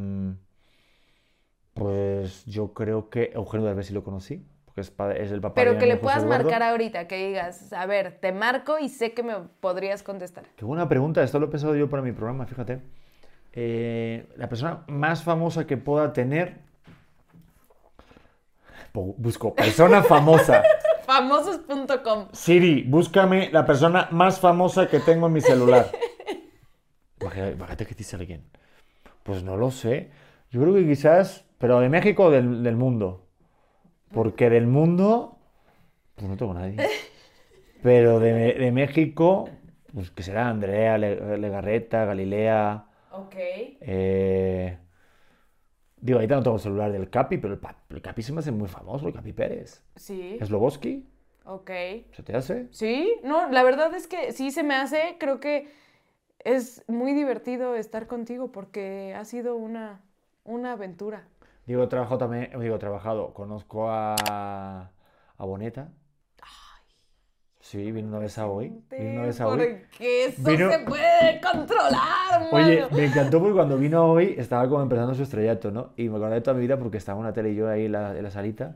pues 1.74 2.44
yo 2.46 2.72
creo 2.72 3.08
que 3.10 3.30
Eugenio 3.34 3.66
Derbez 3.66 3.86
sí 3.86 3.92
lo 3.94 4.02
conocí, 4.02 4.44
porque 4.64 4.80
es, 4.82 4.90
pa- 4.90 5.12
es 5.12 5.30
el 5.30 5.40
papá 5.40 5.54
Pero 5.54 5.72
de 5.74 5.78
que 5.78 5.86
le 5.86 5.96
puedas 5.96 6.22
Eduardo. 6.22 6.44
marcar 6.44 6.62
ahorita, 6.62 7.06
que 7.06 7.28
digas, 7.28 7.72
a 7.72 7.86
ver, 7.86 8.18
te 8.20 8.32
marco 8.32 8.78
y 8.78 8.88
sé 8.88 9.12
que 9.12 9.22
me 9.22 9.34
podrías 9.60 10.02
contestar. 10.02 10.44
Qué 10.56 10.64
buena 10.64 10.88
pregunta, 10.88 11.22
esto 11.22 11.38
lo 11.38 11.46
he 11.46 11.48
pensado 11.50 11.76
yo 11.76 11.88
para 11.88 12.02
mi 12.02 12.12
programa, 12.12 12.46
fíjate. 12.46 12.80
Eh, 13.52 14.28
la 14.36 14.48
persona 14.48 14.84
más 14.88 15.22
famosa 15.22 15.66
que 15.66 15.76
pueda 15.76 16.12
tener. 16.12 16.58
Bu- 18.92 19.14
Busco 19.16 19.54
persona 19.54 20.02
famosa. 20.02 20.62
Famosos.com. 21.10 22.28
Siri, 22.32 22.82
búscame 22.84 23.50
la 23.50 23.66
persona 23.66 24.06
más 24.12 24.38
famosa 24.38 24.88
que 24.88 25.00
tengo 25.00 25.26
en 25.26 25.32
mi 25.32 25.40
celular. 25.40 25.90
Imagínate, 27.20 27.84
que 27.84 27.96
dice 27.96 28.14
alguien. 28.14 28.44
Pues 29.24 29.42
no 29.42 29.56
lo 29.56 29.72
sé. 29.72 30.10
Yo 30.52 30.60
creo 30.60 30.72
que 30.72 30.86
quizás, 30.86 31.44
pero 31.58 31.80
de 31.80 31.88
México 31.88 32.26
o 32.26 32.30
del, 32.30 32.62
del 32.62 32.76
mundo. 32.76 33.26
Porque 34.12 34.50
del 34.50 34.68
mundo, 34.68 35.36
pues 36.14 36.28
no 36.28 36.36
tengo 36.36 36.54
nadie. 36.54 36.76
Pero 37.82 38.20
de, 38.20 38.52
de 38.54 38.72
México, 38.72 39.48
pues 39.94 40.10
que 40.10 40.22
será 40.22 40.48
Andrea 40.48 40.98
Le- 40.98 41.38
Legarreta, 41.38 42.04
Galilea. 42.04 42.84
Ok. 43.12 43.34
eh, 43.36 44.78
digo, 46.00 46.18
ahorita 46.18 46.36
no 46.36 46.42
tengo 46.42 46.56
el 46.56 46.62
celular 46.62 46.92
del 46.92 47.10
Capi, 47.10 47.38
pero 47.38 47.58
el, 47.90 48.02
Capi 48.02 48.22
se 48.22 48.32
me 48.32 48.40
hace 48.40 48.52
muy 48.52 48.68
famoso, 48.68 49.06
el 49.08 49.14
Capi 49.14 49.32
Pérez. 49.32 49.82
Sí. 49.96 50.38
Sloboski, 50.42 51.06
Ok. 51.44 51.70
¿se 52.12 52.22
te 52.24 52.36
hace? 52.36 52.68
Sí, 52.70 53.16
no, 53.24 53.50
la 53.50 53.62
verdad 53.62 53.94
es 53.94 54.06
que 54.06 54.32
sí 54.32 54.50
se 54.50 54.62
me 54.62 54.74
hace, 54.74 55.16
creo 55.18 55.40
que 55.40 55.68
es 56.40 56.84
muy 56.88 57.12
divertido 57.12 57.74
estar 57.76 58.06
contigo 58.06 58.52
porque 58.52 59.14
ha 59.16 59.24
sido 59.24 59.56
una, 59.56 60.00
una 60.44 60.72
aventura. 60.72 61.26
Digo, 61.66 61.82
he 61.84 61.86
trabajado 61.86 62.18
también, 62.18 62.50
digo, 62.60 62.78
trabajado, 62.78 63.32
conozco 63.34 63.88
a, 63.90 64.90
a 65.38 65.44
Boneta. 65.44 65.92
Sí, 67.70 67.92
vino 67.92 68.08
una 68.08 68.18
vez 68.18 68.36
a 68.36 68.48
hoy. 68.48 68.72
Vino 68.90 69.10
una 69.12 69.22
vez 69.26 69.40
a 69.40 69.46
hoy. 69.46 69.58
Porque 69.58 70.24
eso 70.24 70.42
Vino- 70.50 70.72
se 70.72 70.78
puede 70.80 71.40
controlar, 71.40 72.48
Oye, 72.50 72.80
mano. 72.82 72.96
me 72.96 73.04
encantó 73.04 73.38
porque 73.38 73.54
cuando 73.54 73.76
vino 73.78 74.04
hoy 74.10 74.34
estaba 74.36 74.68
como 74.68 74.82
empezando 74.82 75.14
su 75.14 75.22
estrellato, 75.22 75.70
¿no? 75.70 75.90
Y 75.96 76.08
me 76.08 76.16
acordé 76.16 76.34
de 76.34 76.40
toda 76.40 76.54
mi 76.54 76.62
vida 76.62 76.76
porque 76.78 76.96
estaba 76.96 77.20
una 77.20 77.32
tele 77.32 77.50
y 77.50 77.54
yo 77.54 77.68
ahí 77.68 77.84
en 77.86 77.92
la, 77.92 78.16
en 78.16 78.24
la 78.24 78.30
salita, 78.32 78.74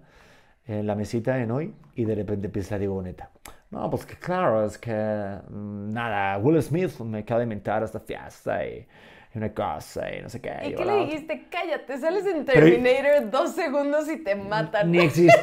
en 0.68 0.87
la 0.87 0.94
mesita 0.94 1.38
en 1.40 1.50
hoy, 1.50 1.74
y 1.96 2.04
de 2.04 2.14
repente 2.14 2.46
empieza 2.46 2.78
Diego 2.78 2.94
Boneta. 2.94 3.30
No, 3.72 3.90
pues 3.90 4.07
que 4.07 4.14
claro, 4.14 4.64
es 4.64 4.78
que 4.78 4.92
mm, 4.92 5.90
nada, 5.92 6.38
Will 6.38 6.62
Smith 6.62 6.96
me 7.00 7.18
acaba 7.18 7.40
de 7.40 7.44
inventar 7.44 7.83
esta 7.83 7.98
fiesta 7.98 8.64
y, 8.64 8.87
una 9.35 9.52
cosa 9.52 10.09
y 10.14 10.22
no 10.22 10.28
sé 10.28 10.40
qué. 10.40 10.52
¿Y 10.66 10.74
qué 10.76 10.85
le 10.85 10.96
dijiste? 11.07 11.48
Cállate, 11.50 11.98
sales 11.98 12.24
en 12.26 12.44
Pero- 12.44 12.64
Terminator 12.66 13.28
dos 13.33 13.50
segundos 13.57 14.09
y 14.09 14.22
te 14.22 14.37
matan. 14.37 14.92
Ni, 14.92 14.98
exis- 14.98 15.35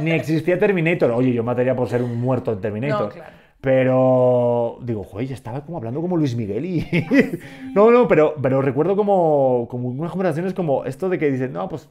ni 0.00 0.12
existía 0.12 0.58
Terminator. 0.58 1.10
Oye, 1.10 1.32
yo 1.32 1.42
mataría 1.42 1.74
por 1.74 1.88
ser 1.88 2.02
un 2.02 2.20
muerto 2.20 2.52
en 2.52 2.60
Terminator. 2.60 3.08
No, 3.08 3.08
claro. 3.10 3.42
Pero 3.62 4.78
digo, 4.82 5.04
joder, 5.04 5.28
ya 5.28 5.34
estaba 5.34 5.64
como 5.64 5.78
hablando 5.78 6.00
como 6.00 6.16
Luis 6.16 6.34
Miguel 6.34 6.64
y... 6.64 6.86
no, 7.74 7.92
no, 7.92 8.08
pero, 8.08 8.34
pero 8.42 8.60
recuerdo 8.60 8.96
como, 8.96 9.68
como 9.70 9.88
unas 9.88 10.10
conversaciones 10.10 10.52
como 10.52 10.84
esto 10.84 11.08
de 11.08 11.16
que 11.16 11.30
dicen, 11.30 11.52
no, 11.52 11.68
pues, 11.68 11.88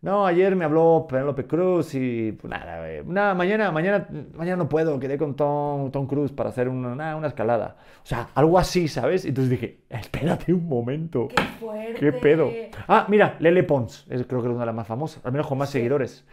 no, 0.00 0.26
ayer 0.26 0.54
me 0.54 0.64
habló 0.64 1.06
Penélope 1.08 1.46
Cruz 1.46 1.94
y 1.94 2.32
pues 2.32 2.48
nada, 2.48 2.88
eh, 2.88 3.02
nada, 3.04 3.34
mañana, 3.34 3.72
mañana, 3.72 4.06
mañana 4.34 4.56
no 4.56 4.68
puedo, 4.68 5.00
quedé 5.00 5.18
con 5.18 5.34
Tom, 5.34 5.90
Tom 5.90 6.06
Cruise 6.06 6.30
para 6.30 6.50
hacer 6.50 6.68
una, 6.68 6.92
una, 6.92 7.16
una 7.16 7.26
escalada. 7.28 7.76
O 8.02 8.06
sea, 8.06 8.28
algo 8.34 8.58
así, 8.58 8.86
¿sabes? 8.86 9.24
Y 9.24 9.28
entonces 9.28 9.50
dije, 9.50 9.78
espérate 9.88 10.52
un 10.52 10.68
momento. 10.68 11.28
¡Qué 11.28 11.42
fuerte! 11.60 11.94
¿Qué 11.94 12.12
pedo? 12.12 12.48
Ah, 12.86 13.06
mira, 13.08 13.36
Lele 13.40 13.64
Pons, 13.64 14.06
es, 14.08 14.24
creo 14.26 14.40
que 14.40 14.48
es 14.48 14.50
una 14.52 14.60
de 14.60 14.66
las 14.66 14.74
más 14.74 14.86
famosas, 14.86 15.24
al 15.24 15.32
menos 15.32 15.48
con 15.48 15.58
más 15.58 15.70
seguidores. 15.70 16.24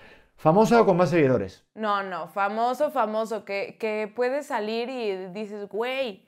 ¿Famosa 0.45 0.80
o 0.82 0.86
con 0.86 0.95
más 0.95 1.10
seguidores? 1.10 1.65
No, 1.75 2.02
no, 2.02 2.28
famoso, 2.30 2.91
famoso, 2.91 3.43
que, 3.43 3.78
que 3.78 4.12
puedes 4.15 4.45
salir 4.47 4.89
y 4.89 5.28
dices, 5.34 5.67
güey, 5.67 6.25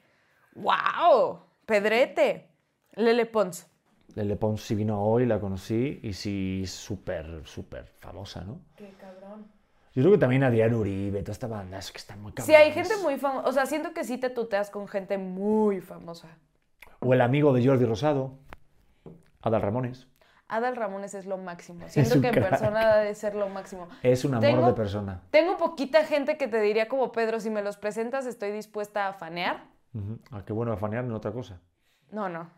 wow, 0.55 1.39
Pedrete, 1.65 2.49
Lele 2.95 3.25
Pons. 3.25 3.67
Lele 4.15 4.35
Pons 4.35 4.61
sí 4.61 4.75
vino 4.75 5.01
hoy, 5.01 5.25
la 5.25 5.39
conocí 5.39 5.99
y 6.03 6.11
sí, 6.11 6.63
súper, 6.67 7.41
súper 7.45 7.85
famosa, 7.99 8.43
¿no? 8.43 8.59
Qué 8.75 8.93
cabrón. 8.99 9.47
Yo 9.93 10.03
creo 10.03 10.11
que 10.13 10.17
también 10.19 10.43
Adrián 10.43 10.73
Uribe, 10.73 11.21
toda 11.21 11.31
esta 11.33 11.47
banda, 11.47 11.77
es 11.77 11.91
que 11.91 11.97
están 11.97 12.21
muy 12.21 12.33
Sí, 12.37 12.53
hay 12.53 12.69
cabrones. 12.73 12.89
gente 12.89 13.03
muy 13.03 13.17
famosa, 13.17 13.47
o 13.47 13.51
sea, 13.53 13.65
siento 13.65 13.93
que 13.93 14.03
sí 14.03 14.17
te 14.17 14.29
tuteas 14.29 14.69
con 14.69 14.87
gente 14.89 15.17
muy 15.17 15.79
famosa. 15.79 16.27
O 16.99 17.13
el 17.13 17.21
amigo 17.21 17.53
de 17.53 17.65
Jordi 17.65 17.85
Rosado, 17.85 18.33
Adal 19.41 19.61
Ramones. 19.61 20.07
Adal 20.51 20.75
Ramones 20.75 21.13
es 21.13 21.25
lo 21.25 21.37
máximo. 21.37 21.87
Siento 21.87 22.19
que 22.21 22.27
en 22.27 22.33
crack. 22.33 22.49
persona 22.49 22.97
debe 22.97 23.15
ser 23.15 23.35
lo 23.35 23.47
máximo. 23.49 23.87
Es 24.03 24.25
un 24.25 24.33
amor 24.35 24.41
Tengo- 24.49 24.67
de 24.67 24.73
persona. 24.73 25.21
Tengo 25.31 25.57
poquita 25.57 26.03
gente 26.03 26.37
que 26.37 26.47
te 26.47 26.59
diría 26.59 26.87
como 26.89 27.11
Pedro, 27.11 27.39
si 27.39 27.49
me 27.49 27.61
los 27.63 27.77
presentas 27.77 28.25
estoy 28.25 28.51
dispuesta 28.51 29.07
a 29.07 29.13
fanear. 29.13 29.63
Ujú. 29.93 30.19
Ah, 30.29 30.43
qué 30.45 30.51
bueno 30.53 30.73
afanear 30.73 31.05
en 31.05 31.11
otra 31.13 31.31
cosa. 31.31 31.59
No, 32.11 32.27
no. 32.29 32.49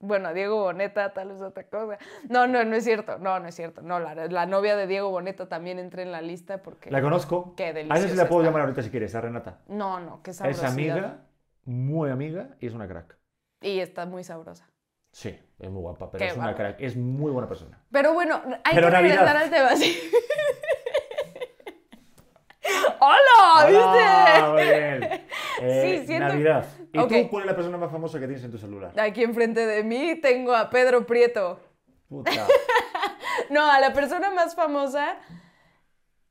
Bueno, 0.00 0.32
Diego 0.32 0.62
Boneta 0.62 1.12
tal 1.12 1.28
vez 1.30 1.40
otra 1.40 1.64
cosa. 1.64 1.98
No, 2.28 2.46
no, 2.46 2.62
no 2.64 2.76
es 2.76 2.84
cierto. 2.84 3.18
No, 3.18 3.40
no 3.40 3.48
es 3.48 3.54
cierto. 3.56 3.82
No, 3.82 3.98
la, 3.98 4.14
la 4.14 4.46
novia 4.46 4.76
de 4.76 4.86
Diego 4.86 5.10
Boneta 5.10 5.48
también 5.48 5.78
entra 5.78 6.02
en 6.02 6.12
la 6.12 6.20
lista 6.20 6.62
porque... 6.62 6.90
La 6.90 7.00
conozco. 7.02 7.54
Qué 7.56 7.64
A 7.64 7.70
esa 7.70 7.78
sí 7.82 7.88
deliciosa 7.88 8.14
la 8.22 8.28
puedo 8.28 8.42
está. 8.42 8.50
llamar 8.50 8.62
ahorita 8.62 8.82
si 8.82 8.90
quieres, 8.90 9.14
a 9.14 9.20
Renata. 9.22 9.58
No, 9.66 9.98
no, 9.98 10.22
qué 10.22 10.30
Es 10.32 10.36
sabrosidad. 10.36 10.70
amiga, 10.70 11.16
muy 11.64 12.10
amiga 12.10 12.50
y 12.60 12.66
es 12.68 12.74
una 12.74 12.86
crack. 12.86 13.16
Y 13.60 13.80
está 13.80 14.06
muy 14.06 14.22
sabrosa. 14.22 14.68
Sí, 15.12 15.38
es 15.58 15.70
muy 15.70 15.80
guapa, 15.80 16.10
pero 16.10 16.22
Qué 16.24 16.30
es 16.30 16.36
una 16.36 16.54
crack. 16.54 16.76
Es 16.80 16.96
muy 16.96 17.30
buena 17.32 17.48
persona. 17.48 17.80
Pero 17.90 18.12
bueno, 18.14 18.40
hay 18.64 18.74
Pero 18.74 18.88
que 18.88 18.92
Navidad. 18.92 19.16
regresar 19.16 19.36
al 19.36 19.50
tema. 19.50 19.76
sí. 19.76 20.10
¡Hola! 23.00 23.66
¡Hola! 23.66 24.54
¿Viste? 24.56 24.64
bien. 24.78 25.24
Eh, 25.60 25.98
Sí, 26.00 26.06
siento- 26.06 26.28
Navidad. 26.28 26.64
¿Y 26.92 26.98
Ok. 27.00 27.08
tú 27.08 27.28
cuál 27.30 27.42
es 27.42 27.46
la 27.50 27.56
persona 27.56 27.76
más 27.78 27.90
famosa 27.90 28.20
que 28.20 28.26
tienes 28.26 28.44
en 28.44 28.52
tu 28.52 28.58
celular? 28.58 28.92
Aquí 29.00 29.24
enfrente 29.24 29.66
de 29.66 29.82
mí 29.82 30.14
tengo 30.20 30.54
a 30.54 30.70
Pedro 30.70 31.04
Prieto. 31.06 31.60
Puta. 32.08 32.30
No, 33.50 33.70
a 33.70 33.80
la 33.80 33.92
persona 33.94 34.30
más 34.30 34.54
famosa. 34.54 35.16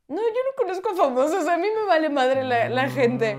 No, 0.08 0.18
yo 0.18 0.22
no 0.22 0.56
conozco 0.56 0.92
a 0.92 0.96
famosos. 0.96 1.48
A 1.48 1.58
mí 1.58 1.68
me 1.76 1.86
vale 1.88 2.10
madre 2.10 2.44
la, 2.44 2.70
la 2.70 2.90
gente. 2.90 3.36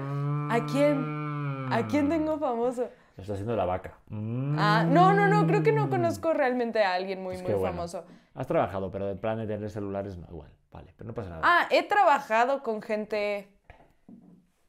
¿A 0.51 0.67
quién? 0.73 1.69
¿A 1.71 1.87
quién 1.87 2.09
tengo 2.09 2.39
famoso? 2.39 2.89
Lo 3.19 3.23
está 3.23 3.33
haciendo 3.35 3.57
la 3.57 3.65
vaca. 3.65 3.99
Mm. 4.11 4.57
Ah, 4.61 4.85
no, 4.85 5.13
no, 5.13 5.27
no. 5.27 5.45
Creo 5.49 5.65
que 5.65 5.73
no 5.73 5.91
conozco 5.91 6.33
realmente 6.35 6.85
a 6.85 6.95
alguien 6.95 7.21
muy, 7.21 7.37
muy 7.39 7.53
bueno. 7.53 7.67
famoso. 7.77 8.05
Has 8.33 8.47
trabajado, 8.47 8.93
pero 8.93 9.09
de 9.09 9.17
plan 9.17 9.39
de 9.39 9.49
tener 9.49 9.69
celulares 9.71 10.17
no 10.17 10.29
igual. 10.31 10.53
Vale, 10.71 10.95
pero 10.97 11.09
no 11.09 11.15
pasa 11.15 11.31
nada. 11.31 11.43
Ah, 11.43 11.67
he 11.73 11.83
trabajado 11.83 12.63
con 12.63 12.81
gente 12.81 13.49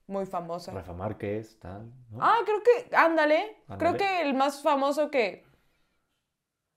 muy 0.07 0.25
famosa. 0.25 0.71
Rafa 0.71 0.93
Márquez, 0.93 1.59
tal. 1.59 1.91
¿no? 2.09 2.17
Ah, 2.21 2.38
creo 2.43 2.63
que, 2.63 2.95
ándale. 2.95 3.57
Creo 3.77 3.95
que 3.95 4.21
el 4.23 4.33
más 4.33 4.63
famoso 4.63 5.12
que... 5.12 5.45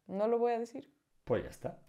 No 0.07 0.29
lo 0.29 0.39
voy 0.39 0.53
a 0.53 0.59
decir. 0.59 0.93
Pues 1.25 1.43
ya 1.45 1.49
está. 1.49 1.79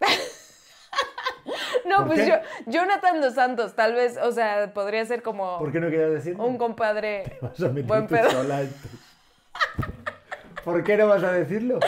No, 1.86 1.98
¿Por 1.98 2.06
pues 2.06 2.20
qué? 2.20 2.28
yo, 2.30 2.36
Jonathan 2.72 3.20
Dos 3.20 3.34
Santos, 3.34 3.74
tal 3.76 3.92
vez, 3.92 4.16
o 4.16 4.32
sea, 4.32 4.72
podría 4.72 5.04
ser 5.04 5.22
como 5.22 5.58
¿Por 5.58 5.70
qué 5.70 5.80
no 5.80 5.90
querías 5.90 6.12
decir? 6.12 6.34
un 6.40 6.56
compadre. 6.56 7.38
Vas 7.42 7.60
a 7.62 7.68
meter 7.68 7.84
buen 7.84 8.06
tú 8.06 8.14
pedo. 8.14 8.30
sola 8.30 8.62
en 8.62 8.70
tu- 8.70 8.88
¿Por 10.64 10.82
qué 10.84 10.96
no 10.96 11.06
vas 11.08 11.22
a 11.22 11.32
decirlo? 11.32 11.78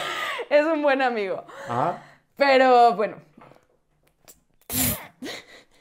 Es 0.51 0.65
un 0.67 0.83
buen 0.83 1.03
amigo. 1.03 1.45
Ah, 1.69 1.99
Pero 2.37 2.95
bueno. 2.95 3.17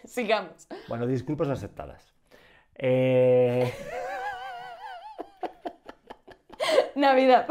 Sigamos. 0.05 0.67
bueno, 0.87 1.05
disculpas 1.07 1.49
aceptadas. 1.49 2.13
Eh, 2.75 3.73
Navidad. 6.95 7.47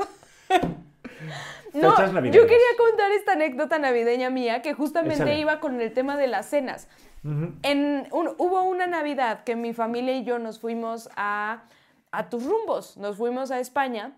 No, 1.75 1.97
yo 2.31 2.43
quería 2.47 2.77
contar 2.79 3.11
esta 3.13 3.33
anécdota 3.33 3.79
navideña 3.79 4.31
mía 4.31 4.63
que 4.63 4.75
justamente 4.75 5.17
Échale. 5.17 5.39
iba 5.41 5.59
con 5.61 5.81
el 5.81 5.93
tema 5.93 6.17
de 6.17 6.29
las 6.29 6.47
cenas. 6.47 6.89
ujú. 7.25 7.53
En 7.63 8.07
un- 8.13 8.35
hubo 8.39 8.63
una 8.63 8.87
Navidad 8.87 9.43
que 9.45 9.57
mi 9.57 9.73
familia 9.75 10.15
y 10.17 10.25
yo 10.25 10.39
nos 10.39 10.61
fuimos 10.61 11.11
a, 11.17 11.65
a 12.13 12.29
tus 12.31 12.45
rumbos, 12.45 12.97
nos 12.97 13.17
fuimos 13.17 13.51
a 13.51 13.59
España. 13.59 14.13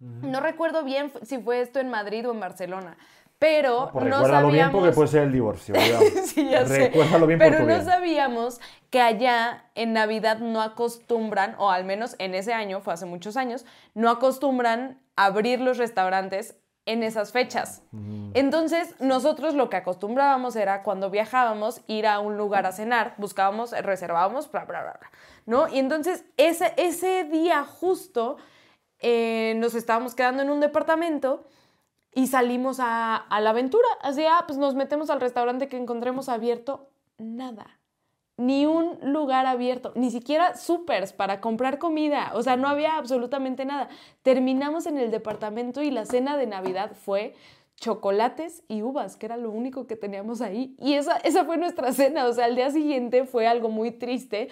No 0.00 0.40
recuerdo 0.40 0.82
bien 0.82 1.12
si 1.22 1.38
fue 1.38 1.60
esto 1.60 1.78
en 1.78 1.90
Madrid 1.90 2.26
o 2.28 2.32
en 2.32 2.40
Barcelona, 2.40 2.96
pero 3.38 3.90
Pues 3.92 4.04
no 4.06 4.16
recuérdalo 4.16 4.50
bien 4.50 4.70
porque 4.70 4.92
sabíamos... 4.92 4.94
puede 4.94 5.08
ser 5.08 5.22
el 5.24 5.32
divorcio. 5.32 5.74
Sí, 6.24 6.48
ya 6.50 6.66
sé. 6.66 6.90
Bien 6.90 7.38
Pero 7.38 7.60
no 7.60 7.66
bien. 7.66 7.84
sabíamos 7.84 8.60
que 8.90 9.00
allá 9.00 9.64
en 9.74 9.92
Navidad 9.92 10.38
no 10.38 10.60
acostumbran, 10.62 11.54
o 11.58 11.70
al 11.70 11.84
menos 11.84 12.16
en 12.18 12.34
ese 12.34 12.52
año, 12.52 12.80
fue 12.80 12.92
hace 12.94 13.06
muchos 13.06 13.36
años, 13.36 13.64
no 13.94 14.10
acostumbran 14.10 15.00
abrir 15.16 15.60
los 15.60 15.78
restaurantes 15.78 16.56
en 16.86 17.02
esas 17.02 17.30
fechas. 17.32 17.82
Entonces, 18.34 18.94
nosotros 19.00 19.54
lo 19.54 19.68
que 19.70 19.76
acostumbrábamos 19.76 20.56
era 20.56 20.82
cuando 20.82 21.10
viajábamos 21.10 21.82
ir 21.86 22.06
a 22.06 22.20
un 22.20 22.36
lugar 22.36 22.66
a 22.66 22.72
cenar, 22.72 23.14
buscábamos, 23.16 23.72
reservábamos, 23.72 24.50
bla, 24.50 24.64
bla, 24.64 24.82
bla, 24.82 24.96
bla, 24.98 25.10
¿no? 25.46 25.68
Y 25.68 25.78
entonces, 25.78 26.24
ese, 26.36 26.72
ese 26.76 27.24
día 27.24 27.64
justo 27.64 28.38
eh, 29.00 29.54
nos 29.56 29.74
estábamos 29.74 30.14
quedando 30.14 30.42
en 30.42 30.50
un 30.50 30.60
departamento 30.60 31.44
y 32.14 32.26
salimos 32.26 32.80
a, 32.80 33.16
a 33.16 33.40
la 33.40 33.50
aventura. 33.50 33.88
Así, 34.02 34.24
ah, 34.24 34.44
pues 34.46 34.58
nos 34.58 34.74
metemos 34.74 35.10
al 35.10 35.20
restaurante 35.20 35.68
que 35.68 35.76
encontremos 35.76 36.28
abierto. 36.28 36.88
Nada 37.18 37.80
ni 38.40 38.64
un 38.64 38.98
lugar 39.02 39.44
abierto, 39.44 39.92
ni 39.96 40.10
siquiera 40.10 40.56
supers 40.56 41.12
para 41.12 41.42
comprar 41.42 41.78
comida, 41.78 42.32
o 42.34 42.42
sea, 42.42 42.56
no 42.56 42.68
había 42.68 42.96
absolutamente 42.96 43.66
nada. 43.66 43.90
Terminamos 44.22 44.86
en 44.86 44.96
el 44.96 45.10
departamento 45.10 45.82
y 45.82 45.90
la 45.90 46.06
cena 46.06 46.38
de 46.38 46.46
Navidad 46.46 46.92
fue 46.94 47.34
chocolates 47.76 48.62
y 48.66 48.80
uvas, 48.80 49.18
que 49.18 49.26
era 49.26 49.36
lo 49.36 49.50
único 49.50 49.86
que 49.86 49.94
teníamos 49.94 50.40
ahí. 50.40 50.74
Y 50.78 50.94
esa, 50.94 51.18
esa 51.18 51.44
fue 51.44 51.58
nuestra 51.58 51.92
cena, 51.92 52.24
o 52.24 52.32
sea, 52.32 52.46
al 52.46 52.56
día 52.56 52.70
siguiente 52.70 53.26
fue 53.26 53.46
algo 53.46 53.68
muy 53.68 53.90
triste 53.90 54.48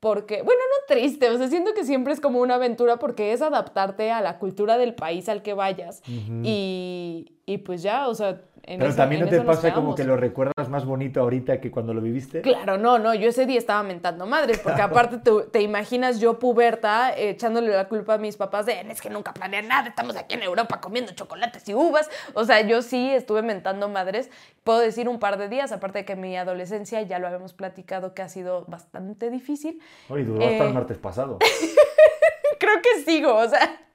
porque, 0.00 0.42
bueno, 0.42 0.60
no 0.60 0.94
triste, 0.94 1.28
o 1.30 1.38
sea, 1.38 1.48
siento 1.48 1.74
que 1.74 1.84
siempre 1.84 2.12
es 2.12 2.20
como 2.20 2.40
una 2.40 2.54
aventura 2.54 2.98
porque 2.98 3.32
es 3.32 3.42
adaptarte 3.42 4.10
a 4.10 4.20
la 4.20 4.38
cultura 4.38 4.78
del 4.78 4.94
país 4.94 5.28
al 5.28 5.42
que 5.42 5.54
vayas. 5.54 6.02
y, 6.44 7.32
y 7.46 7.58
pues 7.58 7.82
ya, 7.82 8.08
o 8.08 8.14
sea, 8.14 8.40
pero 8.76 8.94
también 8.94 9.22
no 9.22 9.28
te 9.28 9.40
pasa 9.40 9.72
como 9.72 9.94
que 9.94 10.04
lo 10.04 10.16
recuerdas 10.16 10.68
más 10.68 10.84
bonito 10.84 11.20
ahorita 11.20 11.60
que 11.60 11.70
cuando 11.70 11.94
lo 11.94 12.00
viviste. 12.00 12.42
Claro, 12.42 12.76
no, 12.76 12.98
no, 12.98 13.14
yo 13.14 13.28
ese 13.28 13.46
día 13.46 13.58
estaba 13.58 13.82
mentando 13.82 14.26
madres, 14.26 14.58
porque 14.58 14.82
aparte 14.82 15.18
te, 15.50 15.62
imaginas 15.62 16.20
yo 16.20 16.38
puberta 16.38 17.16
echándole 17.16 17.68
la 17.68 17.88
culpa 17.88 18.14
a 18.14 18.18
mis 18.18 18.36
papás 18.36 18.66
de, 18.66 18.80
es 18.80 19.00
que 19.00 19.10
nunca 19.10 19.32
planeé 19.32 19.62
nada, 19.62 19.88
estamos 19.88 20.16
aquí 20.16 20.34
en 20.34 20.42
Europa 20.42 20.80
comiendo 20.80 21.12
chocolates 21.12 21.68
y 21.68 21.74
uvas. 21.74 22.10
O 22.34 22.44
sea, 22.44 22.60
yo 22.60 22.82
sí 22.82 23.10
estuve 23.10 23.42
mentando 23.42 23.88
madres. 23.88 24.30
Puedo 24.64 24.80
decir 24.80 25.08
un 25.08 25.18
par 25.18 25.38
de 25.38 25.48
días, 25.48 25.72
aparte 25.72 26.00
de 26.00 26.04
que 26.04 26.16
mi 26.16 26.36
adolescencia, 26.36 27.00
ya 27.02 27.18
lo 27.18 27.26
habíamos 27.26 27.54
platicado, 27.54 28.12
que 28.12 28.22
ha 28.22 28.28
sido 28.28 28.64
bastante 28.66 29.30
difícil. 29.30 29.80
Oye, 30.08 30.24
duró 30.24 30.44
hasta 30.44 30.64
el 30.64 30.70
eh, 30.70 30.74
martes 30.74 30.98
pasado. 30.98 31.38
Creo 32.58 32.82
que 32.82 33.02
sigo, 33.04 33.34
o 33.34 33.48
sea... 33.48 33.87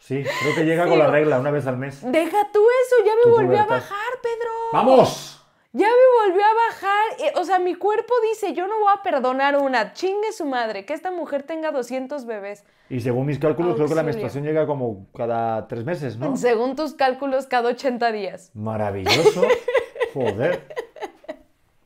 Sí, 0.00 0.24
creo 0.24 0.54
que 0.54 0.64
llega 0.64 0.88
con 0.88 0.98
la 0.98 1.06
regla 1.08 1.38
una 1.38 1.50
vez 1.50 1.66
al 1.66 1.76
mes. 1.76 2.00
Deja 2.02 2.48
tú 2.52 2.60
eso, 2.84 2.96
ya 3.06 3.12
me 3.24 3.30
volvió 3.30 3.60
a 3.60 3.66
bajar, 3.66 4.12
Pedro. 4.22 4.50
¡Vamos! 4.72 5.36
Ya 5.72 5.86
me 5.86 6.28
volvió 6.28 6.44
a 6.44 6.54
bajar. 6.68 7.28
Eh, 7.28 7.32
o 7.36 7.44
sea, 7.44 7.60
mi 7.60 7.74
cuerpo 7.76 8.12
dice, 8.28 8.54
yo 8.54 8.66
no 8.66 8.80
voy 8.80 8.92
a 8.96 9.02
perdonar 9.02 9.56
una. 9.56 9.92
Chingue 9.92 10.32
su 10.32 10.46
madre, 10.46 10.84
que 10.84 10.94
esta 10.94 11.12
mujer 11.12 11.44
tenga 11.44 11.70
200 11.70 12.24
bebés. 12.24 12.64
Y 12.88 13.00
según 13.00 13.26
mis 13.26 13.38
cálculos, 13.38 13.76
creo 13.76 13.86
que 13.86 13.94
la 13.94 14.02
menstruación 14.02 14.42
llega 14.42 14.66
como 14.66 15.06
cada 15.16 15.68
tres 15.68 15.84
meses, 15.84 16.16
¿no? 16.16 16.36
Según 16.36 16.74
tus 16.74 16.94
cálculos, 16.94 17.46
cada 17.46 17.68
80 17.68 18.10
días. 18.10 18.50
Maravilloso. 18.54 19.42
Joder. 20.14 20.66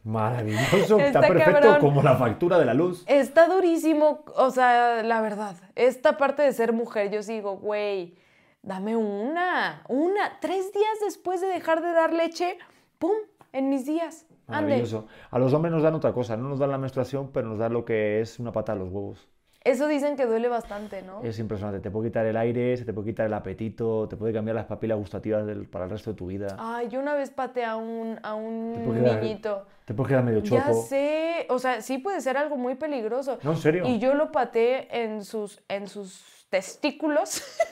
Maravilloso, 0.04 0.98
está, 0.98 1.22
perfecto 1.22 1.78
como 1.80 2.02
la 2.02 2.16
factura 2.16 2.58
de 2.58 2.66
la 2.66 2.74
luz. 2.74 3.04
Está 3.06 3.48
durísimo, 3.48 4.22
o 4.36 4.50
sea, 4.50 5.02
la 5.02 5.22
verdad, 5.22 5.56
esta 5.74 6.18
parte 6.18 6.42
de 6.42 6.52
ser 6.52 6.74
mujer, 6.74 7.10
yo 7.10 7.22
digo, 7.22 7.56
güey, 7.56 8.14
dame 8.62 8.96
una, 8.96 9.82
una, 9.88 10.40
tres 10.40 10.72
días 10.74 10.98
después 11.02 11.40
de 11.40 11.46
dejar 11.46 11.80
de 11.80 11.92
dar 11.92 12.12
leche, 12.12 12.58
¡pum! 12.98 13.16
En 13.52 13.70
mis 13.70 13.86
días. 13.86 14.26
Maravilloso. 14.46 15.06
A 15.30 15.38
los 15.38 15.54
hombres 15.54 15.72
nos 15.72 15.82
dan 15.82 15.94
otra 15.94 16.12
cosa, 16.12 16.36
no 16.36 16.50
nos 16.50 16.58
dan 16.58 16.70
la 16.70 16.78
menstruación, 16.78 17.30
pero 17.32 17.48
nos 17.48 17.58
dan 17.58 17.72
lo 17.72 17.86
que 17.86 18.20
es 18.20 18.38
una 18.38 18.52
pata 18.52 18.72
a 18.72 18.76
los 18.76 18.90
huevos. 18.90 19.26
Eso 19.64 19.88
dicen 19.88 20.14
que 20.14 20.26
duele 20.26 20.48
bastante, 20.48 21.00
¿no? 21.00 21.22
Es 21.22 21.38
impresionante. 21.38 21.80
Te 21.80 21.90
puede 21.90 22.10
quitar 22.10 22.26
el 22.26 22.36
aire, 22.36 22.76
se 22.76 22.84
te 22.84 22.92
puede 22.92 23.06
quitar 23.08 23.24
el 23.24 23.32
apetito, 23.32 24.06
te 24.08 24.16
puede 24.16 24.34
cambiar 24.34 24.54
las 24.54 24.66
papilas 24.66 24.98
gustativas 24.98 25.42
para 25.70 25.86
el 25.86 25.90
resto 25.90 26.10
de 26.10 26.16
tu 26.16 26.26
vida. 26.26 26.54
Ay, 26.58 26.88
yo 26.88 27.00
una 27.00 27.14
vez 27.14 27.30
pateé 27.30 27.64
a 27.64 27.76
un, 27.76 28.20
a 28.22 28.34
un 28.34 28.94
niñito. 29.02 29.64
te 29.86 29.94
puede 29.94 30.10
quedar 30.10 30.22
medio 30.22 30.42
choco. 30.42 30.56
Ya 30.56 30.74
sé. 30.74 31.46
O 31.48 31.58
sea, 31.58 31.80
sí 31.80 31.96
puede 31.96 32.20
ser 32.20 32.36
algo 32.36 32.58
muy 32.58 32.74
peligroso. 32.74 33.38
No, 33.42 33.52
en 33.52 33.56
serio. 33.56 33.86
Y 33.86 33.98
yo 33.98 34.12
lo 34.12 34.32
pateé 34.32 35.02
en 35.02 35.24
sus, 35.24 35.62
en 35.68 35.88
sus 35.88 36.46
testículos. 36.50 37.42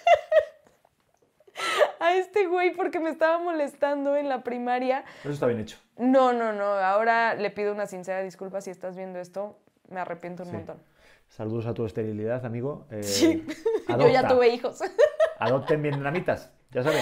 a 2.01 2.14
este 2.16 2.47
güey 2.47 2.74
porque 2.74 3.01
me 3.01 3.11
estaba 3.11 3.38
molestando 3.38 4.16
en 4.16 4.30
la 4.30 4.43
primaria. 4.43 5.05
Eso 5.20 5.30
está 5.30 5.47
bien 5.47 5.61
hecho. 5.61 5.76
No, 5.99 6.32
no, 6.32 6.55
no. 6.55 6.64
Ahora 6.64 7.34
le 7.34 7.51
pido 7.51 7.70
una 7.72 7.86
sincera 7.86 8.22
disculpa 8.22 8.62
si 8.62 8.70
estás 8.70 8.97
viendo 8.97 9.18
esto. 9.18 9.59
Me 9.90 10.01
arrepiento 10.01 10.45
un 10.45 10.53
montón. 10.53 10.91
Saludos 11.33 11.64
a 11.64 11.72
tu 11.72 11.87
esterilidad, 11.87 12.45
amigo. 12.45 12.85
Eh, 12.91 13.03
sí, 13.03 13.47
yo 13.89 14.09
ya 14.09 14.28
tuve 14.28 14.51
hijos. 14.51 14.80
Adopten 15.39 15.80
vietnamitas, 15.80 16.53
ya 16.70 16.83
saben. 16.83 17.01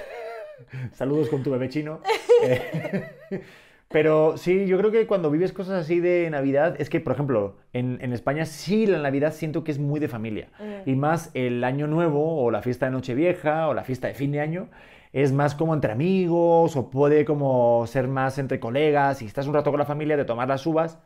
Saludos 0.94 1.28
con 1.28 1.42
tu 1.42 1.50
bebé 1.50 1.68
chino. 1.68 2.00
Eh, 2.42 3.10
pero 3.88 4.38
sí, 4.38 4.64
yo 4.64 4.78
creo 4.78 4.90
que 4.90 5.06
cuando 5.06 5.30
vives 5.30 5.52
cosas 5.52 5.82
así 5.82 6.00
de 6.00 6.30
Navidad, 6.30 6.76
es 6.78 6.88
que, 6.88 7.00
por 7.00 7.12
ejemplo, 7.12 7.58
en, 7.74 8.00
España 8.14 8.46
sí 8.46 8.86
la 8.86 8.98
Navidad 8.98 9.34
siento 9.34 9.62
que 9.62 9.72
es 9.72 9.78
muy 9.78 10.00
de 10.00 10.08
familia. 10.08 10.48
Mm. 10.58 10.88
Y 10.88 10.96
más 10.96 11.30
el 11.34 11.64
Año 11.64 11.86
Nuevo 11.86 12.42
o 12.42 12.50
la 12.50 12.62
fiesta 12.62 12.86
de 12.86 12.92
Nochevieja 12.92 13.68
o 13.68 13.74
la 13.74 13.84
fiesta 13.84 14.08
de 14.08 14.14
fin 14.14 14.32
de 14.32 14.40
año 14.40 14.70
es 15.12 15.32
más 15.32 15.54
como 15.54 15.74
entre 15.74 15.92
amigos 15.92 16.76
o 16.76 16.90
puede 16.90 17.26
como 17.26 17.86
ser 17.86 18.08
más 18.08 18.38
entre 18.38 18.58
colegas 18.58 19.20
y 19.20 19.26
estás 19.26 19.46
un 19.46 19.54
rato 19.54 19.70
con 19.70 19.78
la 19.78 19.86
familia 19.86 20.16
de 20.16 20.24
tomar 20.24 20.48
las 20.48 20.66
uvas 20.66 20.98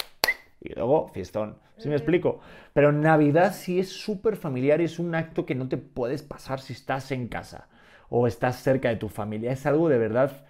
y 0.60 0.74
luego 0.74 1.08
fiestón. 1.08 1.56
¿Sí 1.76 1.88
me 1.88 1.94
explico? 1.94 2.40
Pero 2.72 2.92
Navidad 2.92 3.54
sí 3.54 3.78
es 3.78 3.88
súper 3.88 4.36
familiar 4.36 4.80
y 4.80 4.84
es 4.84 4.98
un 4.98 5.14
acto 5.14 5.46
que 5.46 5.54
no 5.54 5.68
te 5.68 5.76
puedes 5.76 6.22
pasar 6.22 6.60
si 6.60 6.72
estás 6.72 7.12
en 7.12 7.28
casa 7.28 7.68
o 8.08 8.26
estás 8.26 8.56
cerca 8.62 8.88
de 8.88 8.96
tu 8.96 9.08
familia. 9.08 9.52
Es 9.52 9.66
algo 9.66 9.88
de 9.88 9.98
verdad. 9.98 10.44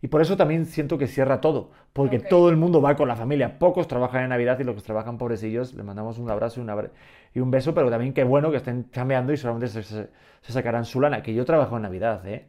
Y 0.00 0.08
por 0.08 0.20
eso 0.20 0.36
también 0.36 0.66
siento 0.66 0.96
que 0.96 1.08
cierra 1.08 1.40
todo, 1.40 1.72
porque 1.92 2.20
todo 2.20 2.50
el 2.50 2.56
mundo 2.56 2.80
va 2.80 2.94
con 2.94 3.08
la 3.08 3.16
familia. 3.16 3.58
Pocos 3.58 3.88
trabajan 3.88 4.22
en 4.22 4.28
Navidad 4.28 4.58
y 4.60 4.64
los 4.64 4.76
que 4.76 4.82
trabajan 4.82 5.18
pobrecillos 5.18 5.74
les 5.74 5.84
mandamos 5.84 6.18
un 6.18 6.30
abrazo 6.30 6.60
y 6.60 6.62
un, 6.62 6.90
y 7.34 7.40
un 7.40 7.50
beso, 7.50 7.74
pero 7.74 7.90
también 7.90 8.12
qué 8.12 8.22
bueno 8.22 8.52
que 8.52 8.58
estén 8.58 8.90
chambeando 8.92 9.32
y 9.32 9.36
solamente 9.36 9.68
se, 9.82 10.08
sacarán 10.42 10.84
su 10.84 11.00
lana. 11.00 11.22
Que 11.22 11.34
yo 11.34 11.44
trabajo 11.44 11.76
en 11.76 11.82
Navidad, 11.82 12.24
¿eh? 12.28 12.46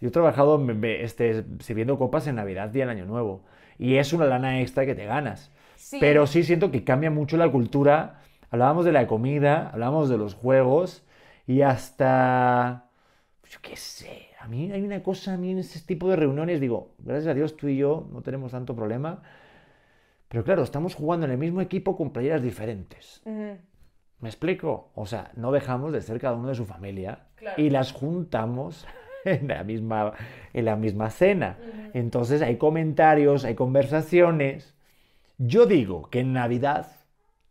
Yo 0.00 0.08
he 0.08 0.12
trabajado 0.12 0.64
este, 0.82 1.44
sirviendo 1.60 1.98
copas 1.98 2.26
en 2.28 2.36
Navidad 2.36 2.72
y 2.72 2.80
en 2.80 2.88
Año 2.88 3.06
Nuevo. 3.06 3.44
Y 3.78 3.96
es 3.96 4.12
una 4.12 4.26
lana 4.26 4.60
extra 4.60 4.86
que 4.86 4.94
te 4.94 5.06
ganas. 5.06 5.50
Pero 6.00 6.26
sí 6.26 6.42
siento 6.42 6.70
que 6.70 6.84
cambia 6.84 7.10
mucho 7.10 7.36
la 7.36 7.50
cultura. 7.50 8.20
Hablábamos 8.50 8.84
de 8.84 8.92
la 8.92 9.06
comida, 9.06 9.70
hablábamos 9.70 10.08
de 10.08 10.18
los 10.18 10.34
juegos 10.34 11.04
y 11.46 11.62
hasta, 11.62 12.86
yo 13.48 13.58
qué 13.60 13.76
sé, 13.76 14.28
a 14.40 14.48
mí 14.48 14.70
hay 14.72 14.82
una 14.82 15.02
cosa, 15.02 15.34
a 15.34 15.36
mí 15.36 15.50
en 15.50 15.58
ese 15.58 15.80
tipo 15.80 16.08
de 16.08 16.16
reuniones 16.16 16.60
digo, 16.60 16.94
gracias 16.98 17.28
a 17.28 17.34
Dios 17.34 17.56
tú 17.56 17.68
y 17.68 17.76
yo 17.76 18.08
no 18.12 18.22
tenemos 18.22 18.52
tanto 18.52 18.74
problema, 18.74 19.22
pero 20.28 20.44
claro, 20.44 20.62
estamos 20.62 20.94
jugando 20.94 21.26
en 21.26 21.32
el 21.32 21.38
mismo 21.38 21.60
equipo 21.60 21.96
con 21.96 22.12
playeras 22.12 22.42
diferentes. 22.42 23.22
¿Me 23.24 24.28
explico? 24.28 24.90
O 24.94 25.06
sea, 25.06 25.30
no 25.36 25.52
dejamos 25.52 25.92
de 25.92 26.00
ser 26.00 26.18
cada 26.20 26.36
uno 26.36 26.48
de 26.48 26.54
su 26.54 26.64
familia 26.64 27.26
y 27.56 27.70
las 27.70 27.92
juntamos 27.92 28.86
en 29.24 29.48
la 29.48 29.64
misma, 29.64 30.12
en 30.52 30.64
la 30.64 30.76
misma 30.76 31.10
cena. 31.10 31.58
Entonces 31.92 32.40
hay 32.42 32.56
comentarios, 32.56 33.44
hay 33.44 33.54
conversaciones 33.54 34.73
yo 35.38 35.66
digo 35.66 36.08
que 36.10 36.20
en 36.20 36.32
Navidad 36.32 36.88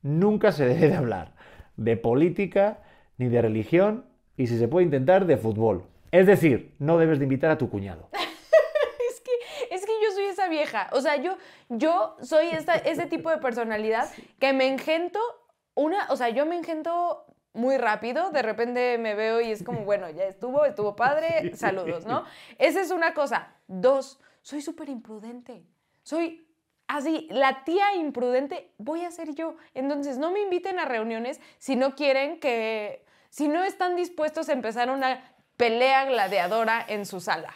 nunca 0.02 0.52
se 0.52 0.66
debe 0.66 0.90
de 0.90 0.96
hablar 0.96 1.34
de 1.76 1.98
política 1.98 2.82
ni 3.18 3.28
de 3.30 3.42
religión 3.42 4.06
y 4.38 4.48
si 4.48 4.58
se 4.58 4.68
puede 4.68 4.86
intentar 4.86 5.26
de 5.26 5.38
fútbol. 5.38 5.86
Es 6.12 6.28
decir, 6.28 6.76
no 6.80 6.98
debes 6.98 7.20
de 7.20 7.26
invitar 7.26 7.52
a 7.52 7.58
tu 7.58 7.70
cuñado. 7.70 8.10
es, 8.14 9.22
que, 9.22 9.32
es 9.72 9.86
que 9.86 9.92
yo 10.04 10.12
soy 10.14 10.26
esa 10.26 10.48
vieja. 10.48 10.90
O 10.94 11.02
sea, 11.02 11.16
yo, 11.18 11.38
yo 11.70 12.16
soy 12.22 12.48
esta, 12.48 12.76
ese 12.76 13.06
tipo 13.08 13.30
de 13.30 13.38
personalidad 13.38 14.10
que 14.40 14.54
me 14.54 14.68
engento 14.68 15.20
una, 15.76 16.08
o 16.10 16.16
sea, 16.16 16.30
yo 16.30 16.46
me 16.46 16.56
engento 16.56 17.26
muy 17.54 17.78
rápido, 17.78 18.32
de 18.32 18.42
repente 18.42 18.98
me 18.98 19.16
veo 19.16 19.42
y 19.42 19.52
es 19.52 19.64
como, 19.64 19.82
bueno, 19.86 20.10
ya 20.10 20.26
estuvo, 20.26 20.66
estuvo 20.66 20.96
padre, 20.96 21.56
saludos, 21.56 22.06
¿no? 22.06 22.26
Esa 22.58 22.82
es 22.82 22.92
una 22.92 23.14
cosa. 23.14 23.56
Dos, 23.68 24.20
soy 24.42 24.62
súper 24.62 24.90
imprudente. 24.90 25.66
Soy 26.04 26.48
así, 26.88 27.28
la 27.32 27.64
tía 27.64 27.96
imprudente 27.96 28.72
voy 28.78 29.04
a 29.06 29.12
ser 29.12 29.34
yo. 29.34 29.56
Entonces, 29.74 30.18
no 30.18 30.32
me 30.32 30.42
inviten 30.42 30.80
a 30.80 30.86
reuniones 30.86 31.40
si 31.58 31.76
no 31.76 31.96
quieren 31.96 32.40
que, 32.40 33.06
si 33.30 33.48
no 33.48 33.64
están 33.64 33.96
dispuestos 33.96 34.50
a 34.50 34.54
empezar 34.54 34.90
una 34.90 35.24
pelea 35.58 36.06
gladiadora 36.06 36.84
en 36.88 37.06
su 37.06 37.20
sala. 37.20 37.54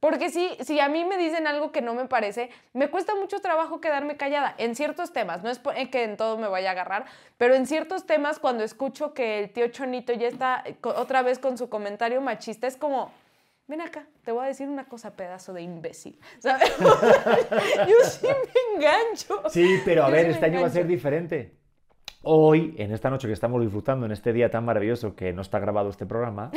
Porque 0.00 0.30
si, 0.30 0.48
si 0.60 0.80
a 0.80 0.88
mí 0.88 1.04
me 1.04 1.18
dicen 1.18 1.46
algo 1.46 1.72
que 1.72 1.82
no 1.82 1.92
me 1.92 2.06
parece, 2.06 2.48
me 2.72 2.88
cuesta 2.88 3.14
mucho 3.14 3.40
trabajo 3.40 3.82
quedarme 3.82 4.16
callada 4.16 4.54
en 4.56 4.74
ciertos 4.74 5.12
temas. 5.12 5.42
No 5.42 5.50
es 5.50 5.60
que 5.90 6.04
en 6.04 6.16
todo 6.16 6.38
me 6.38 6.48
vaya 6.48 6.70
a 6.70 6.72
agarrar, 6.72 7.04
pero 7.36 7.54
en 7.54 7.66
ciertos 7.66 8.06
temas 8.06 8.38
cuando 8.38 8.64
escucho 8.64 9.12
que 9.12 9.38
el 9.38 9.52
tío 9.52 9.68
Chonito 9.68 10.14
ya 10.14 10.26
está 10.26 10.64
otra 10.82 11.20
vez 11.20 11.38
con 11.38 11.58
su 11.58 11.68
comentario 11.68 12.22
machista, 12.22 12.66
es 12.66 12.78
como, 12.78 13.12
ven 13.70 13.80
acá, 13.80 14.06
te 14.24 14.32
voy 14.32 14.44
a 14.44 14.48
decir 14.48 14.68
una 14.68 14.84
cosa, 14.84 15.16
pedazo 15.16 15.52
de 15.52 15.62
imbécil. 15.62 16.18
¿Sabes? 16.40 16.76
Yo 16.80 17.94
sí 18.04 18.26
me 18.26 18.76
engancho. 18.76 19.48
Sí, 19.48 19.78
pero 19.84 20.04
a 20.04 20.10
ver, 20.10 20.26
este 20.26 20.46
año 20.46 20.60
va 20.60 20.66
a 20.66 20.70
ser 20.70 20.86
diferente. 20.86 21.54
Hoy, 22.22 22.74
en 22.76 22.92
esta 22.92 23.08
noche 23.08 23.28
que 23.28 23.32
estamos 23.32 23.62
disfrutando, 23.62 24.04
en 24.04 24.12
este 24.12 24.32
día 24.32 24.50
tan 24.50 24.64
maravilloso 24.64 25.14
que 25.14 25.32
no 25.32 25.40
está 25.40 25.58
grabado 25.58 25.88
este 25.88 26.04
programa, 26.04 26.50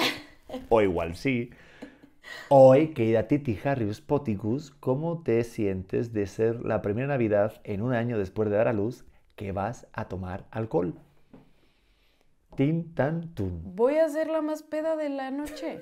o 0.70 0.82
igual 0.82 1.16
sí, 1.16 1.51
Hoy, 2.49 2.93
querida 2.93 3.28
Titi 3.28 3.59
Harrius 3.64 4.01
Poticus, 4.01 4.72
¿cómo 4.72 5.24
te 5.24 5.43
sientes 5.43 6.14
de 6.14 6.26
ser 6.26 6.64
la 6.64 6.82
primera 6.82 7.07
Navidad 7.07 7.61
en 7.64 7.82
un 7.82 7.93
año 7.93 8.18
después 8.18 8.49
de 8.49 8.55
dar 8.55 8.68
a 8.68 8.74
luz 8.74 9.05
que 9.36 9.51
vas 9.51 9.88
a 9.93 10.07
tomar 10.07 10.45
alcohol? 10.51 10.95
Tin 12.55 12.93
tan 12.93 13.34
tun. 13.34 13.76
Voy 13.76 13.97
a 13.97 14.07
ser 14.07 14.30
la 14.30 14.41
más 14.41 14.64
peda 14.64 14.95
de 14.95 15.09
la 15.09 15.32
noche. 15.32 15.80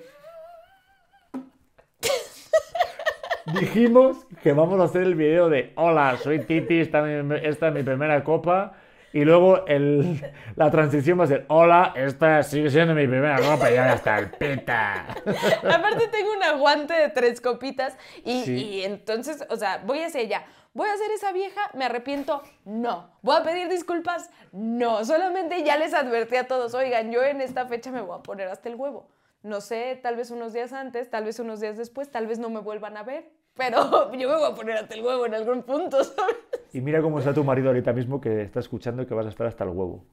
Dijimos 3.59 4.25
que 4.43 4.53
vamos 4.53 4.79
a 4.79 4.83
hacer 4.83 5.01
el 5.01 5.15
video 5.15 5.49
de 5.49 5.73
Hola, 5.75 6.17
soy 6.21 6.39
Titi, 6.45 6.79
esta, 6.79 7.03
esta 7.37 7.67
es 7.69 7.73
mi 7.73 7.83
primera 7.83 8.23
copa. 8.23 8.73
Y 9.13 9.25
luego 9.25 9.65
el, 9.67 10.21
la 10.55 10.71
transición 10.71 11.19
va 11.19 11.25
a 11.25 11.27
ser 11.27 11.45
Hola, 11.49 11.91
esta 11.95 12.43
sigue 12.43 12.69
siendo 12.69 12.93
mi 12.93 13.07
primera 13.07 13.37
copa 13.41 13.69
y 13.69 13.75
ahora 13.75 13.95
está 13.95 14.19
el 14.19 14.29
peta. 14.29 15.05
Aparte 15.09 16.07
tengo 16.07 16.31
un 16.37 16.43
aguante 16.43 16.93
de 16.93 17.09
tres 17.09 17.41
copitas 17.41 17.97
y, 18.23 18.43
Sí. 18.43 18.53
y 18.55 18.83
entonces, 18.83 19.43
o 19.49 19.57
sea, 19.57 19.81
voy 19.85 19.99
hacia 19.99 20.21
ella. 20.21 20.43
¿Voy 20.73 20.87
a 20.87 20.95
ser 20.95 21.11
esa 21.11 21.33
vieja? 21.33 21.59
¿Me 21.73 21.83
arrepiento? 21.83 22.41
No. 22.63 23.09
¿Voy 23.21 23.35
a 23.35 23.43
pedir 23.43 23.67
disculpas? 23.67 24.29
No. 24.53 25.03
Solamente 25.03 25.61
ya 25.63 25.75
les 25.75 25.93
advertí 25.93 26.37
a 26.37 26.47
todos, 26.47 26.73
oigan, 26.73 27.11
yo 27.11 27.21
en 27.23 27.41
esta 27.41 27.65
fecha 27.65 27.91
me 27.91 27.99
voy 27.99 28.17
a 28.17 28.23
poner 28.23 28.47
hasta 28.47 28.69
el 28.69 28.75
huevo. 28.75 29.09
No 29.43 29.59
sé, 29.59 29.99
tal 30.01 30.15
vez 30.15 30.29
unos 30.29 30.53
días 30.53 30.71
antes, 30.71 31.09
tal 31.09 31.25
vez 31.25 31.39
unos 31.39 31.59
días 31.59 31.77
después, 31.77 32.11
tal 32.11 32.27
vez 32.27 32.37
no 32.37 32.49
me 32.49 32.59
vuelvan 32.59 32.95
a 32.95 33.03
ver, 33.03 33.31
pero 33.55 34.11
yo 34.13 34.29
me 34.29 34.35
voy 34.35 34.51
a 34.51 34.53
poner 34.53 34.77
hasta 34.77 34.93
el 34.93 35.03
huevo 35.03 35.25
en 35.25 35.33
algún 35.33 35.63
punto, 35.63 36.03
¿sabes? 36.03 36.35
Y 36.73 36.81
mira 36.81 37.01
cómo 37.01 37.19
está 37.19 37.33
tu 37.33 37.43
marido 37.43 37.69
ahorita 37.69 37.91
mismo 37.91 38.21
que 38.21 38.43
está 38.43 38.59
escuchando 38.59 39.05
que 39.07 39.13
vas 39.13 39.25
a 39.25 39.29
estar 39.29 39.47
hasta 39.47 39.63
el 39.63 39.71
huevo. 39.71 40.05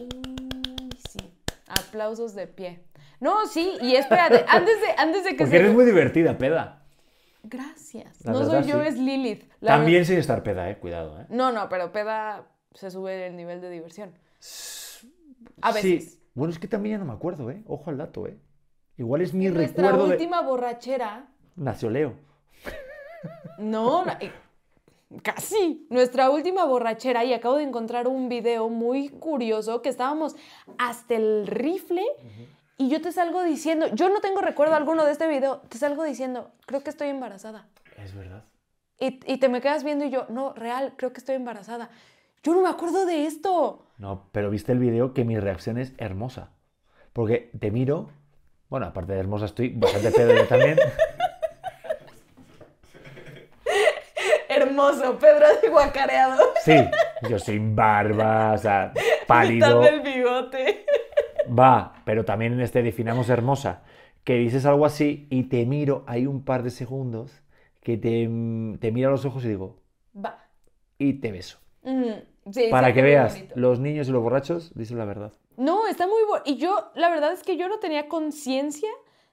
Uy, 0.00 0.90
sí. 1.08 1.18
Aplausos 1.68 2.34
de 2.34 2.46
pie. 2.46 2.84
No, 3.20 3.46
sí, 3.46 3.72
y 3.80 3.96
espérate, 3.96 4.44
antes 4.48 4.80
de, 4.80 4.86
antes 4.96 5.24
de 5.24 5.30
que 5.30 5.38
Porque 5.38 5.50
se... 5.50 5.56
eres 5.56 5.74
muy 5.74 5.84
divertida, 5.84 6.38
peda. 6.38 6.82
Gracias. 7.42 8.24
La 8.24 8.32
no 8.32 8.38
verdad, 8.38 8.62
soy 8.62 8.70
yo, 8.70 8.80
sí. 8.80 8.88
es 8.88 8.98
Lilith. 8.98 9.50
La 9.60 9.72
También 9.72 10.04
sin 10.06 10.18
estar 10.18 10.42
peda, 10.42 10.70
eh. 10.70 10.78
Cuidado, 10.78 11.20
eh. 11.20 11.26
No, 11.28 11.52
no, 11.52 11.68
pero 11.68 11.92
peda 11.92 12.46
se 12.72 12.90
sube 12.90 13.26
el 13.26 13.36
nivel 13.36 13.60
de 13.60 13.70
diversión. 13.70 14.14
A 15.60 15.72
veces. 15.72 16.12
Sí. 16.12 16.23
Bueno, 16.34 16.52
es 16.52 16.58
que 16.58 16.68
también 16.68 16.96
ya 16.96 16.98
no 16.98 17.04
me 17.04 17.12
acuerdo, 17.12 17.50
eh. 17.50 17.62
Ojo 17.66 17.90
al 17.90 17.98
dato, 17.98 18.26
eh. 18.26 18.38
Igual 18.96 19.22
es 19.22 19.32
mi 19.34 19.48
Nuestra 19.48 19.88
recuerdo 19.88 20.12
última 20.12 20.42
borrachera. 20.42 21.28
Nació 21.56 21.90
Leo. 21.90 22.14
No, 23.58 24.04
eh, 24.20 24.32
casi. 25.22 25.86
Nuestra 25.90 26.30
última 26.30 26.64
borrachera, 26.64 27.24
y 27.24 27.32
acabo 27.32 27.56
de 27.56 27.62
encontrar 27.62 28.08
un 28.08 28.28
video 28.28 28.68
muy 28.68 29.08
curioso 29.08 29.80
que 29.80 29.88
estábamos 29.88 30.36
hasta 30.78 31.14
el 31.14 31.46
rifle. 31.46 32.04
Y 32.76 32.88
yo 32.88 33.00
te 33.00 33.12
salgo 33.12 33.44
diciendo, 33.44 33.86
yo 33.94 34.08
no 34.08 34.20
tengo 34.20 34.40
recuerdo 34.40 34.74
alguno 34.74 35.04
de 35.04 35.12
este 35.12 35.28
video, 35.28 35.60
te 35.68 35.78
salgo 35.78 36.02
diciendo, 36.02 36.50
creo 36.66 36.82
que 36.82 36.90
estoy 36.90 37.08
embarazada. 37.08 37.68
Es 37.96 38.12
verdad. 38.14 38.44
Y, 38.98 39.20
y 39.32 39.38
te 39.38 39.48
me 39.48 39.60
quedas 39.60 39.84
viendo 39.84 40.04
y 40.04 40.10
yo, 40.10 40.26
no, 40.28 40.52
real, 40.54 40.94
creo 40.96 41.12
que 41.12 41.18
estoy 41.18 41.36
embarazada. 41.36 41.90
Yo 42.44 42.54
no 42.54 42.62
me 42.62 42.68
acuerdo 42.68 43.06
de 43.06 43.26
esto. 43.26 43.86
No, 43.98 44.28
pero 44.32 44.50
viste 44.50 44.70
el 44.72 44.78
vídeo 44.78 45.14
que 45.14 45.24
mi 45.24 45.38
reacción 45.38 45.78
es 45.78 45.94
hermosa. 45.98 46.50
Porque 47.12 47.50
te 47.58 47.70
miro, 47.70 48.10
bueno, 48.68 48.86
aparte 48.86 49.14
de 49.14 49.20
hermosa 49.20 49.46
estoy 49.46 49.70
bastante 49.70 50.10
pedo 50.10 50.34
yo 50.34 50.46
también. 50.46 50.78
Hermoso, 54.48 55.18
Pedro 55.18 55.46
de 55.60 55.68
guacareado. 55.68 56.40
Sí, 56.64 56.76
yo 57.28 57.38
sin 57.38 57.74
barba, 57.74 58.52
o 58.52 58.58
sea, 58.58 58.92
pálido. 59.26 59.80
Bigote. 60.02 60.86
Va, 61.58 61.94
pero 62.04 62.24
también 62.24 62.52
en 62.52 62.60
este 62.60 62.82
definamos 62.82 63.28
hermosa. 63.30 63.82
Que 64.22 64.34
dices 64.34 64.64
algo 64.64 64.86
así 64.86 65.26
y 65.30 65.44
te 65.44 65.66
miro, 65.66 66.04
hay 66.06 66.26
un 66.26 66.44
par 66.44 66.62
de 66.62 66.70
segundos 66.70 67.42
que 67.82 67.96
te, 67.98 68.28
te 68.80 68.92
miro 68.92 69.08
a 69.08 69.12
los 69.12 69.24
ojos 69.24 69.44
y 69.44 69.48
digo, 69.48 69.80
Va. 70.16 70.38
y 70.98 71.14
te 71.14 71.32
beso. 71.32 71.58
Mm, 71.82 72.12
sí, 72.50 72.68
Para 72.70 72.92
que 72.92 73.02
veas, 73.02 73.42
los 73.54 73.80
niños 73.80 74.08
y 74.08 74.12
los 74.12 74.22
borrachos 74.22 74.72
dicen 74.74 74.98
la 74.98 75.04
verdad. 75.04 75.32
No, 75.56 75.86
está 75.86 76.06
muy 76.06 76.22
bueno. 76.28 76.42
Y 76.46 76.56
yo, 76.56 76.90
la 76.94 77.08
verdad 77.10 77.32
es 77.32 77.42
que 77.42 77.56
yo 77.56 77.68
no 77.68 77.78
tenía 77.78 78.08
conciencia 78.08 78.90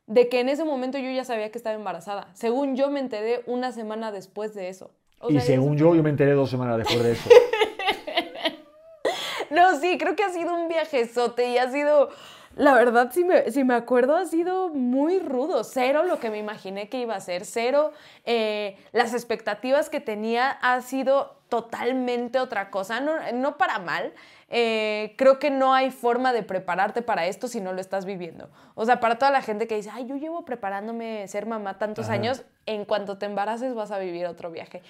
de 0.07 0.29
que 0.29 0.39
en 0.39 0.49
ese 0.49 0.65
momento 0.65 0.97
yo 0.97 1.09
ya 1.09 1.23
sabía 1.23 1.51
que 1.51 1.57
estaba 1.57 1.75
embarazada. 1.75 2.29
Según 2.33 2.75
yo 2.75 2.89
me 2.89 2.99
enteré 2.99 3.43
una 3.45 3.71
semana 3.71 4.11
después 4.11 4.53
de 4.53 4.69
eso. 4.69 4.91
O 5.19 5.29
y 5.29 5.39
según 5.39 5.77
yo, 5.77 5.95
yo 5.95 6.03
me 6.03 6.09
enteré 6.09 6.33
dos 6.33 6.49
semanas 6.49 6.77
después 6.77 7.03
de 7.03 7.11
eso. 7.11 7.29
No, 9.51 9.77
sí, 9.79 9.97
creo 9.97 10.15
que 10.15 10.23
ha 10.23 10.29
sido 10.29 10.55
un 10.55 10.69
viajezote 10.69 11.49
y 11.49 11.57
ha 11.57 11.69
sido, 11.69 12.09
la 12.61 12.75
verdad, 12.75 13.09
si 13.11 13.23
me, 13.23 13.49
si 13.49 13.63
me 13.63 13.73
acuerdo, 13.73 14.15
ha 14.15 14.25
sido 14.27 14.69
muy 14.69 15.17
rudo. 15.17 15.63
Cero 15.63 16.03
lo 16.03 16.19
que 16.19 16.29
me 16.29 16.37
imaginé 16.37 16.89
que 16.89 17.01
iba 17.01 17.15
a 17.15 17.19
ser, 17.19 17.43
cero 17.43 17.91
eh, 18.23 18.77
las 18.91 19.15
expectativas 19.15 19.89
que 19.89 19.99
tenía 19.99 20.51
ha 20.51 20.79
sido 20.81 21.37
totalmente 21.49 22.39
otra 22.39 22.69
cosa, 22.69 22.99
no, 22.99 23.13
no 23.33 23.57
para 23.57 23.79
mal. 23.79 24.13
Eh, 24.47 25.15
creo 25.17 25.39
que 25.39 25.49
no 25.49 25.73
hay 25.73 25.89
forma 25.89 26.33
de 26.33 26.43
prepararte 26.43 27.01
para 27.01 27.25
esto 27.25 27.47
si 27.47 27.61
no 27.61 27.73
lo 27.73 27.81
estás 27.81 28.05
viviendo. 28.05 28.51
O 28.75 28.85
sea, 28.85 28.99
para 28.99 29.17
toda 29.17 29.31
la 29.31 29.41
gente 29.41 29.65
que 29.65 29.75
dice, 29.75 29.89
ay, 29.91 30.05
yo 30.05 30.15
llevo 30.17 30.45
preparándome 30.45 31.27
ser 31.27 31.47
mamá 31.47 31.79
tantos 31.79 32.05
Ajá. 32.05 32.13
años, 32.13 32.43
en 32.67 32.85
cuanto 32.85 33.17
te 33.17 33.25
embaraces 33.25 33.73
vas 33.73 33.89
a 33.89 33.97
vivir 33.97 34.27
otro 34.27 34.51
viaje. 34.51 34.83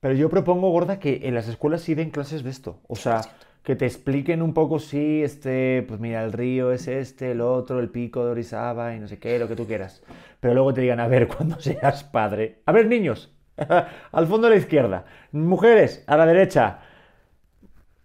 Pero 0.00 0.14
yo 0.14 0.30
propongo, 0.30 0.70
Gorda, 0.70 0.98
que 0.98 1.20
en 1.24 1.34
las 1.34 1.48
escuelas 1.48 1.82
sí 1.82 1.94
den 1.94 2.10
clases 2.10 2.42
de 2.42 2.48
esto. 2.48 2.78
O 2.88 2.96
sea, 2.96 3.20
que 3.62 3.76
te 3.76 3.84
expliquen 3.86 4.40
un 4.42 4.54
poco, 4.54 4.78
sí, 4.78 5.22
este, 5.22 5.84
pues 5.86 6.00
mira, 6.00 6.24
el 6.24 6.32
río 6.32 6.72
es 6.72 6.88
este, 6.88 7.32
el 7.32 7.40
otro, 7.40 7.78
el 7.78 7.90
pico 7.90 8.24
de 8.24 8.30
Orizaba 8.30 8.94
y 8.94 9.00
no 9.00 9.06
sé 9.06 9.18
qué, 9.18 9.38
lo 9.38 9.48
que 9.48 9.56
tú 9.56 9.66
quieras. 9.66 10.02
Pero 10.40 10.54
luego 10.54 10.72
te 10.72 10.80
digan, 10.80 11.00
a 11.00 11.08
ver, 11.08 11.28
cuando 11.36 11.60
seas 11.60 12.04
padre. 12.04 12.62
A 12.66 12.72
ver, 12.72 12.86
niños, 12.86 13.32
al 14.12 14.26
fondo 14.26 14.46
a 14.46 14.50
la 14.50 14.56
izquierda. 14.56 15.04
Mujeres, 15.32 16.04
a 16.06 16.16
la 16.16 16.26
derecha. 16.26 16.80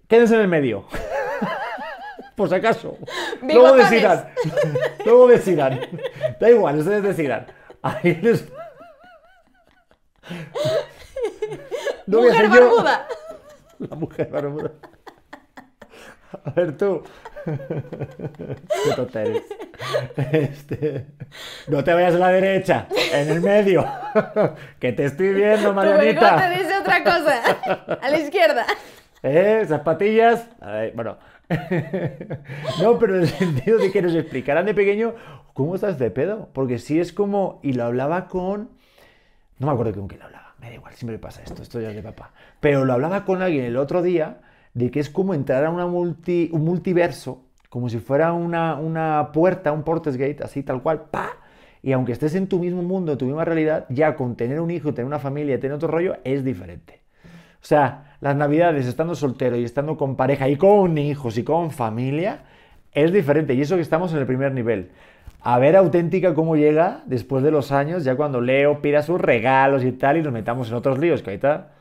Quédense 0.08 0.36
en 0.36 0.42
el 0.42 0.48
medio. 0.48 0.86
Por 2.36 2.50
si 2.50 2.56
acaso. 2.56 2.98
Luego 3.42 3.76
decidan. 3.78 4.28
Luego 5.06 5.28
decidan. 5.28 5.80
Da 6.40 6.50
igual, 6.50 6.80
ustedes 6.80 7.02
decidan. 7.02 7.48
Ahí 7.82 8.20
les... 8.22 8.46
No 12.08 12.18
voy 12.20 12.30
a 12.30 12.34
¡Mujer 12.34 12.46
yo. 12.46 12.52
barbuda! 12.52 13.08
La 13.80 13.96
mujer 13.96 14.30
barbuda. 14.30 14.72
A 16.44 16.50
ver 16.52 16.78
tú. 16.78 17.04
Qué 17.46 18.96
tonta 18.96 19.22
eres. 19.24 19.44
Este, 20.32 21.06
No 21.68 21.84
te 21.84 21.94
vayas 21.94 22.16
a 22.16 22.20
la 22.20 22.30
derecha, 22.30 22.88
en 23.14 23.30
el 23.30 23.42
medio. 23.42 23.86
Que 24.80 24.94
te 24.94 25.06
estoy 25.06 25.34
viendo, 25.34 25.70
Tu 25.74 25.80
bigote 25.82 25.96
Marianita. 26.16 26.50
dice 26.50 26.78
otra 26.80 27.04
cosa. 27.04 27.98
A 28.02 28.10
la 28.10 28.18
izquierda. 28.20 28.66
¿Eh? 29.24 29.60
Esas 29.64 29.82
patillas. 29.82 30.48
Ay, 30.62 30.92
bueno. 30.96 31.18
No, 32.82 32.98
pero 33.00 33.16
en 33.16 33.22
el 33.22 33.28
sentido 33.28 33.78
de 33.78 33.92
que 33.92 34.02
nos 34.02 34.16
explicaran 34.16 34.66
de 34.66 34.74
pequeño 34.74 35.14
cómo 35.54 35.76
estás 35.76 35.98
de 36.00 36.10
pedo. 36.12 36.50
Porque 36.54 36.80
sí 36.80 37.00
es 37.00 37.14
como. 37.14 37.60
Y 37.64 37.74
lo 37.74 37.84
hablaba 37.86 38.28
con. 38.28 38.70
No 39.60 39.68
me 39.68 39.74
acuerdo 39.74 39.94
con 39.94 40.08
quién 40.08 40.20
lo 40.20 40.26
hablaba. 40.28 40.56
Me 40.60 40.70
da 40.70 40.76
igual, 40.76 40.94
siempre 40.96 41.20
pasa 41.20 41.42
esto. 41.44 41.62
Esto 41.62 41.80
ya 41.80 41.90
es 41.90 41.96
de 41.96 42.02
papá. 42.04 42.32
Pero 42.60 42.86
lo 42.86 42.94
hablaba 42.94 43.26
con 43.26 43.42
alguien 43.42 43.66
el 43.66 43.78
otro 43.78 44.02
día 44.02 44.38
de 44.76 44.92
que 44.92 45.00
es 45.00 45.10
como 45.10 45.34
entrar 45.34 45.66
a 45.66 45.72
una 45.72 45.88
multi, 45.88 46.50
un 46.52 46.64
multiverso, 46.64 47.42
como 47.70 47.90
si 47.90 47.98
fuera 47.98 48.34
una, 48.34 48.76
una 48.76 49.32
puerta, 49.34 49.72
un 49.72 49.84
Portesgate, 49.84 50.44
así 50.44 50.62
tal 50.62 50.84
cual, 50.84 51.06
¡pa! 51.10 51.30
Y 51.82 51.94
aunque 51.94 52.12
estés 52.12 52.36
en 52.36 52.48
tu 52.48 52.60
mismo 52.60 52.84
mundo, 52.84 53.14
en 53.14 53.18
tu 53.18 53.26
misma 53.26 53.46
realidad, 53.46 53.86
ya 53.90 54.16
con 54.16 54.36
tener 54.36 54.60
un 54.60 54.72
hijo, 54.72 54.94
tener 54.94 55.08
una 55.08 55.20
familia, 55.20 55.60
tener 55.60 55.76
otro 55.76 55.88
rollo, 55.88 56.18
es 56.24 56.44
diferente. 56.44 57.02
O 57.56 57.68
sea, 57.68 58.18
las 58.22 58.36
navidades 58.36 58.86
estando 58.86 59.16
soltero 59.16 59.56
y 59.56 59.64
estando 59.64 59.98
con 59.98 60.16
pareja 60.16 60.50
y 60.50 60.58
con 60.58 60.98
hijos 60.98 61.38
y 61.38 61.44
con 61.44 61.72
familia, 61.72 62.44
es 62.92 63.14
diferente. 63.14 63.54
Y 63.54 63.62
eso 63.62 63.76
que 63.76 63.82
estamos 63.82 64.12
en 64.14 64.20
el 64.20 64.26
primer 64.26 64.52
nivel. 64.52 64.92
A 65.42 65.58
ver 65.60 65.76
auténtica 65.76 66.34
cómo 66.34 66.56
llega 66.56 67.04
después 67.06 67.44
de 67.44 67.52
los 67.52 67.72
años, 67.72 68.04
ya 68.04 68.16
cuando 68.16 68.42
Leo 68.42 68.82
pida 68.82 69.04
sus 69.04 69.22
regalos 69.22 69.84
y 69.84 69.92
tal, 69.92 70.18
y 70.18 70.22
nos 70.22 70.34
metamos 70.34 70.70
en 70.70 70.74
otros 70.74 70.98
líos, 70.98 71.22
que 71.22 71.30
ahorita, 71.30 71.75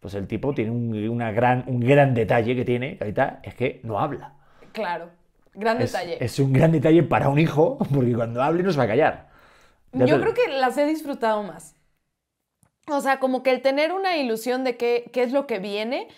pues 0.00 0.14
el 0.14 0.26
tipo 0.28 0.54
tiene 0.54 0.70
un, 0.70 0.94
una 1.08 1.32
gran, 1.32 1.64
un 1.66 1.80
gran 1.80 2.14
detalle 2.14 2.54
que 2.56 2.64
tiene, 2.64 2.98
ahorita 3.00 3.40
es 3.42 3.54
que 3.54 3.80
no 3.84 3.98
habla. 4.00 4.34
Claro. 4.72 5.10
Gran 5.54 5.78
Es, 5.78 5.92
detalle. 5.92 6.16
es 6.18 6.38
un 6.38 6.52
gran 6.52 6.72
detalle 6.72 7.02
para 7.02 7.28
un 7.28 7.38
hijo, 7.38 7.78
porque 7.94 8.14
cuando 8.14 8.42
hable 8.42 8.62
nos 8.62 8.78
va 8.78 8.84
a 8.84 8.88
callar. 8.88 9.30
Ya 9.92 10.06
Yo 10.06 10.18
te- 10.18 10.20
creo 10.20 10.34
que 10.34 10.48
las 10.48 10.78
he 10.78 10.86
disfrutado 10.86 11.42
más. 11.42 11.74
O 12.90 13.00
sea, 13.00 13.20
como 13.20 13.42
que 13.42 13.50
el 13.50 13.60
tener 13.62 13.92
una 13.92 14.16
ilusión 14.16 14.64
de 14.64 14.76
qué, 14.76 15.10
qué 15.12 15.22
es 15.22 15.32
lo 15.32 15.46
que 15.46 15.58
viene. 15.58 16.08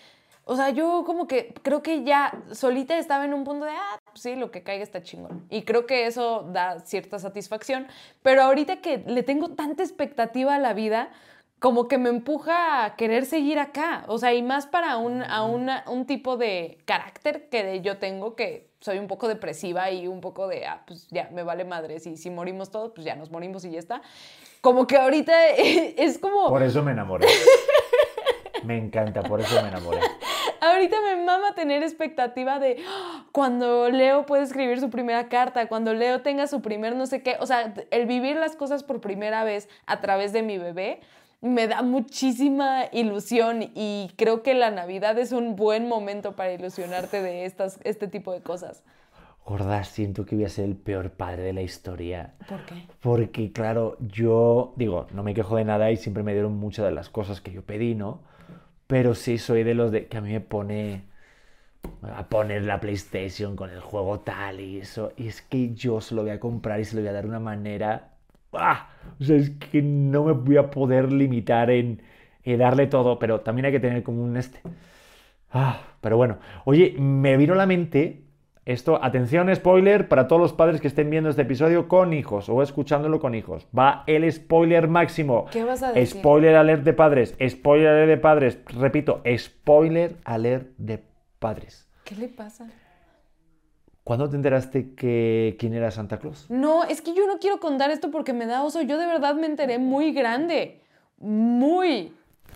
O 0.45 0.57
sea, 0.57 0.71
yo 0.71 1.03
como 1.07 1.27
que 1.27 1.55
creo 1.63 1.83
que 1.83 2.05
ya 2.05 2.43
solita 2.53 2.99
estaba 2.99 3.25
en 3.25 3.35
un 3.35 3.45
punto 3.45 3.65
de, 3.67 3.73
ah, 3.73 3.99
pues 4.05 4.23
sí, 4.23 4.37
lo 4.37 4.51
que 4.51 4.63
caiga 4.63 4.83
está 4.85 5.03
chingón. 5.03 5.47
Y 5.51 5.63
creo 5.65 5.87
que 5.87 6.07
eso 6.07 6.43
da 6.53 6.81
cierta 6.81 7.19
satisfacción. 7.19 7.87
Pero 8.23 8.43
ahorita 8.43 8.81
que 8.81 8.99
le 9.07 9.23
tengo 9.23 9.51
tanta 9.55 9.83
expectativa 9.83 10.55
a 10.55 10.59
la 10.59 10.73
vida, 10.75 11.11
como 11.61 11.89
que 11.89 11.99
me 11.99 12.09
empuja 12.09 12.85
a 12.85 12.97
querer 12.97 13.27
seguir 13.27 13.59
acá. 13.59 14.05
O 14.09 14.19
sea, 14.19 14.35
y 14.35 14.43
más 14.43 14.67
para 14.67 14.97
un, 14.97 15.23
a 15.23 15.43
un 15.45 16.07
tipo 16.07 16.37
de 16.37 16.79
carácter 16.87 17.49
que 17.49 17.81
yo 17.83 17.99
tengo, 17.99 18.35
que 18.35 18.71
soy 18.81 18.99
un 18.99 19.07
poco 19.07 19.29
depresiva 19.29 19.91
y 19.91 20.09
un 20.09 20.23
poco 20.23 20.49
de, 20.49 20.67
ah, 20.67 20.83
pues 20.87 21.07
ya, 21.11 21.29
me 21.33 21.43
vale 21.43 21.65
madre. 21.65 22.01
Si, 22.01 22.17
si 22.17 22.31
morimos 22.31 22.71
todos, 22.71 22.93
pues 22.95 23.05
ya 23.05 23.15
nos 23.15 23.31
morimos 23.31 23.65
y 23.67 23.71
ya 23.71 23.79
está. 23.79 24.01
Como 24.63 24.87
que 24.87 24.97
ahorita 24.97 25.49
es 25.57 26.19
como... 26.19 26.49
Por 26.49 26.63
eso 26.63 26.83
me 26.83 26.93
enamoré. 26.93 27.29
me 28.65 28.79
encanta, 28.79 29.23
por 29.23 29.41
eso 29.41 29.61
me 29.63 29.69
enamoré. 29.69 30.01
Ahorita 30.63 30.97
me 31.03 31.23
mama 31.25 31.55
tener 31.55 31.83
expectativa 31.83 32.59
de 32.59 32.83
¡ah! 32.87 33.27
cuando 33.33 33.91
Leo 33.91 34.25
puede 34.25 34.45
escribir 34.45 34.81
su 34.81 34.89
primera 34.89 35.29
carta, 35.29 35.69
cuando 35.69 35.93
Leo 35.93 36.23
tenga 36.23 36.47
su 36.47 36.63
primer 36.63 36.97
no 36.97 37.07
sé 37.07 37.23
qué. 37.23 37.37
O 37.41 37.47
sea, 37.47 37.75
el 37.91 38.07
vivir 38.07 38.37
las 38.37 38.57
cosas 38.57 38.83
por 38.83 39.01
primera 39.01 39.45
vez 39.45 39.69
a 39.87 40.01
través 40.01 40.33
de 40.33 40.43
mi 40.43 40.57
bebé 40.57 41.01
me 41.41 41.67
da 41.69 41.83
muchísima 41.83 42.85
ilusión 42.93 43.71
y 43.75 44.11
creo 44.17 44.43
que 44.43 44.55
la 44.55 44.71
Navidad 44.71 45.19
es 45.19 45.33
un 45.33 45.57
buen 45.57 45.89
momento 45.89 46.37
para 46.37 46.53
ilusionarte 46.53 47.23
de 47.23 47.47
estas, 47.47 47.81
este 47.85 48.09
tipo 48.09 48.33
de 48.33 48.43
cosas. 48.43 48.83
Gorda, 49.47 49.83
siento 49.85 50.27
que 50.27 50.37
voy 50.37 50.45
a 50.45 50.51
ser 50.51 50.67
el 50.67 50.77
peor 50.77 51.13
padre 51.13 51.43
de 51.43 51.53
la 51.53 51.63
historia. 51.63 52.35
¿Por 52.47 52.65
qué? 52.67 52.87
Porque, 53.01 53.53
claro, 53.53 53.97
yo 54.01 54.75
digo, 54.77 55.07
no 55.13 55.23
me 55.23 55.35
quejo 55.35 55.57
de 55.57 55.65
nada 55.65 55.91
y 55.91 55.97
siempre 55.97 56.23
me 56.23 56.35
dieron 56.35 56.57
muchas 56.57 56.85
de 56.85 56.93
las 56.93 57.09
cosas 57.09 57.41
que 57.41 57.51
yo 57.51 57.63
pedí, 57.63 57.95
¿no? 57.95 58.21
Pero 58.87 59.15
sí 59.15 59.39
soy 59.39 59.63
de 59.65 59.75
los 59.75 59.91
de 59.91 60.07
que 60.07 60.19
a 60.19 60.21
mí 60.21 60.31
me 60.33 60.41
pone 60.41 61.05
a 62.03 62.29
poner 62.29 62.65
la 62.65 62.81
PlayStation 62.81 63.57
con 63.57 63.71
el 63.71 63.81
juego 63.81 64.21
tal 64.21 64.61
y 64.61 64.79
eso. 64.79 65.13
Y 65.17 65.29
es 65.29 65.41
que 65.41 65.73
yo 65.75 66.01
se 66.01 66.15
lo 66.15 66.23
voy 66.23 66.33
a 66.33 66.41
comprar 66.41 66.79
y 66.81 66.85
se 66.85 66.95
lo 66.95 67.01
voy 67.01 67.09
a 67.09 67.13
dar 67.13 67.25
de 67.25 67.31
una 67.31 67.41
manera 67.41 68.11
¡Ah! 68.53 68.91
O 69.21 69.25
sea, 69.25 69.37
es 69.37 69.51
que 69.51 69.83
no 69.83 70.25
me 70.25 70.33
voy 70.33 70.57
a 70.57 70.71
poder 70.71 71.13
limitar 71.13 71.71
en, 71.71 72.03
darle 72.45 72.87
todo, 72.87 73.19
pero 73.19 73.41
también 73.41 73.67
hay 73.67 73.73
que 73.73 73.81
tener 73.81 74.03
como 74.03 74.23
un 74.23 74.37
este. 74.37 74.61
Ah, 75.53 75.81
pero 76.01 76.17
bueno, 76.17 76.39
oye, 76.65 76.95
me 76.99 77.37
vino 77.37 77.55
a 77.55 77.57
la 77.57 77.67
mente 77.67 78.23
esto, 78.67 79.03
atención, 79.03 79.55
spoiler 79.55 80.07
para 80.07 80.29
todos 80.29 80.41
los 80.41 80.53
padres 80.53 80.81
que 80.81 80.89
estén 80.89 81.11
viendo 81.11 81.31
este 81.31 81.43
episodio 81.43 81.89
con 81.89 82.13
hijos 82.13 82.49
o 82.49 82.63
escuchándolo 82.63 83.19
con 83.19 83.35
hijos. 83.35 83.67
Va 83.77 84.05
el 84.07 84.31
spoiler 84.31 84.87
máximo. 84.87 85.47
¿Qué 85.51 85.65
vas 85.65 85.83
a 85.83 85.93
decir? 85.93 86.21
Spoiler 86.21 86.55
alert 86.55 86.85
de 86.85 86.93
padres, 86.93 87.35
spoiler 87.49 87.89
alert 87.89 88.09
de 88.09 88.17
padres. 88.19 88.59
Repito, 88.67 89.23
spoiler 89.37 90.17
alert 90.25 90.69
de 90.77 91.03
padres. 91.39 91.89
¿Qué 92.05 92.15
le 92.15 92.29
pasa? 92.29 92.69
¿Cuándo 94.05 94.29
te 94.29 94.37
enteraste 94.37 94.95
que 94.95 95.57
quién 95.59 95.75
era 95.75 95.91
Santa 95.91 96.19
Claus? 96.19 96.47
No, 96.49 96.85
es 96.85 97.03
que 97.03 97.15
yo 97.15 97.27
no 97.27 97.39
quiero 97.39 97.61
contar 97.61 97.91
esto 97.91 98.11
porque 98.11 98.33
me 98.33 98.47
da 98.47 98.63
oso. 98.63 98.83
Yo 98.83 98.99
de 98.99 99.07
verdad 99.07 99.35
me 99.35 99.47
enteré 99.47 99.79
muy 99.79 100.13
grande. 100.13 100.83
Muy. 101.19 102.15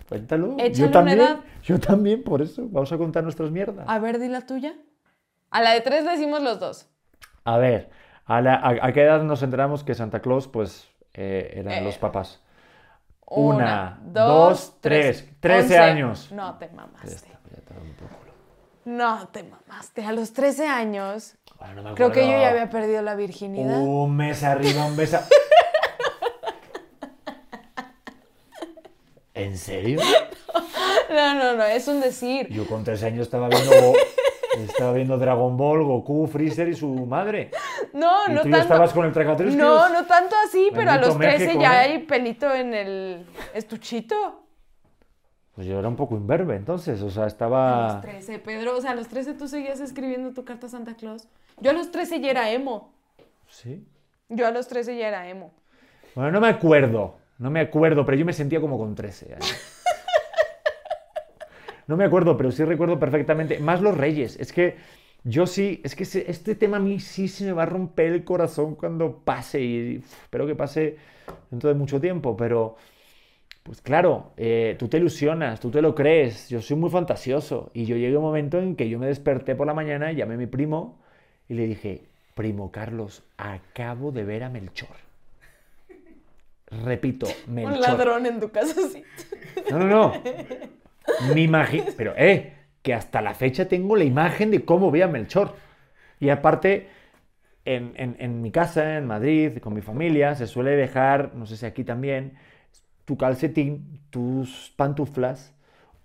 Cuéntalo. 0.09 0.57
yo 0.57 0.91
también. 0.91 1.19
Yo 1.63 1.79
también, 1.79 2.23
por 2.23 2.41
eso. 2.41 2.67
Vamos 2.69 2.91
a 2.91 2.97
contar 2.97 3.23
nuestras 3.23 3.51
mierdas. 3.51 3.85
A 3.87 3.99
ver, 3.99 4.19
di 4.19 4.27
la 4.27 4.41
tuya. 4.41 4.75
A 5.51 5.61
la 5.61 5.71
de 5.71 5.81
tres 5.81 6.03
le 6.03 6.11
decimos 6.11 6.41
los 6.41 6.59
dos. 6.59 6.89
A 7.43 7.57
ver, 7.57 7.89
¿a, 8.25 8.91
qué 8.93 9.03
edad 9.03 9.23
nos 9.23 9.43
enteramos 9.43 9.83
que 9.83 9.93
Santa 9.93 10.19
Claus, 10.19 10.47
pues, 10.47 10.89
eh, 11.13 11.53
eran 11.55 11.83
los 11.83 11.95
eh, 11.95 11.99
papás? 12.01 12.41
Una, 13.27 13.99
dos, 14.03 14.77
tres. 14.81 15.31
Trece 15.39 15.77
años. 15.77 16.31
No 16.31 16.57
te 16.57 16.69
mamaste. 16.69 17.35
No 18.85 19.27
te 19.29 19.43
mamaste. 19.43 20.05
A 20.05 20.11
los 20.11 20.31
13 20.33 20.67
años. 20.67 21.35
creo 21.95 22.11
que 22.11 22.21
yo 22.21 22.31
ya 22.39 22.49
había 22.49 22.69
perdido 22.69 23.01
la 23.01 23.15
virginidad. 23.15 23.79
Un 23.81 24.15
mes 24.15 24.43
arriba, 24.43 24.85
un 24.85 24.95
mes 24.95 25.17
¿En 29.33 29.57
serio? 29.57 29.99
No, 31.09 31.33
no, 31.33 31.55
no, 31.55 31.63
es 31.65 31.87
un 31.87 31.99
decir. 31.99 32.47
Yo 32.49 32.67
con 32.67 32.83
13 32.83 33.07
años 33.07 33.21
estaba 33.23 33.49
viendo, 33.49 33.71
estaba 34.59 34.93
viendo 34.93 35.17
Dragon 35.17 35.57
Ball, 35.57 35.83
Goku, 35.83 36.27
Freezer 36.27 36.69
y 36.69 36.75
su 36.75 36.87
madre. 36.87 37.49
No, 37.91 38.27
¿Y 38.27 38.31
no 38.33 38.43
tú 38.43 38.49
tanto. 38.51 38.57
Ya 38.57 38.63
estabas 38.63 38.93
con 38.93 39.05
el. 39.05 39.57
No, 39.57 39.89
no 39.89 40.05
tanto 40.05 40.35
así, 40.47 40.69
pero 40.73 40.91
a 40.91 40.97
los 40.97 41.17
13 41.17 41.57
ya 41.57 41.85
¿eh? 41.85 41.91
hay 41.91 41.99
pelito 41.99 42.53
en 42.53 42.73
el 42.73 43.25
estuchito. 43.53 44.44
Pues 45.55 45.67
yo 45.67 45.79
era 45.79 45.87
un 45.87 45.95
poco 45.95 46.15
imberbe 46.15 46.55
entonces, 46.55 47.01
o 47.01 47.09
sea, 47.09 47.27
estaba... 47.27 47.91
A 47.91 47.93
los 47.93 48.01
13, 48.01 48.39
Pedro, 48.39 48.77
o 48.77 48.81
sea, 48.81 48.91
a 48.91 48.95
los 48.95 49.07
13 49.07 49.35
tú 49.35 49.47
seguías 49.47 49.79
escribiendo 49.79 50.33
tu 50.33 50.43
carta 50.43 50.67
a 50.67 50.69
Santa 50.69 50.95
Claus. 50.95 51.29
Yo 51.61 51.71
a 51.71 51.73
los 51.73 51.91
13 51.91 52.19
ya 52.19 52.31
era 52.31 52.51
emo. 52.51 52.93
¿Sí? 53.47 53.87
Yo 54.27 54.45
a 54.45 54.51
los 54.51 54.67
13 54.67 54.97
ya 54.97 55.07
era 55.07 55.29
emo. 55.29 55.53
Bueno, 56.13 56.31
no 56.31 56.41
me 56.41 56.49
acuerdo, 56.49 57.15
no 57.37 57.49
me 57.49 57.61
acuerdo, 57.61 58.05
pero 58.05 58.17
yo 58.17 58.25
me 58.25 58.33
sentía 58.33 58.59
como 58.59 58.77
con 58.77 58.95
13 58.95 59.33
años. 59.33 59.55
No 61.87 61.97
me 61.97 62.03
acuerdo, 62.03 62.35
pero 62.35 62.51
sí 62.51 62.63
recuerdo 62.63 62.99
perfectamente. 62.99 63.59
Más 63.59 63.79
los 63.79 63.95
reyes, 63.95 64.39
es 64.39 64.51
que 64.51 64.75
yo 65.23 65.45
sí, 65.45 65.81
es 65.83 65.95
que 65.95 66.03
este 66.03 66.55
tema 66.55 66.77
a 66.77 66.79
mí 66.79 66.99
sí 66.99 67.27
se 67.27 67.45
me 67.45 67.51
va 67.51 67.61
a 67.61 67.67
romper 67.67 68.07
el 68.07 68.23
corazón 68.23 68.73
cuando 68.73 69.19
pase 69.19 69.61
y 69.61 69.95
espero 69.97 70.47
que 70.47 70.55
pase 70.55 70.97
dentro 71.51 71.69
de 71.69 71.75
mucho 71.75 72.01
tiempo, 72.01 72.35
pero... 72.35 72.75
Pues 73.65 73.81
claro, 73.81 74.31
eh, 74.37 74.75
tú 74.77 74.89
te 74.89 74.97
ilusionas, 74.97 75.59
tú 75.59 75.71
te 75.71 75.81
lo 75.81 75.95
crees, 75.95 76.49
yo 76.49 76.61
soy 76.61 76.77
muy 76.77 76.91
fantasioso. 76.91 77.71
Y 77.73 77.85
yo 77.87 77.95
llegué 77.97 78.13
a 78.13 78.19
un 78.19 78.25
momento 78.25 78.59
en 78.59 78.75
que 78.75 78.87
yo 78.89 78.99
me 78.99 79.07
desperté 79.07 79.55
por 79.55 79.65
la 79.65 79.73
mañana, 79.73 80.11
llamé 80.11 80.35
a 80.35 80.37
mi 80.37 80.45
primo 80.45 80.99
y 81.49 81.55
le 81.55 81.65
dije, 81.65 82.03
primo 82.35 82.71
Carlos, 82.71 83.23
acabo 83.37 84.11
de 84.11 84.23
ver 84.23 84.43
a 84.43 84.49
Melchor. 84.49 84.95
Repito, 86.83 87.25
Melchor. 87.47 87.73
Un 87.73 87.81
ladrón 87.81 88.25
en 88.27 88.39
tu 88.39 88.51
casa, 88.51 88.79
sí. 88.87 89.03
No, 89.71 89.79
no, 89.79 89.87
no. 89.87 90.13
Mi 91.33 91.41
imagen, 91.41 91.85
pero 91.97 92.13
eh, 92.17 92.53
que 92.83 92.93
hasta 92.93 93.19
la 93.23 93.33
fecha 93.33 93.67
tengo 93.67 93.95
la 93.95 94.03
imagen 94.03 94.51
de 94.51 94.63
cómo 94.63 94.91
ve 94.91 95.01
a 95.01 95.07
Melchor. 95.07 95.55
Y 96.19 96.29
aparte, 96.29 96.87
en, 97.65 97.93
en 97.97 98.41
mi 98.43 98.51
casa, 98.51 98.99
en 98.99 99.07
Madrid, 99.07 99.57
con 99.57 99.73
mi 99.73 99.81
familia, 99.81 100.35
se 100.35 100.45
suele 100.45 100.75
dejar, 100.75 101.33
no 101.33 101.47
sé 101.47 101.57
si 101.57 101.65
aquí 101.65 101.83
también, 101.83 102.33
tu 103.05 103.17
calcetín, 103.17 104.01
tus 104.09 104.73
pantuflas, 104.75 105.53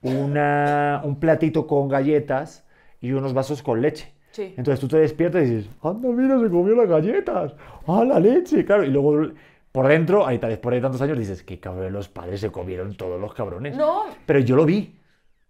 una, 0.03 1.01
un 1.05 1.18
platito 1.18 1.66
con 1.66 1.88
galletas 1.88 2.64
y 3.01 3.12
unos 3.12 3.32
vasos 3.32 3.62
con 3.62 3.80
leche. 3.80 4.12
Entonces 4.36 4.78
tú 4.80 4.88
te 4.88 4.98
despiertas 4.98 5.42
y 5.42 5.55
dices, 5.57 5.70
anda, 5.82 6.09
mira, 6.09 6.38
se 6.38 6.48
comió 6.48 6.74
las 6.74 6.88
galletas, 6.88 7.55
ah, 7.86 8.05
la 8.05 8.20
leche, 8.20 8.64
claro. 8.64 8.84
Y 8.84 8.88
luego 8.88 9.32
por 9.72 9.88
dentro, 9.88 10.26
ahí 10.26 10.38
después 10.38 10.74
de 10.74 10.80
tantos 10.80 11.01
años, 11.03 11.18
dices, 11.18 11.42
qué 11.42 11.59
cabrón, 11.59 11.92
los 11.92 12.09
padres 12.09 12.40
se 12.40 12.51
comieron 12.51 12.96
todos 12.96 13.20
los 13.20 13.34
cabrones. 13.34 13.76
No. 13.76 14.05
Pero 14.26 14.38
yo 14.40 14.57
lo 14.57 14.64
vi. 14.64 14.96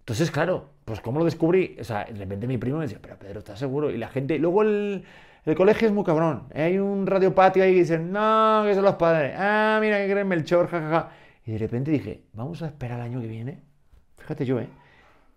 Entonces, 0.00 0.30
claro, 0.30 0.70
pues 0.84 1.00
¿cómo 1.00 1.18
lo 1.18 1.24
descubrí? 1.24 1.76
O 1.80 1.84
sea, 1.84 2.04
de 2.04 2.18
repente 2.18 2.46
mi 2.46 2.58
primo 2.58 2.78
me 2.78 2.84
decía, 2.84 2.98
pero 3.00 3.16
Pedro, 3.18 3.40
¿estás 3.40 3.58
seguro? 3.58 3.90
Y 3.90 3.98
la 3.98 4.08
gente, 4.08 4.38
luego 4.38 4.62
el, 4.62 5.04
el 5.44 5.54
colegio 5.54 5.86
es 5.86 5.94
muy 5.94 6.04
cabrón. 6.04 6.44
Hay 6.54 6.78
un 6.78 7.06
radiopatio 7.06 7.62
ahí 7.62 7.74
que 7.74 7.80
dicen, 7.80 8.10
no, 8.10 8.62
que 8.66 8.74
son 8.74 8.84
los 8.84 8.96
padres. 8.96 9.34
Ah, 9.38 9.78
mira 9.80 9.98
que 9.98 10.10
creen 10.10 10.26
Melchor, 10.26 10.68
jajaja. 10.68 11.10
Y 11.44 11.52
de 11.52 11.58
repente 11.58 11.90
dije, 11.90 12.24
vamos 12.32 12.62
a 12.62 12.66
esperar 12.66 13.00
al 13.00 13.06
año 13.06 13.20
que 13.20 13.28
viene. 13.28 13.62
Fíjate 14.18 14.44
yo, 14.44 14.60
¿eh? 14.60 14.68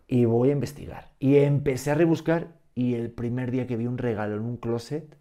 Y 0.07 0.25
voy 0.25 0.49
a 0.49 0.53
investigar. 0.53 1.11
Y 1.19 1.37
empecé 1.37 1.91
a 1.91 1.95
rebuscar 1.95 2.49
y 2.75 2.95
el 2.95 3.11
primer 3.11 3.51
día 3.51 3.67
que 3.67 3.77
vi 3.77 3.87
un 3.87 3.97
regalo 3.97 4.35
en 4.35 4.41
un 4.41 4.57
closet, 4.57 5.17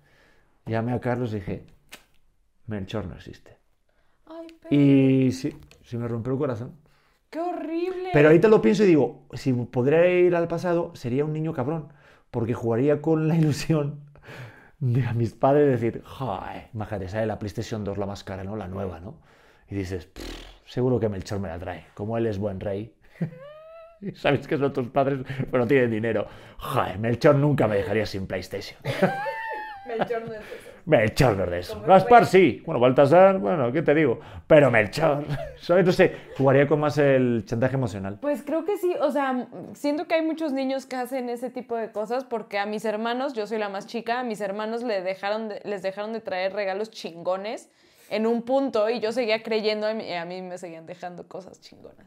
llamé 0.66 0.92
a 0.92 1.00
Carlos 1.00 1.32
y 1.32 1.36
dije, 1.36 1.66
Melchor 2.66 3.06
no 3.06 3.14
existe. 3.14 3.58
y 4.70 5.30
sí, 5.32 5.54
sí 5.84 5.96
me 5.96 6.08
rompió 6.08 6.32
el 6.32 6.38
corazón. 6.38 6.72
¡Qué 7.30 7.40
horrible! 7.40 8.10
Pero 8.12 8.28
ahorita 8.28 8.48
lo 8.48 8.60
pienso 8.60 8.84
y 8.84 8.88
digo, 8.88 9.26
si 9.32 9.52
podría 9.52 10.06
ir 10.06 10.34
al 10.34 10.48
pasado, 10.48 10.94
sería 10.94 11.24
un 11.24 11.32
niño 11.32 11.52
cabrón, 11.52 11.88
porque 12.30 12.54
jugaría 12.54 13.00
con 13.00 13.28
la 13.28 13.36
ilusión 13.36 14.00
de 14.78 15.06
a 15.06 15.14
mis 15.14 15.32
padres 15.32 15.80
decir, 15.80 16.02
¡ay! 16.18 16.68
Imagínate, 16.74 17.08
sale 17.08 17.26
la 17.26 17.38
PlayStation 17.38 17.84
2, 17.84 17.98
la 17.98 18.06
más 18.06 18.24
cara, 18.24 18.44
¿no? 18.44 18.56
La 18.56 18.68
nueva, 18.68 19.00
¿no? 19.00 19.20
Y 19.70 19.74
dices, 19.74 20.10
seguro 20.72 20.98
que 20.98 21.06
Melchor 21.06 21.38
me 21.38 21.48
la 21.48 21.58
trae. 21.58 21.84
Como 21.92 22.16
él 22.16 22.26
es 22.26 22.38
buen 22.38 22.58
rey. 22.58 22.94
¿Sabes 24.14 24.48
que 24.48 24.56
son 24.56 24.72
tus 24.72 24.88
padres? 24.88 25.20
Pero 25.50 25.58
no 25.58 25.66
tienen 25.66 25.90
dinero. 25.90 26.26
Joder, 26.56 26.98
Melchor 26.98 27.34
nunca 27.34 27.68
me 27.68 27.76
dejaría 27.76 28.06
sin 28.06 28.26
PlayStation. 28.26 28.80
Melchor 29.86 30.22
no 30.26 30.32
es 30.32 30.40
eso. 30.40 30.72
Melchor 30.86 31.36
no 31.36 31.44
es 31.44 31.68
eso. 31.68 31.82
Gaspar 31.82 32.24
sí. 32.24 32.62
Bueno, 32.64 32.80
Baltasar, 32.80 33.38
bueno, 33.38 33.70
¿qué 33.70 33.82
te 33.82 33.94
digo? 33.94 34.18
Pero 34.46 34.70
Melchor. 34.70 35.26
Entonces, 35.68 36.10
jugaría 36.38 36.66
con 36.66 36.80
más 36.80 36.96
el 36.96 37.44
chantaje 37.44 37.74
emocional. 37.74 38.18
Pues 38.22 38.42
creo 38.42 38.64
que 38.64 38.78
sí. 38.78 38.94
O 38.98 39.10
sea, 39.10 39.48
siento 39.74 40.08
que 40.08 40.14
hay 40.14 40.22
muchos 40.22 40.54
niños 40.54 40.86
que 40.86 40.96
hacen 40.96 41.28
ese 41.28 41.50
tipo 41.50 41.76
de 41.76 41.92
cosas 41.92 42.24
porque 42.24 42.58
a 42.58 42.64
mis 42.64 42.86
hermanos, 42.86 43.34
yo 43.34 43.46
soy 43.46 43.58
la 43.58 43.68
más 43.68 43.86
chica, 43.86 44.20
a 44.20 44.24
mis 44.24 44.40
hermanos 44.40 44.82
les 44.82 45.04
dejaron 45.04 45.50
les 45.64 45.82
dejaron 45.82 46.14
de 46.14 46.20
traer 46.20 46.54
regalos 46.54 46.90
chingones 46.90 47.68
en 48.12 48.26
un 48.26 48.42
punto 48.42 48.90
y 48.90 49.00
yo 49.00 49.10
seguía 49.10 49.42
creyendo 49.42 49.90
y 49.90 50.12
a 50.12 50.26
mí 50.26 50.42
me 50.42 50.58
seguían 50.58 50.84
dejando 50.84 51.26
cosas 51.26 51.60
chingonas. 51.60 52.06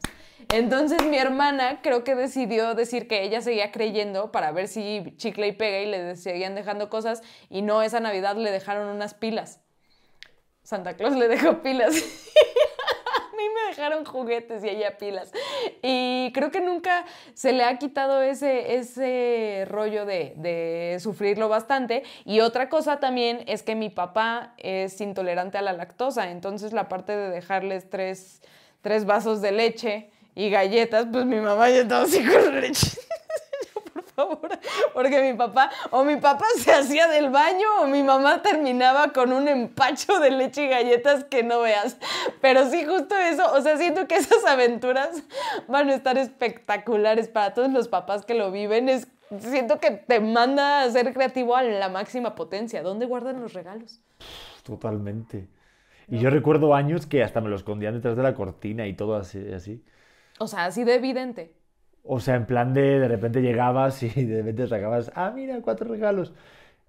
Entonces 0.52 1.04
mi 1.04 1.18
hermana 1.18 1.80
creo 1.82 2.04
que 2.04 2.14
decidió 2.14 2.74
decir 2.74 3.08
que 3.08 3.24
ella 3.24 3.40
seguía 3.40 3.72
creyendo 3.72 4.30
para 4.30 4.52
ver 4.52 4.68
si 4.68 5.14
chicle 5.16 5.48
y 5.48 5.52
pega 5.52 5.80
y 5.80 5.86
le 5.86 6.14
seguían 6.14 6.54
dejando 6.54 6.88
cosas 6.88 7.22
y 7.50 7.62
no, 7.62 7.82
esa 7.82 7.98
Navidad 7.98 8.36
le 8.36 8.52
dejaron 8.52 8.88
unas 8.88 9.14
pilas. 9.14 9.60
Santa 10.62 10.94
Claus 10.94 11.16
le 11.16 11.26
dejó 11.26 11.60
pilas. 11.62 11.94
dejaron 13.68 14.04
juguetes 14.04 14.64
y 14.64 14.68
ella 14.68 14.96
pilas. 14.98 15.32
Y 15.82 16.32
creo 16.32 16.50
que 16.50 16.60
nunca 16.60 17.04
se 17.34 17.52
le 17.52 17.64
ha 17.64 17.78
quitado 17.78 18.22
ese, 18.22 18.76
ese 18.76 19.64
rollo 19.68 20.06
de, 20.06 20.34
de 20.36 20.98
sufrirlo 21.00 21.48
bastante. 21.48 22.02
Y 22.24 22.40
otra 22.40 22.68
cosa 22.68 22.98
también 23.00 23.44
es 23.46 23.62
que 23.62 23.74
mi 23.74 23.90
papá 23.90 24.54
es 24.58 25.00
intolerante 25.00 25.58
a 25.58 25.62
la 25.62 25.72
lactosa, 25.72 26.30
entonces 26.30 26.72
la 26.72 26.88
parte 26.88 27.16
de 27.16 27.30
dejarles 27.30 27.88
tres, 27.90 28.42
tres 28.82 29.04
vasos 29.04 29.40
de 29.40 29.52
leche 29.52 30.10
y 30.34 30.50
galletas, 30.50 31.06
pues 31.10 31.24
mi 31.24 31.40
mamá 31.40 31.70
ya 31.70 31.78
estaba 31.78 32.04
así 32.04 32.24
con 32.24 32.60
leche. 32.60 33.05
Favor, 34.16 34.48
porque 34.94 35.30
mi 35.30 35.36
papá, 35.36 35.70
o 35.90 36.02
mi 36.02 36.16
papá 36.16 36.46
se 36.56 36.72
hacía 36.72 37.06
del 37.06 37.28
baño, 37.28 37.82
o 37.82 37.86
mi 37.86 38.02
mamá 38.02 38.40
terminaba 38.40 39.12
con 39.12 39.30
un 39.30 39.46
empacho 39.46 40.18
de 40.20 40.30
leche 40.30 40.64
y 40.64 40.68
galletas 40.68 41.24
que 41.24 41.42
no 41.42 41.60
veas. 41.60 41.98
Pero 42.40 42.70
sí, 42.70 42.86
justo 42.86 43.14
eso, 43.14 43.52
o 43.52 43.60
sea, 43.60 43.76
siento 43.76 44.08
que 44.08 44.16
esas 44.16 44.42
aventuras 44.46 45.22
van 45.68 45.90
a 45.90 45.94
estar 45.94 46.16
espectaculares 46.16 47.28
para 47.28 47.52
todos 47.52 47.70
los 47.70 47.88
papás 47.88 48.24
que 48.24 48.32
lo 48.32 48.50
viven. 48.50 48.88
Es, 48.88 49.06
siento 49.38 49.80
que 49.80 49.90
te 49.90 50.18
manda 50.20 50.82
a 50.82 50.90
ser 50.90 51.12
creativo 51.12 51.54
a 51.54 51.62
la 51.62 51.90
máxima 51.90 52.34
potencia. 52.34 52.82
¿Dónde 52.82 53.04
guardan 53.04 53.42
los 53.42 53.52
regalos? 53.52 54.00
Totalmente. 54.62 55.46
Y 56.08 56.18
yo 56.20 56.30
recuerdo 56.30 56.74
años 56.74 57.04
que 57.06 57.22
hasta 57.22 57.42
me 57.42 57.50
lo 57.50 57.56
escondían 57.56 57.94
detrás 57.94 58.16
de 58.16 58.22
la 58.22 58.34
cortina 58.34 58.86
y 58.86 58.94
todo 58.94 59.16
así. 59.16 59.52
así. 59.52 59.84
O 60.38 60.46
sea, 60.46 60.64
así 60.64 60.84
de 60.84 60.94
evidente. 60.94 61.52
O 62.08 62.20
sea, 62.20 62.36
en 62.36 62.46
plan 62.46 62.72
de 62.72 62.98
de 63.00 63.08
repente 63.08 63.42
llegabas 63.42 64.02
y 64.02 64.08
de 64.08 64.38
repente 64.38 64.66
sacabas, 64.66 65.10
ah, 65.14 65.32
mira, 65.34 65.60
cuatro 65.62 65.88
regalos. 65.88 66.32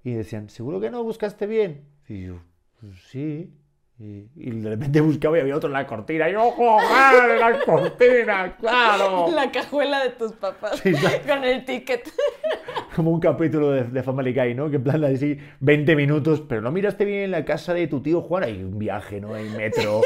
Y 0.03 0.13
decían, 0.13 0.49
¿seguro 0.49 0.79
que 0.79 0.89
no 0.89 1.03
buscaste 1.03 1.47
bien? 1.47 1.81
Y 2.07 2.25
yo, 2.25 2.35
pues 2.79 2.95
sí. 3.09 3.51
Y, 3.99 4.29
y 4.35 4.51
de 4.51 4.69
repente 4.69 5.01
buscaba 5.01 5.37
y 5.37 5.41
había 5.41 5.55
otro 5.55 5.69
en 5.69 5.73
la 5.73 5.87
cortina. 5.87 6.29
Y 6.29 6.33
yo, 6.33 6.51
¡joder, 6.51 7.31
en 7.31 7.39
la 7.39 7.59
cortina! 7.65 8.55
¡Claro! 8.57 9.27
La 9.35 9.51
cajuela 9.51 10.03
de 10.03 10.11
tus 10.11 10.33
papás 10.33 10.79
Sí, 10.83 10.91
con 11.27 11.43
el 11.43 11.65
ticket. 11.65 12.07
Como 12.95 13.09
un 13.11 13.19
capítulo 13.19 13.71
de, 13.71 13.85
de 13.85 14.03
Family 14.03 14.33
Guy, 14.33 14.53
¿no? 14.53 14.69
Que 14.69 14.75
en 14.75 14.83
plan 14.83 15.03
así, 15.03 15.39
20 15.61 15.95
minutos, 15.95 16.41
pero 16.47 16.61
no 16.61 16.71
miraste 16.71 17.05
bien 17.05 17.31
la 17.31 17.43
casa 17.43 17.73
de 17.73 17.87
tu 17.87 18.01
tío 18.01 18.21
Juan. 18.21 18.43
Hay 18.43 18.63
un 18.63 18.77
viaje, 18.77 19.19
¿no? 19.19 19.33
Hay 19.33 19.49
metro, 19.49 20.01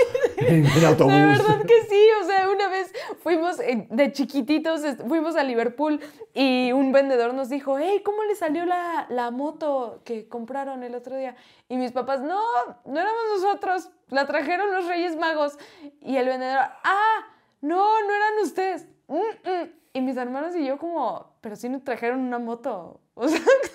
en 0.48 0.66
autobús. 0.86 1.14
Verdad 1.14 1.62
que 1.66 1.84
sí, 1.90 2.08
o 2.22 2.26
sea, 2.26 2.50
una 2.50 2.68
vez 2.70 2.94
fuimos 3.22 3.60
eh, 3.60 3.88
de 3.90 4.12
chiquititos, 4.12 4.82
fuimos 5.08 5.36
a 5.36 5.44
Liverpool 5.44 6.00
y 6.34 6.72
un 6.72 6.92
vendedor 6.92 7.34
nos 7.34 7.50
dijo, 7.50 7.78
hey, 7.78 8.02
¿cómo 8.04 8.24
le 8.24 8.36
salió 8.36 8.66
la, 8.66 9.06
la 9.10 9.32
moto 9.32 10.02
que 10.04 10.28
compraron 10.28 10.84
el 10.84 10.96
otro 10.96 11.16
día? 11.16 11.36
Y 11.70 11.78
mis 11.78 11.92
papás, 11.92 12.22
no, 12.22 12.42
no 12.86 13.00
éramos 13.00 13.22
nosotros, 13.36 13.90
la 14.10 14.26
trajeron 14.26 14.72
los 14.72 14.88
Reyes 14.88 15.16
Magos. 15.16 15.58
Y 16.02 16.18
el 16.18 16.26
vendedor, 16.28 16.60
ah, 16.60 17.28
no, 17.62 18.02
no 18.02 18.14
eran 18.14 18.44
ustedes. 18.44 18.88
Mm, 19.08 19.16
mm". 19.18 19.70
Y 19.94 20.02
mis 20.02 20.16
hermanos 20.18 20.56
y 20.56 20.66
yo 20.66 20.78
como, 20.78 21.36
pero 21.42 21.56
sí 21.56 21.68
nos 21.68 21.84
trajeron 21.84 22.20
una 22.20 22.40
moto. 22.40 23.00
O 23.14 23.28
sea, 23.28 23.40
¿qué 23.40 23.70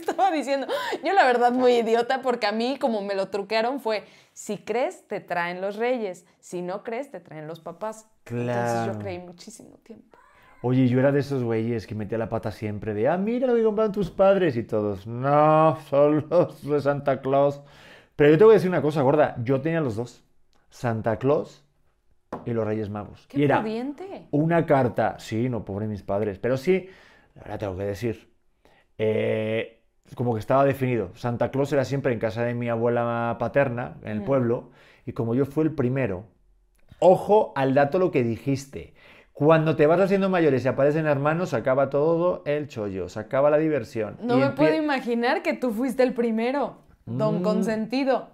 estaba 0.00 0.30
diciendo? 0.30 0.66
Yo 1.04 1.12
la 1.12 1.24
verdad 1.24 1.52
muy 1.52 1.72
idiota 1.78 2.22
porque 2.22 2.46
a 2.46 2.52
mí 2.52 2.78
como 2.78 3.02
me 3.02 3.14
lo 3.14 3.28
truquearon 3.28 3.80
fue, 3.80 4.04
si 4.32 4.58
crees 4.58 5.06
te 5.08 5.20
traen 5.20 5.60
los 5.60 5.76
reyes, 5.76 6.26
si 6.40 6.62
no 6.62 6.82
crees 6.82 7.10
te 7.10 7.20
traen 7.20 7.46
los 7.46 7.60
papás. 7.60 8.06
Entonces 8.36 8.44
Claro. 8.44 8.92
yo 8.92 8.98
creí 8.98 9.18
muchísimo 9.18 9.76
tiempo. 9.82 10.18
Oye, 10.62 10.88
yo 10.88 10.98
era 11.00 11.10
de 11.12 11.20
esos 11.20 11.42
güeyes 11.42 11.86
que 11.86 11.94
metía 11.94 12.18
la 12.18 12.28
pata 12.28 12.50
siempre 12.52 12.92
de, 12.92 13.08
ah, 13.08 13.16
mira 13.16 13.46
lo 13.46 13.54
que 13.54 13.62
compraron 13.64 13.92
tus 13.92 14.10
padres 14.10 14.56
y 14.56 14.62
todos. 14.62 15.06
No, 15.06 15.78
son 15.88 16.26
los 16.28 16.62
de 16.62 16.80
Santa 16.80 17.20
Claus. 17.22 17.62
Pero 18.16 18.30
yo 18.32 18.38
te 18.38 18.44
voy 18.44 18.52
a 18.52 18.56
decir 18.56 18.68
una 18.68 18.82
cosa, 18.82 19.00
gorda. 19.02 19.36
Yo 19.42 19.60
tenía 19.62 19.80
los 19.80 19.96
dos. 19.96 20.22
Santa 20.68 21.18
Claus 21.18 21.64
y 22.44 22.52
los 22.52 22.66
Reyes 22.66 22.90
Magos. 22.90 23.26
¡Qué 23.28 23.38
y 23.40 23.44
era 23.44 23.60
pudiente! 23.62 24.26
una 24.32 24.66
carta, 24.66 25.18
sí, 25.18 25.48
no, 25.48 25.64
pobre 25.64 25.86
mis 25.86 26.02
padres, 26.02 26.38
pero 26.38 26.56
sí, 26.56 26.88
ahora 27.40 27.58
tengo 27.58 27.76
que 27.76 27.84
decir, 27.84 28.30
eh, 28.98 29.79
como 30.14 30.34
que 30.34 30.40
estaba 30.40 30.64
definido. 30.64 31.10
Santa 31.14 31.50
Claus 31.50 31.72
era 31.72 31.84
siempre 31.84 32.12
en 32.12 32.18
casa 32.18 32.42
de 32.44 32.54
mi 32.54 32.68
abuela 32.68 33.36
paterna, 33.38 33.96
en 34.02 34.12
el 34.12 34.20
Mm. 34.20 34.24
pueblo, 34.24 34.70
y 35.06 35.12
como 35.12 35.34
yo 35.34 35.46
fui 35.46 35.64
el 35.64 35.72
primero, 35.72 36.24
ojo 36.98 37.52
al 37.56 37.74
dato 37.74 37.98
lo 37.98 38.10
que 38.10 38.22
dijiste. 38.22 38.94
Cuando 39.32 39.74
te 39.76 39.86
vas 39.86 40.00
haciendo 40.00 40.28
mayores 40.28 40.64
y 40.64 40.68
aparecen 40.68 41.06
hermanos, 41.06 41.50
se 41.50 41.56
acaba 41.56 41.88
todo 41.88 42.42
el 42.44 42.68
chollo, 42.68 43.08
se 43.08 43.20
acaba 43.20 43.48
la 43.50 43.56
diversión. 43.58 44.18
No 44.20 44.36
Y 44.36 44.40
me 44.40 44.50
puedo 44.50 44.74
imaginar 44.74 45.42
que 45.42 45.54
tú 45.54 45.72
fuiste 45.72 46.02
el 46.02 46.12
primero, 46.12 46.76
don 47.06 47.40
Mm. 47.40 47.42
consentido. 47.42 48.30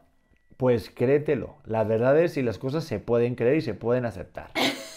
Pues 0.56 0.90
créetelo. 0.90 1.56
La 1.64 1.84
verdad 1.84 2.18
es 2.18 2.32
si 2.32 2.42
las 2.42 2.58
cosas 2.58 2.82
se 2.84 2.98
pueden 2.98 3.34
creer 3.36 3.56
y 3.56 3.60
se 3.60 3.74
pueden 3.74 4.04
aceptar. 4.06 4.50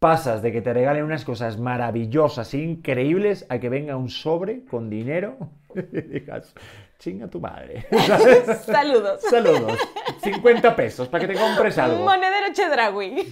Pasas 0.00 0.40
de 0.40 0.50
que 0.50 0.62
te 0.62 0.72
regalen 0.72 1.04
unas 1.04 1.26
cosas 1.26 1.58
maravillosas, 1.58 2.54
increíbles, 2.54 3.44
a 3.50 3.58
que 3.58 3.68
venga 3.68 3.98
un 3.98 4.08
sobre 4.08 4.64
con 4.64 4.88
dinero 4.88 5.36
y 5.74 6.00
digas, 6.00 6.54
chinga 6.98 7.28
tu 7.28 7.38
madre. 7.38 7.86
¿Sabes? 8.06 8.62
Saludos. 8.62 9.20
Saludos. 9.20 9.78
50 10.22 10.74
pesos 10.74 11.06
para 11.08 11.26
que 11.26 11.34
te 11.34 11.38
compres 11.38 11.76
algo. 11.76 12.02
Monedero 12.02 12.50
Chedraui. 12.50 13.30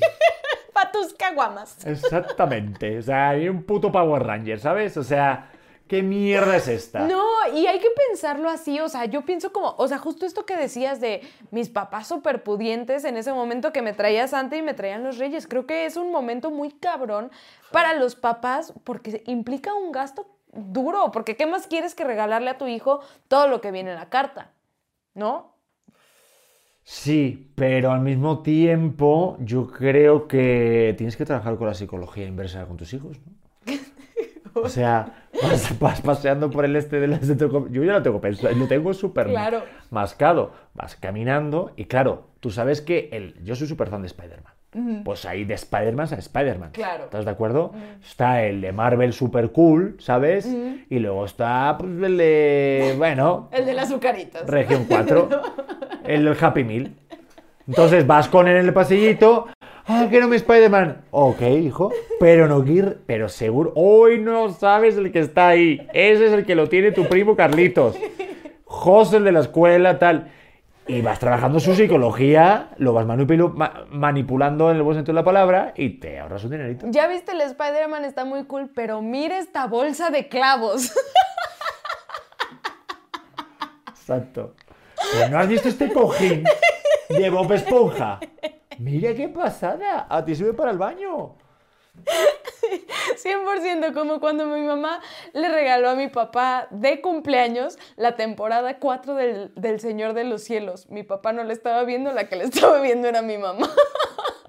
Pa' 0.74 0.92
tus 0.92 1.14
caguamas. 1.14 1.86
Exactamente. 1.86 2.98
O 2.98 3.02
sea, 3.02 3.30
hay 3.30 3.48
un 3.48 3.62
puto 3.62 3.90
Power 3.90 4.22
Ranger, 4.22 4.60
¿sabes? 4.60 4.94
O 4.98 5.02
sea, 5.02 5.50
¿qué 5.88 6.02
mierda 6.02 6.56
es 6.56 6.68
esta? 6.68 7.00
No, 7.00 7.24
y 7.54 7.66
hay 7.66 7.80
que 7.80 7.88
pensarlo 8.08 8.48
así, 8.48 8.78
o 8.78 8.88
sea, 8.88 9.06
yo 9.06 9.24
pienso 9.24 9.52
como, 9.52 9.74
o 9.78 9.88
sea, 9.88 9.98
justo 9.98 10.26
esto 10.26 10.46
que 10.46 10.56
decías 10.56 11.00
de 11.00 11.22
mis 11.50 11.68
papás 11.68 12.06
súper 12.06 12.42
pudientes 12.42 13.04
en 13.04 13.16
ese 13.16 13.32
momento 13.32 13.72
que 13.72 13.82
me 13.82 13.92
traía 13.92 14.28
Santa 14.28 14.56
y 14.56 14.62
me 14.62 14.74
traían 14.74 15.02
los 15.02 15.18
reyes, 15.18 15.46
creo 15.46 15.66
que 15.66 15.86
es 15.86 15.96
un 15.96 16.12
momento 16.12 16.50
muy 16.50 16.70
cabrón 16.70 17.30
para 17.72 17.94
los 17.94 18.14
papás 18.14 18.72
porque 18.84 19.22
implica 19.26 19.74
un 19.74 19.90
gasto 19.90 20.26
duro, 20.52 21.10
porque 21.10 21.36
¿qué 21.36 21.46
más 21.46 21.66
quieres 21.66 21.94
que 21.94 22.04
regalarle 22.04 22.50
a 22.50 22.58
tu 22.58 22.66
hijo 22.66 23.00
todo 23.26 23.48
lo 23.48 23.60
que 23.60 23.72
viene 23.72 23.90
en 23.90 23.96
la 23.96 24.08
carta? 24.08 24.52
¿No? 25.14 25.54
Sí, 26.84 27.52
pero 27.54 27.92
al 27.92 28.00
mismo 28.00 28.42
tiempo 28.42 29.36
yo 29.40 29.66
creo 29.66 30.26
que 30.26 30.94
tienes 30.96 31.16
que 31.16 31.26
trabajar 31.26 31.56
con 31.56 31.66
la 31.66 31.74
psicología 31.74 32.26
inversa 32.26 32.66
con 32.66 32.76
tus 32.76 32.92
hijos, 32.94 33.18
¿no? 33.26 33.32
O 34.62 34.68
sea, 34.68 35.27
vas, 35.42 35.78
vas 35.80 36.00
paseando 36.00 36.50
por 36.50 36.64
el 36.64 36.76
este 36.76 37.00
de 37.00 37.08
las 37.08 37.26
de 37.26 37.34
tu- 37.36 37.68
Yo 37.70 37.84
ya 37.84 37.92
lo 37.92 38.02
tengo 38.02 38.20
pensado, 38.20 38.54
lo 38.54 38.66
tengo 38.66 38.92
súper 38.94 39.28
Claro. 39.28 39.62
mascado. 39.90 40.52
Vas 40.74 40.96
caminando 40.96 41.72
y 41.76 41.84
claro, 41.86 42.24
tú 42.40 42.50
sabes 42.50 42.80
que 42.80 43.08
el, 43.12 43.34
yo 43.44 43.54
soy 43.56 43.66
súper 43.66 43.88
fan 43.88 44.02
de 44.02 44.06
Spider-Man. 44.08 44.52
Pues 45.02 45.24
ahí 45.24 45.44
de 45.44 45.54
Spider-Man 45.54 46.08
a 46.12 46.16
Spider-Man. 46.16 46.70
Claro. 46.72 47.04
¿Estás 47.04 47.24
de 47.24 47.30
acuerdo? 47.30 47.72
Está 48.06 48.42
el 48.44 48.60
de 48.60 48.70
Marvel 48.70 49.14
super 49.14 49.50
cool, 49.50 49.96
¿sabes? 49.98 50.46
Y 50.90 50.98
luego 50.98 51.24
está 51.24 51.74
pues, 51.78 51.90
el 51.90 52.18
de, 52.18 52.94
bueno, 52.98 53.48
El 53.52 53.64
de 53.64 53.72
las 53.72 53.86
azucaritas. 53.86 54.46
Región 54.46 54.84
4, 54.86 55.28
el 56.04 56.24
del 56.26 56.36
Happy 56.38 56.64
Meal. 56.64 56.92
Entonces 57.66 58.06
vas 58.06 58.28
con 58.28 58.46
él 58.46 58.56
en 58.58 58.66
el 58.66 58.72
pasillito. 58.74 59.46
Ah, 59.90 60.06
que 60.10 60.20
no 60.20 60.28
me 60.28 60.36
Spider-Man. 60.36 61.04
Ok, 61.10 61.40
hijo. 61.42 61.90
Pero 62.20 62.46
no 62.46 62.62
Gear, 62.64 62.98
pero 63.06 63.28
seguro. 63.28 63.72
Hoy 63.74 64.18
no 64.20 64.50
sabes 64.50 64.96
el 64.98 65.10
que 65.12 65.20
está 65.20 65.48
ahí. 65.48 65.88
Ese 65.94 66.26
es 66.26 66.32
el 66.32 66.44
que 66.44 66.54
lo 66.54 66.68
tiene 66.68 66.92
tu 66.92 67.06
primo 67.08 67.34
Carlitos. 67.36 67.96
José, 68.64 69.16
el 69.16 69.24
de 69.24 69.32
la 69.32 69.40
escuela, 69.40 69.98
tal. 69.98 70.30
Y 70.86 71.00
vas 71.02 71.18
trabajando 71.18 71.58
su 71.60 71.74
psicología, 71.74 72.70
lo 72.78 72.92
vas 72.94 73.04
ma- 73.06 73.84
manipulando 73.90 74.70
en 74.70 74.76
el 74.78 74.82
buen 74.82 74.96
sentido 74.96 75.14
de 75.14 75.20
la 75.20 75.24
palabra 75.24 75.72
y 75.76 75.98
te 76.00 76.18
ahorras 76.18 76.44
un 76.44 76.50
dinerito. 76.50 76.86
Ya 76.90 77.06
viste, 77.08 77.32
el 77.32 77.40
Spider-Man 77.42 78.04
está 78.06 78.24
muy 78.24 78.44
cool, 78.44 78.70
pero 78.74 79.02
mira 79.02 79.38
esta 79.38 79.66
bolsa 79.66 80.08
de 80.10 80.28
clavos. 80.28 80.92
Exacto. 83.88 84.54
Pero 85.12 85.28
no 85.30 85.38
has 85.38 85.48
visto 85.48 85.68
este 85.68 85.92
cojín 85.92 86.44
de 87.10 87.30
Bob 87.30 87.52
Esponja. 87.52 88.18
Mira 88.78 89.14
qué 89.14 89.28
pasada. 89.28 90.06
A 90.08 90.24
ti 90.24 90.34
sirve 90.34 90.54
para 90.54 90.70
el 90.70 90.78
baño. 90.78 91.34
100% 93.16 93.92
como 93.92 94.20
cuando 94.20 94.46
mi 94.46 94.60
mamá 94.60 95.00
le 95.32 95.48
regaló 95.48 95.90
a 95.90 95.94
mi 95.94 96.08
papá 96.08 96.68
de 96.70 97.00
cumpleaños 97.00 97.78
la 97.96 98.14
temporada 98.14 98.78
4 98.78 99.14
del, 99.14 99.52
del 99.54 99.80
Señor 99.80 100.14
de 100.14 100.24
los 100.24 100.42
Cielos. 100.42 100.88
Mi 100.90 101.02
papá 101.02 101.32
no 101.32 101.42
la 101.44 101.52
estaba 101.52 101.84
viendo, 101.84 102.12
la 102.12 102.28
que 102.28 102.36
le 102.36 102.44
estaba 102.52 102.80
viendo 102.80 103.08
era 103.08 103.22
mi 103.22 103.38
mamá. 103.38 103.68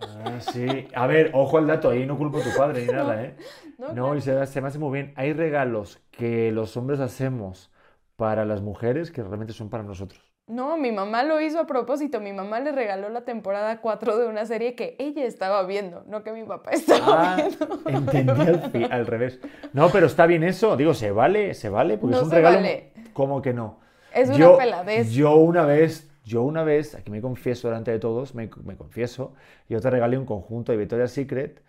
Ah, 0.01 0.39
sí. 0.39 0.87
A 0.93 1.07
ver, 1.07 1.31
ojo 1.33 1.57
al 1.57 1.67
dato, 1.67 1.89
ahí 1.89 2.05
no 2.05 2.17
culpo 2.17 2.39
a 2.39 2.43
tu 2.43 2.55
padre 2.55 2.85
ni 2.85 2.87
nada, 2.93 3.23
¿eh? 3.23 3.35
no, 3.77 3.93
No, 3.93 4.15
y 4.15 4.21
se, 4.21 4.45
se 4.45 4.61
me 4.61 4.67
hace 4.67 4.79
muy 4.79 4.91
bien. 4.91 5.13
Hay 5.15 5.33
regalos 5.33 5.99
que 6.11 6.51
los 6.51 6.75
hombres 6.77 6.99
hacemos 6.99 7.71
para 8.15 8.45
las 8.45 8.61
mujeres 8.61 9.11
que 9.11 9.23
realmente 9.23 9.53
son 9.53 9.69
para 9.69 9.83
nosotros. 9.83 10.28
No, 10.49 10.77
mi 10.77 10.91
mamá 10.91 11.23
lo 11.23 11.39
hizo 11.41 11.59
a 11.59 11.67
propósito. 11.67 12.19
Mi 12.19 12.33
mamá 12.33 12.59
le 12.59 12.71
regaló 12.71 13.09
la 13.09 13.21
temporada 13.23 13.81
4 13.81 14.17
de 14.17 14.27
una 14.27 14.45
serie 14.47 14.75
que 14.75 14.95
ella 14.99 15.25
estaba 15.25 15.63
viendo, 15.63 16.03
no 16.07 16.23
que 16.23 16.31
mi 16.33 16.43
papá 16.43 16.71
estaba 16.73 17.35
Ah, 17.35 17.35
viendo. 17.35 17.81
entendí 17.85 18.41
al, 18.41 18.89
al 18.89 19.05
revés. 19.05 19.39
No, 19.73 19.91
pero 19.91 20.07
está 20.07 20.25
bien 20.25 20.43
eso. 20.43 20.75
Digo, 20.75 20.93
se 20.95 21.11
vale, 21.11 21.53
se 21.53 21.69
vale, 21.69 21.97
porque 21.99 22.15
No 22.15 22.17
es 22.17 22.23
un 22.23 22.29
se 22.29 22.35
regalo. 22.35 22.57
vale. 22.57 22.93
¿Cómo 23.13 23.41
que 23.41 23.53
no? 23.53 23.79
Es 24.11 24.31
una 24.31 24.37
yo, 24.39 24.57
peladez. 24.57 25.11
Yo 25.11 25.35
una 25.35 25.65
vez, 25.65 26.09
Yo 26.23 26.41
una 26.43 26.63
vez, 26.63 26.95
aquí 26.95 27.11
me 27.11 27.21
confieso 27.21 27.67
delante 27.69 27.91
de 27.91 27.99
todos, 27.99 28.35
me, 28.35 28.49
me 28.63 28.75
confieso, 28.77 29.33
yo 29.67 29.79
te 29.81 29.89
regalé 29.89 30.17
un 30.17 30.25
conjunto 30.25 30.71
de 30.71 30.77
Victoria's 30.79 31.11
Secret 31.11 31.63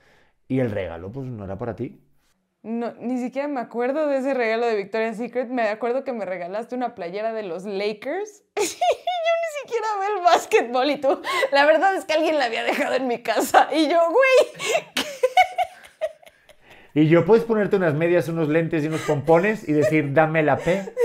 y 0.49 0.61
el 0.61 0.71
regalo 0.71 1.11
pues 1.13 1.27
no 1.27 1.45
era 1.45 1.57
para 1.59 1.77
ti. 1.77 2.03
No, 2.63 2.93
ni 2.99 3.19
siquiera 3.19 3.49
me 3.49 3.61
acuerdo 3.61 4.07
de 4.07 4.19
ese 4.19 4.35
regalo 4.35 4.67
de 4.67 4.77
Victoria's 4.77 5.17
Secret. 5.17 5.49
Me 5.49 5.69
acuerdo 5.69 6.05
que 6.05 6.13
me 6.13 6.27
regalaste 6.27 6.75
una 6.75 6.95
playera 6.95 7.33
de 7.33 7.43
los 7.43 7.65
Lakers. 7.65 8.45
Yo 8.57 8.63
ni 8.63 9.63
siquiera 9.63 9.87
veo 9.99 10.19
el 10.19 10.25
básquetbol 10.25 10.91
y 10.91 10.97
tú. 10.99 11.23
La 11.53 11.65
verdad 11.65 11.95
es 11.95 12.05
que 12.05 12.13
alguien 12.13 12.39
la 12.39 12.45
había 12.47 12.63
dejado 12.65 12.95
en 12.95 13.07
mi 13.07 13.23
casa. 13.23 13.69
Y 13.73 13.89
yo, 13.89 13.99
güey. 14.11 15.07
Y 16.93 17.09
yo 17.09 17.25
puedes 17.25 17.45
ponerte 17.45 17.77
unas 17.77 17.95
medias, 17.95 18.29
unos 18.29 18.49
lentes 18.49 18.83
y 18.83 18.89
unos 18.89 19.03
pompones 19.03 19.69
y 19.69 19.73
decir, 19.73 20.13
dame 20.13 20.43
la 20.43 20.57
P. 20.57 20.93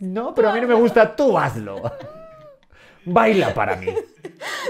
No, 0.00 0.34
pero 0.34 0.48
a 0.48 0.54
mí 0.54 0.62
no 0.62 0.66
me 0.66 0.72
gusta, 0.72 1.14
tú 1.14 1.38
hazlo. 1.38 1.82
Baila 3.04 3.54
para 3.54 3.76
mí. 3.76 3.86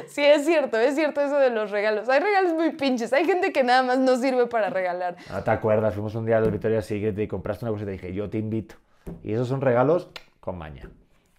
Sí, 0.08 0.24
es 0.24 0.44
cierto, 0.44 0.76
es 0.78 0.96
cierto 0.96 1.20
eso 1.20 1.36
de 1.38 1.50
los 1.50 1.70
regalos. 1.70 2.08
Hay 2.08 2.18
regalos 2.18 2.54
muy 2.54 2.72
pinches. 2.72 3.12
Hay 3.12 3.24
gente 3.24 3.52
que 3.52 3.62
nada 3.62 3.82
más 3.84 3.98
no 3.98 4.16
sirve 4.16 4.46
para 4.46 4.68
regalar. 4.68 5.16
No 5.30 5.44
te 5.44 5.50
acuerdas, 5.50 5.94
fuimos 5.94 6.14
un 6.16 6.26
día 6.26 6.38
a 6.38 6.40
los 6.40 6.50
Victoria's 6.50 6.86
Secret 6.86 7.16
y 7.18 7.28
compraste 7.28 7.64
una 7.64 7.72
cosa 7.72 7.84
y 7.84 7.86
te 7.86 7.92
dije, 7.92 8.12
yo 8.12 8.28
te 8.28 8.38
invito. 8.38 8.74
Y 9.22 9.32
esos 9.32 9.46
son 9.46 9.60
regalos 9.60 10.08
con 10.40 10.58
maña, 10.58 10.90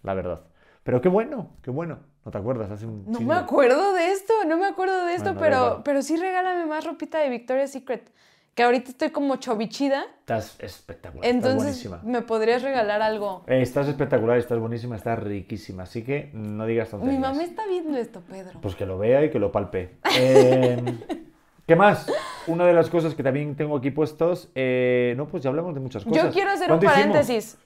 la 0.02 0.14
verdad. 0.14 0.40
Pero 0.82 1.00
qué 1.00 1.08
bueno, 1.08 1.50
qué 1.62 1.70
bueno. 1.70 1.98
¿No 2.24 2.30
te 2.30 2.38
acuerdas? 2.38 2.70
Hace 2.70 2.86
un 2.86 3.04
No 3.10 3.20
me 3.20 3.34
acuerdo 3.34 3.92
de 3.94 4.12
esto, 4.12 4.32
no 4.46 4.56
me 4.56 4.66
acuerdo 4.66 5.04
de 5.06 5.14
esto, 5.14 5.34
Bueno, 5.34 5.40
pero, 5.40 5.82
pero 5.84 6.02
sí 6.02 6.16
regálame 6.16 6.66
más 6.66 6.84
ropita 6.84 7.18
de 7.18 7.28
Victoria's 7.28 7.72
Secret. 7.72 8.10
Que 8.54 8.62
ahorita 8.64 8.90
estoy 8.90 9.10
como 9.10 9.36
chovichida, 9.36 10.04
Estás 10.20 10.56
espectacular, 10.58 11.24
estás 11.24 11.34
entonces 11.34 11.62
buenísima. 11.62 12.00
me 12.04 12.20
podrías 12.20 12.62
regalar 12.62 13.00
algo. 13.00 13.44
Eh, 13.46 13.62
estás 13.62 13.88
espectacular, 13.88 14.36
estás 14.36 14.58
buenísima, 14.58 14.96
estás 14.96 15.18
riquísima. 15.18 15.84
Así 15.84 16.02
que 16.02 16.30
no 16.34 16.66
digas 16.66 16.90
tonterías. 16.90 17.18
Mi 17.18 17.22
mamá 17.22 17.42
está 17.42 17.66
viendo 17.66 17.96
esto, 17.96 18.20
Pedro. 18.28 18.60
Pues 18.60 18.74
que 18.74 18.84
lo 18.84 18.98
vea 18.98 19.24
y 19.24 19.30
que 19.30 19.38
lo 19.38 19.50
palpe. 19.50 19.96
Eh, 20.18 20.82
¿Qué 21.66 21.76
más? 21.76 22.06
Una 22.46 22.66
de 22.66 22.74
las 22.74 22.90
cosas 22.90 23.14
que 23.14 23.22
también 23.22 23.56
tengo 23.56 23.76
aquí 23.76 23.90
puestos, 23.90 24.50
eh, 24.54 25.14
no, 25.16 25.26
pues 25.28 25.42
ya 25.42 25.48
hablamos 25.48 25.72
de 25.74 25.80
muchas 25.80 26.04
cosas. 26.04 26.24
Yo 26.24 26.30
quiero 26.30 26.50
hacer 26.50 26.70
un 26.70 26.78
¿Cuánto 26.78 27.20
hicimos? 27.20 27.56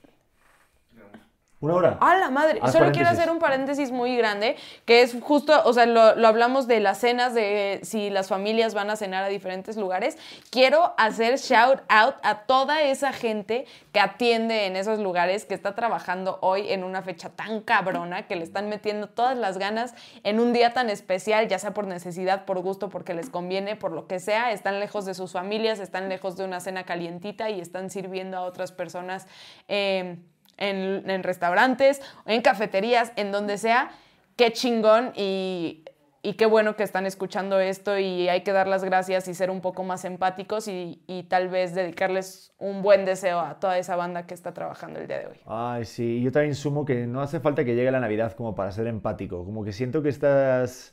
¿Una 1.59 1.74
hora? 1.74 1.96
¡A 2.02 2.18
la 2.18 2.28
madre! 2.28 2.59
Haz 2.62 2.72
Solo 2.72 2.92
quiero 2.92 3.09
hacer 3.09 3.30
un 3.30 3.38
paréntesis 3.38 3.90
muy 3.90 4.14
grande, 4.14 4.57
que 4.84 5.00
es 5.00 5.16
justo, 5.22 5.62
o 5.64 5.72
sea, 5.72 5.86
lo, 5.86 6.14
lo 6.14 6.28
hablamos 6.28 6.66
de 6.66 6.80
las 6.80 6.98
cenas, 6.98 7.32
de 7.32 7.80
si 7.82 8.11
las 8.11 8.28
familias 8.28 8.74
van 8.74 8.90
a 8.90 8.96
cenar 8.96 9.24
a 9.24 9.28
diferentes 9.28 9.78
lugares. 9.78 10.18
Quiero 10.50 10.92
hacer 10.98 11.38
shout 11.38 11.80
out 11.88 12.16
a 12.22 12.42
toda 12.42 12.82
esa 12.82 13.14
gente 13.14 13.64
que 13.92 14.00
atiende 14.00 14.66
en 14.66 14.76
esos 14.76 14.98
lugares, 14.98 15.46
que 15.46 15.54
está 15.54 15.74
trabajando 15.74 16.38
hoy 16.42 16.70
en 16.70 16.84
una 16.84 17.00
fecha 17.00 17.30
tan 17.30 17.62
cabrona, 17.62 18.26
que 18.26 18.36
le 18.36 18.44
están 18.44 18.68
metiendo 18.68 19.09
todas 19.09 19.38
las 19.38 19.57
ganas 19.57 19.94
en 20.24 20.40
un 20.40 20.52
día 20.52 20.74
tan 20.74 20.90
especial, 20.90 21.48
ya 21.48 21.59
sea 21.59 21.72
por 21.72 21.86
necesidad, 21.86 22.44
por 22.44 22.61
gusto, 22.61 22.90
porque 22.90 23.14
les 23.14 23.30
conviene, 23.30 23.76
por 23.76 23.92
lo 23.92 24.07
que 24.07 24.20
sea. 24.20 24.52
Están 24.52 24.78
lejos 24.78 25.07
de 25.07 25.14
sus 25.14 25.32
familias, 25.32 25.78
están 25.78 26.11
lejos 26.11 26.36
de 26.36 26.44
una 26.44 26.61
cena 26.61 26.84
calientita 26.84 27.48
y 27.48 27.62
están 27.62 27.88
sirviendo 27.88 28.36
a 28.36 28.42
otras 28.42 28.72
personas. 28.72 29.26
eh, 29.68 30.18
en, 30.57 31.09
en 31.09 31.22
restaurantes, 31.22 32.00
en 32.26 32.42
cafeterías, 32.42 33.12
en 33.16 33.32
donde 33.32 33.59
sea. 33.59 33.90
Qué 34.36 34.52
chingón 34.52 35.12
y, 35.14 35.84
y 36.22 36.34
qué 36.34 36.44
bueno 36.44 36.76
que 36.76 36.82
están 36.82 37.07
escuchando 37.07 37.59
esto 37.61 37.98
y 37.98 38.28
hay 38.28 38.42
que 38.42 38.52
dar 38.52 38.66
las 38.66 38.84
gracias 38.84 39.28
y 39.28 39.34
ser 39.34 39.50
un 39.50 39.61
poco 39.61 39.84
más 39.84 40.04
empáticos 40.04 40.68
y, 40.68 41.02
y 41.07 41.22
tal 41.22 41.48
vez 41.48 41.74
dedicarles 41.74 42.52
un 42.59 42.82
buen 42.82 43.04
deseo 43.04 43.40
a 43.40 43.61
toda 43.61 43.78
esa 43.78 43.96
banda 43.96 44.26
que 44.26 44.34
está 44.34 44.52
trabajando 44.52 45.00
el 45.00 45.07
día 45.07 45.20
de 45.20 45.26
hoy. 45.28 45.40
Ay, 45.46 45.84
sí, 45.84 46.20
yo 46.20 46.32
también 46.32 46.54
sumo 46.54 46.84
que 46.84 47.07
no 47.07 47.22
hace 47.22 47.40
falta 47.40 47.64
que 47.64 47.74
llegue 47.74 47.90
la 47.90 48.00
Navidad 48.00 48.32
como 48.32 48.54
para 48.54 48.72
ser 48.72 48.88
empático. 48.88 49.44
Como 49.44 49.64
que 49.64 49.72
siento 49.72 50.02
que 50.02 50.09
estas 50.11 50.92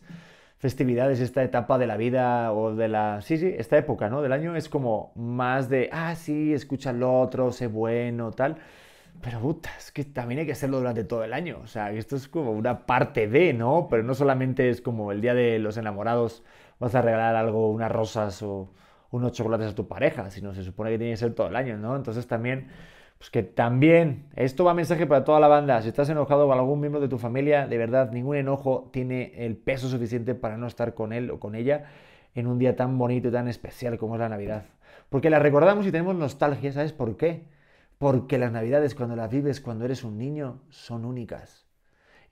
festividades, 0.60 1.20
esta 1.20 1.44
etapa 1.44 1.78
de 1.78 1.88
la 1.88 1.98
vida 1.98 2.54
o 2.54 2.74
de 2.74 2.88
la... 2.88 3.22
Sí, 3.22 3.38
sí, 3.38 3.54
esta 3.58 3.78
época, 3.78 4.08
¿no? 4.08 4.22
Del 4.22 4.32
año 4.32 4.56
es 4.56 4.70
como 4.70 5.12
más 5.16 5.68
de, 5.68 5.90
ah, 5.92 6.16
sí, 6.16 6.54
escucha 6.54 6.92
al 6.92 7.04
otro, 7.04 7.52
sé 7.52 7.68
bueno, 7.68 8.32
tal. 8.32 8.56
Pero 9.24 9.40
puta, 9.40 9.70
es 9.78 9.92
que 9.92 10.04
también 10.04 10.42
hay 10.42 10.46
que 10.46 10.52
hacerlo 10.52 10.80
durante 10.80 11.06
todo 11.06 11.24
el 11.24 11.34
año. 11.34 11.60
O 11.64 11.68
sea, 11.68 11.92
esto 11.92 12.18
es 12.18 12.28
como 12.28 12.52
una 12.52 12.86
parte 12.86 13.28
de, 13.28 13.54
¿no? 13.54 13.88
Pero 13.90 14.04
no 14.04 14.14
solamente 14.16 14.70
es 14.70 14.82
como 14.82 15.14
el 15.14 15.22
día 15.22 15.34
de 15.34 15.60
los 15.60 15.78
enamorados, 15.78 16.44
vas 16.78 16.94
a 16.94 17.02
regalar 17.02 17.36
algo, 17.38 17.72
unas 17.72 17.90
rosas 17.90 18.44
o 18.44 18.74
unos 19.12 19.32
chocolates 19.32 19.72
a 19.72 19.76
tu 19.76 19.88
pareja, 19.88 20.30
sino 20.30 20.54
se 20.54 20.64
supone 20.64 20.92
que 20.92 20.98
tiene 20.98 21.14
que 21.14 21.18
ser 21.18 21.34
todo 21.34 21.48
el 21.48 21.56
año, 21.56 21.78
¿no? 21.78 21.96
Entonces 21.96 22.28
también, 22.28 22.68
pues 23.18 23.30
que 23.30 23.44
también, 23.44 24.26
esto 24.36 24.66
va 24.66 24.74
mensaje 24.74 25.08
para 25.08 25.24
toda 25.24 25.40
la 25.40 25.48
banda. 25.48 25.82
Si 25.82 25.88
estás 25.88 26.10
enojado 26.10 26.48
con 26.48 26.58
algún 26.60 26.82
miembro 26.82 27.00
de 27.00 27.08
tu 27.08 27.18
familia, 27.18 27.66
de 27.66 27.78
verdad, 27.78 28.12
ningún 28.12 28.36
enojo 28.36 28.90
tiene 28.92 29.32
el 29.38 29.56
peso 29.56 29.88
suficiente 29.88 30.36
para 30.36 30.58
no 30.58 30.68
estar 30.68 30.96
con 30.96 31.14
él 31.14 31.32
o 31.32 31.40
con 31.40 31.56
ella 31.56 31.86
en 32.36 32.48
un 32.48 32.60
día 32.60 32.76
tan 32.76 32.98
bonito 32.98 33.30
y 33.30 33.32
tan 33.32 33.48
especial 33.48 33.98
como 33.98 34.16
es 34.16 34.20
la 34.20 34.28
Navidad. 34.28 34.66
Porque 35.10 35.30
la 35.30 35.40
recordamos 35.40 35.88
y 35.88 35.92
tenemos 35.92 36.16
nostalgia, 36.16 36.74
¿sabes 36.74 36.92
por 36.92 37.16
qué? 37.16 37.53
Porque 38.04 38.38
las 38.38 38.52
Navidades, 38.52 38.96
cuando 38.96 39.16
las 39.16 39.32
vives 39.32 39.62
cuando 39.62 39.86
eres 39.86 40.04
un 40.04 40.18
niño, 40.18 40.60
son 40.68 41.06
únicas. 41.06 41.66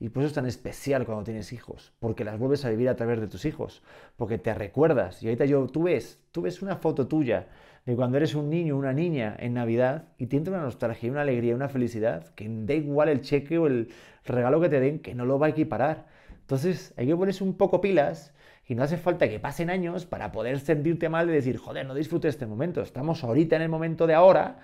Y 0.01 0.09
por 0.09 0.21
eso 0.21 0.27
es 0.27 0.33
tan 0.33 0.45
especial 0.45 1.05
cuando 1.05 1.23
tienes 1.23 1.53
hijos, 1.53 1.93
porque 1.99 2.25
las 2.25 2.37
vuelves 2.37 2.65
a 2.65 2.69
vivir 2.69 2.89
a 2.89 2.97
través 2.97 3.21
de 3.21 3.29
tus 3.29 3.45
hijos, 3.45 3.81
porque 4.17 4.37
te 4.37 4.53
recuerdas. 4.53 5.23
Y 5.23 5.27
ahorita 5.27 5.45
yo, 5.45 5.67
tú 5.67 5.83
ves, 5.83 6.19
tú 6.33 6.41
ves 6.41 6.61
una 6.61 6.75
foto 6.75 7.07
tuya 7.07 7.47
de 7.85 7.95
cuando 7.95 8.17
eres 8.17 8.35
un 8.35 8.49
niño 8.49 8.75
una 8.75 8.91
niña 8.91 9.33
en 9.39 9.53
Navidad 9.53 10.09
y 10.17 10.27
te 10.27 10.35
entra 10.35 10.53
una 10.53 10.63
nostalgia, 10.63 11.09
una 11.09 11.21
alegría, 11.21 11.55
una 11.55 11.69
felicidad, 11.69 12.33
que 12.35 12.49
da 12.49 12.73
igual 12.73 13.07
el 13.07 13.21
cheque 13.21 13.57
o 13.57 13.65
el 13.65 13.93
regalo 14.25 14.59
que 14.59 14.67
te 14.67 14.81
den, 14.81 14.99
que 14.99 15.15
no 15.15 15.23
lo 15.23 15.39
va 15.39 15.45
a 15.45 15.51
equiparar. 15.51 16.05
Entonces 16.41 16.93
hay 16.97 17.07
que 17.07 17.15
ponerse 17.15 17.45
un 17.45 17.53
poco 17.55 17.79
pilas 17.79 18.33
y 18.67 18.75
no 18.75 18.83
hace 18.83 18.97
falta 18.97 19.29
que 19.29 19.39
pasen 19.39 19.69
años 19.69 20.05
para 20.05 20.33
poder 20.33 20.59
sentirte 20.59 21.07
mal 21.07 21.27
de 21.27 21.33
decir, 21.33 21.55
joder, 21.55 21.85
no 21.85 21.95
disfrute 21.95 22.27
este 22.27 22.45
momento, 22.45 22.81
estamos 22.81 23.23
ahorita 23.23 23.55
en 23.55 23.61
el 23.61 23.69
momento 23.69 24.05
de 24.05 24.15
ahora 24.15 24.59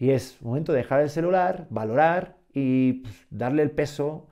y 0.00 0.12
es 0.12 0.40
momento 0.40 0.72
de 0.72 0.78
dejar 0.78 1.02
el 1.02 1.10
celular, 1.10 1.66
valorar 1.68 2.38
y 2.54 2.94
pues, 2.94 3.14
darle 3.28 3.62
el 3.62 3.70
peso 3.70 4.28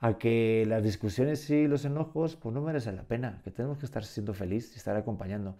a 0.00 0.16
que 0.16 0.64
las 0.66 0.82
discusiones 0.82 1.48
y 1.50 1.68
los 1.68 1.84
enojos 1.84 2.36
pues 2.36 2.54
no 2.54 2.62
merecen 2.62 2.96
la 2.96 3.02
pena, 3.02 3.42
que 3.44 3.50
tenemos 3.50 3.76
que 3.76 3.84
estar 3.84 4.02
siendo 4.02 4.32
feliz 4.32 4.72
y 4.74 4.78
estar 4.78 4.96
acompañando, 4.96 5.58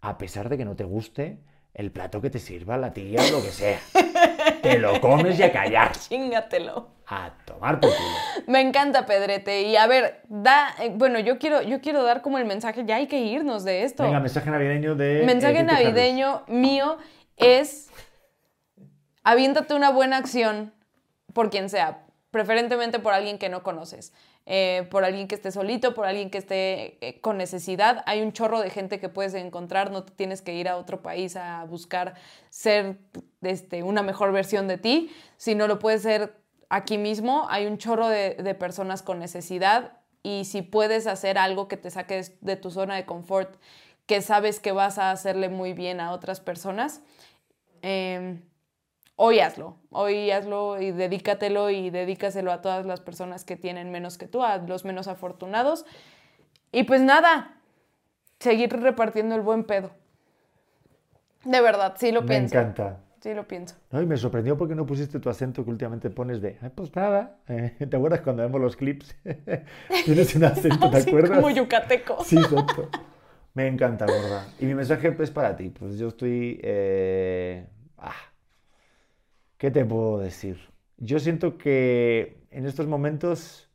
a 0.00 0.16
pesar 0.16 0.48
de 0.48 0.56
que 0.56 0.64
no 0.64 0.76
te 0.76 0.84
guste 0.84 1.40
el 1.74 1.90
plato 1.90 2.20
que 2.20 2.30
te 2.30 2.38
sirva 2.38 2.76
la 2.78 2.92
tía 2.92 3.20
o 3.20 3.32
lo 3.32 3.42
que 3.42 3.50
sea. 3.50 3.80
Te 4.62 4.78
lo 4.78 5.00
comes 5.00 5.38
y 5.38 5.42
a 5.42 5.52
callar, 5.52 5.92
Chingatelo. 5.92 6.88
a 7.06 7.32
tomar 7.44 7.78
por 7.78 7.90
culo. 7.90 8.44
Me 8.48 8.60
encanta, 8.60 9.06
Pedrete. 9.06 9.62
Y 9.62 9.76
a 9.76 9.86
ver, 9.86 10.22
da, 10.28 10.74
eh, 10.80 10.90
bueno, 10.94 11.20
yo 11.20 11.38
quiero, 11.38 11.62
yo 11.62 11.80
quiero 11.80 12.02
dar 12.02 12.22
como 12.22 12.38
el 12.38 12.44
mensaje, 12.44 12.84
ya 12.84 12.96
hay 12.96 13.06
que 13.06 13.20
irnos 13.20 13.64
de 13.64 13.84
esto. 13.84 14.02
Venga, 14.02 14.18
mensaje 14.18 14.50
navideño 14.50 14.96
de... 14.96 15.22
mensaje 15.24 15.60
eh, 15.60 15.64
navideño 15.64 16.42
mío 16.48 16.98
es 17.36 17.88
aviéntate 19.28 19.74
una 19.74 19.90
buena 19.90 20.16
acción 20.16 20.72
por 21.34 21.50
quien 21.50 21.68
sea, 21.68 22.06
preferentemente 22.30 22.98
por 22.98 23.12
alguien 23.12 23.36
que 23.36 23.50
no 23.50 23.62
conoces, 23.62 24.14
eh, 24.46 24.88
por 24.90 25.04
alguien 25.04 25.28
que 25.28 25.34
esté 25.34 25.52
solito, 25.52 25.92
por 25.92 26.06
alguien 26.06 26.30
que 26.30 26.38
esté 26.38 26.96
eh, 27.06 27.20
con 27.20 27.36
necesidad. 27.36 28.02
Hay 28.06 28.22
un 28.22 28.32
chorro 28.32 28.58
de 28.58 28.70
gente 28.70 28.98
que 28.98 29.10
puedes 29.10 29.34
encontrar, 29.34 29.90
no 29.90 30.02
te 30.02 30.14
tienes 30.14 30.40
que 30.40 30.54
ir 30.54 30.66
a 30.66 30.78
otro 30.78 31.02
país 31.02 31.36
a 31.36 31.62
buscar 31.64 32.14
ser 32.48 32.96
este, 33.42 33.82
una 33.82 34.02
mejor 34.02 34.32
versión 34.32 34.66
de 34.66 34.78
ti, 34.78 35.14
sino 35.36 35.68
lo 35.68 35.78
puedes 35.78 36.00
ser 36.00 36.34
aquí 36.70 36.96
mismo. 36.96 37.46
Hay 37.50 37.66
un 37.66 37.76
chorro 37.76 38.08
de, 38.08 38.54
personas 38.58 39.02
con 39.02 39.18
necesidad 39.18 39.92
y 40.22 40.46
si 40.46 40.62
puedes 40.62 41.06
hacer 41.06 41.36
algo 41.36 41.68
que 41.68 41.76
te 41.76 41.90
saque 41.90 42.22
de 42.40 42.56
tu 42.56 42.70
zona 42.70 42.96
de 42.96 43.04
confort, 43.04 43.60
que 44.06 44.22
sabes 44.22 44.58
que 44.58 44.72
vas 44.72 44.96
a 44.96 45.10
hacerle 45.10 45.50
muy 45.50 45.74
bien 45.74 46.00
a 46.00 46.12
otras 46.12 46.40
personas, 46.40 47.02
eh, 47.82 48.40
hoy 49.20 49.40
hazlo, 49.40 49.76
hoy 49.90 50.30
hazlo 50.30 50.80
y 50.80 50.92
dedícatelo 50.92 51.70
y 51.70 51.90
dedícaselo 51.90 52.52
a 52.52 52.62
todas 52.62 52.86
las 52.86 53.00
personas 53.00 53.44
que 53.44 53.56
tienen 53.56 53.90
menos 53.90 54.16
que 54.16 54.28
tú, 54.28 54.42
a 54.44 54.58
los 54.58 54.84
menos 54.84 55.08
afortunados. 55.08 55.84
Y 56.72 56.84
pues 56.84 57.00
nada, 57.02 57.60
seguir 58.38 58.70
repartiendo 58.72 59.34
el 59.34 59.42
buen 59.42 59.64
pedo. 59.64 59.90
De 61.44 61.60
verdad, 61.60 61.94
sí 61.98 62.12
lo 62.12 62.22
Me 62.22 62.28
pienso. 62.28 62.56
encanta. 62.58 63.00
Sí 63.20 63.34
lo 63.34 63.48
pienso. 63.48 63.74
No, 63.90 64.00
y 64.00 64.06
me 64.06 64.16
sorprendió 64.16 64.56
porque 64.56 64.76
no 64.76 64.86
pusiste 64.86 65.18
tu 65.18 65.28
acento 65.28 65.64
que 65.64 65.70
últimamente 65.70 66.08
pones 66.10 66.40
de, 66.40 66.56
"Ay, 66.62 66.70
pues 66.72 66.94
nada, 66.94 67.38
Eh, 67.48 67.74
¿te 67.90 67.96
acuerdas 67.96 68.20
cuando 68.20 68.42
vemos 68.44 68.60
los 68.60 68.76
clips? 68.76 69.16
Tienes 70.04 70.36
un 70.36 70.44
acento, 70.44 70.88
¿te 70.90 70.98
Así 70.98 71.08
acuerdas? 71.10 71.36
como 71.36 71.50
yucateco. 71.50 72.22
Sí, 72.24 72.36
exacto. 72.36 72.88
Me 73.54 73.66
encanta, 73.66 74.06
gorda. 74.06 74.46
Y 74.60 74.66
mi 74.66 74.74
mensaje 74.74 75.16
es 75.18 75.30
para 75.32 75.56
ti. 75.56 75.70
Pues 75.70 75.98
yo 75.98 76.08
estoy... 76.08 76.60
eh, 76.62 77.66
ah, 77.98 78.12
¿Qué 79.58 79.72
te 79.72 79.84
puedo 79.84 80.20
decir? 80.20 80.56
Yo 80.98 81.18
siento 81.18 81.58
que 81.58 82.46
en 82.52 82.64
estos 82.64 82.86
momentos, 82.86 83.68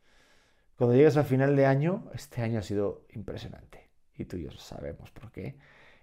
cuando 0.77 0.95
llegas 0.95 1.17
a 1.17 1.25
final 1.25 1.57
de 1.57 1.65
año, 1.65 2.09
este 2.13 2.41
año 2.41 2.59
ha 2.59 2.61
sido 2.61 3.05
impresionante. 3.13 3.89
Y 4.15 4.23
tú 4.23 4.37
y 4.37 4.43
yo 4.43 4.51
sabemos 4.51 5.11
por 5.11 5.29
qué. 5.31 5.57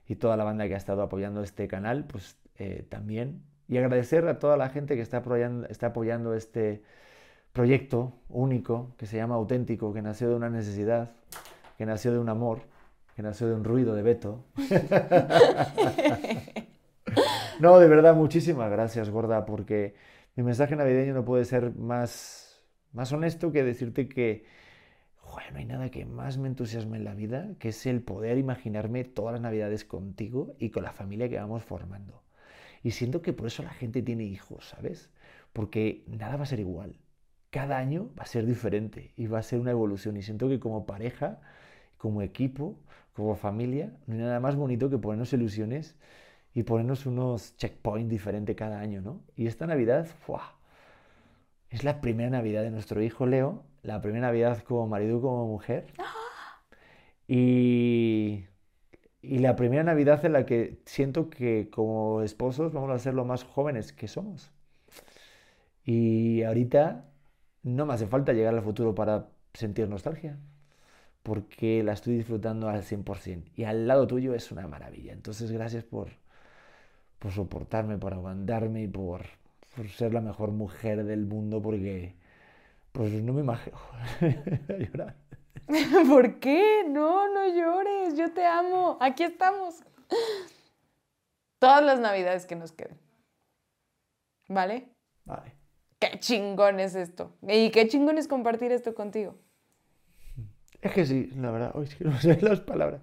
Y 0.06 0.16
toda 0.16 0.36
la 0.36 0.44
banda 0.44 0.68
que 0.68 0.74
ha 0.74 0.76
estado 0.76 1.00
apoyando 1.00 1.42
este 1.42 1.66
canal, 1.66 2.04
pues 2.04 2.36
eh, 2.56 2.84
también. 2.90 3.42
Y 3.68 3.78
agradecer 3.78 4.28
a 4.28 4.38
toda 4.38 4.58
la 4.58 4.68
gente 4.68 4.96
que 4.96 5.02
está 5.02 5.18
apoyando, 5.18 5.66
está 5.68 5.86
apoyando 5.88 6.34
este 6.34 6.82
proyecto 7.54 8.12
único 8.28 8.94
que 8.98 9.06
se 9.06 9.16
llama 9.16 9.36
auténtico, 9.36 9.94
que 9.94 10.02
nació 10.02 10.28
de 10.28 10.34
una 10.34 10.50
necesidad, 10.50 11.12
que 11.78 11.86
nació 11.86 12.12
de 12.12 12.18
un 12.18 12.28
amor, 12.28 12.60
que 13.16 13.22
nació 13.22 13.48
de 13.48 13.54
un 13.54 13.64
ruido 13.64 13.94
de 13.94 14.02
veto. 14.02 14.44
no, 17.60 17.78
de 17.78 17.88
verdad, 17.88 18.14
muchísimas 18.14 18.70
gracias, 18.70 19.10
gorda, 19.10 19.44
porque 19.46 19.94
mi 20.36 20.42
mensaje 20.42 20.76
navideño 20.76 21.14
no 21.14 21.24
puede 21.24 21.44
ser 21.44 21.74
más, 21.74 22.62
más 22.92 23.12
honesto 23.12 23.52
que 23.52 23.62
decirte 23.62 24.08
que 24.08 24.44
no 25.52 25.58
hay 25.58 25.64
nada 25.64 25.90
que 25.90 26.06
más 26.06 26.38
me 26.38 26.48
entusiasme 26.48 26.96
en 26.96 27.04
la 27.04 27.14
vida, 27.14 27.50
que 27.58 27.68
es 27.68 27.86
el 27.86 28.02
poder 28.02 28.38
imaginarme 28.38 29.04
todas 29.04 29.32
las 29.32 29.40
navidades 29.40 29.84
contigo 29.84 30.54
y 30.58 30.70
con 30.70 30.82
la 30.82 30.92
familia 30.92 31.28
que 31.28 31.38
vamos 31.38 31.64
formando. 31.64 32.22
Y 32.82 32.92
siento 32.92 33.22
que 33.22 33.32
por 33.32 33.46
eso 33.46 33.62
la 33.62 33.70
gente 33.70 34.02
tiene 34.02 34.24
hijos, 34.24 34.68
¿sabes? 34.68 35.10
Porque 35.52 36.04
nada 36.06 36.36
va 36.36 36.44
a 36.44 36.46
ser 36.46 36.60
igual. 36.60 36.96
Cada 37.50 37.78
año 37.78 38.10
va 38.18 38.24
a 38.24 38.26
ser 38.26 38.46
diferente 38.46 39.12
y 39.16 39.26
va 39.26 39.40
a 39.40 39.42
ser 39.42 39.60
una 39.60 39.72
evolución. 39.72 40.16
Y 40.16 40.22
siento 40.22 40.48
que 40.48 40.60
como 40.60 40.86
pareja, 40.86 41.40
como 41.98 42.22
equipo, 42.22 42.78
como 43.12 43.34
familia, 43.34 43.92
no 44.06 44.14
hay 44.14 44.20
nada 44.20 44.40
más 44.40 44.56
bonito 44.56 44.88
que 44.88 44.98
ponernos 44.98 45.32
ilusiones 45.32 45.96
y 46.54 46.64
ponernos 46.64 47.06
unos 47.06 47.56
checkpoints 47.56 48.10
diferentes 48.10 48.56
cada 48.56 48.80
año, 48.80 49.00
¿no? 49.00 49.22
Y 49.36 49.46
esta 49.46 49.66
Navidad, 49.66 50.06
¡fua! 50.06 50.56
es 51.70 51.84
la 51.84 52.00
primera 52.00 52.30
Navidad 52.30 52.62
de 52.62 52.70
nuestro 52.70 53.02
hijo 53.02 53.26
Leo, 53.26 53.64
la 53.82 54.00
primera 54.00 54.26
Navidad 54.26 54.62
como 54.64 54.86
marido 54.88 55.18
y 55.18 55.20
como 55.20 55.46
mujer. 55.46 55.86
Y 57.32 58.46
y 59.22 59.38
la 59.38 59.56
primera 59.56 59.82
Navidad 59.82 60.24
en 60.24 60.32
la 60.32 60.46
que 60.46 60.80
siento 60.86 61.28
que 61.30 61.68
como 61.70 62.22
esposos 62.22 62.72
vamos 62.72 62.90
a 62.90 62.98
ser 62.98 63.14
lo 63.14 63.24
más 63.24 63.44
jóvenes 63.44 63.92
que 63.92 64.08
somos. 64.08 64.50
Y 65.84 66.42
ahorita 66.42 67.04
no 67.62 67.86
me 67.86 67.94
hace 67.94 68.06
falta 68.06 68.32
llegar 68.32 68.54
al 68.54 68.62
futuro 68.62 68.94
para 68.94 69.28
sentir 69.54 69.88
nostalgia, 69.88 70.38
porque 71.22 71.82
la 71.82 71.92
estoy 71.92 72.16
disfrutando 72.16 72.68
al 72.68 72.82
100%. 72.82 73.52
Y 73.56 73.64
al 73.64 73.86
lado 73.86 74.06
tuyo 74.06 74.34
es 74.34 74.50
una 74.52 74.66
maravilla. 74.68 75.12
Entonces, 75.12 75.50
gracias 75.52 75.84
por, 75.84 76.08
por 77.20 77.30
soportarme, 77.32 77.98
por 77.98 78.14
aguantarme 78.14 78.82
y 78.82 78.88
por, 78.88 79.22
por 79.76 79.88
ser 79.88 80.12
la 80.12 80.20
mejor 80.20 80.50
mujer 80.50 81.04
del 81.04 81.26
mundo, 81.26 81.62
porque 81.62 82.14
pues 82.90 83.12
no 83.22 83.32
me 83.32 83.42
imagino 83.42 83.78
llorar. 84.68 85.14
¿Por 86.08 86.40
qué? 86.40 86.84
No, 86.88 87.32
no 87.32 87.46
llores, 87.54 88.16
yo 88.16 88.32
te 88.32 88.44
amo, 88.44 88.96
aquí 89.00 89.22
estamos. 89.22 89.82
Todas 91.60 91.84
las 91.84 92.00
navidades 92.00 92.46
que 92.46 92.56
nos 92.56 92.72
queden. 92.72 92.98
¿Vale? 94.48 94.88
Vale. 95.26 95.54
Qué 96.00 96.18
chingón 96.18 96.80
es 96.80 96.94
esto. 96.94 97.36
Y 97.46 97.70
qué 97.70 97.86
chingón 97.86 98.16
es 98.16 98.26
compartir 98.26 98.72
esto 98.72 98.94
contigo. 98.94 99.36
Es 100.80 100.92
que 100.92 101.04
sí, 101.04 101.30
la 101.36 101.50
verdad, 101.50 101.72
hoy 101.74 101.88
no 102.00 102.18
sé 102.18 102.40
las 102.40 102.60
palabras. 102.60 103.02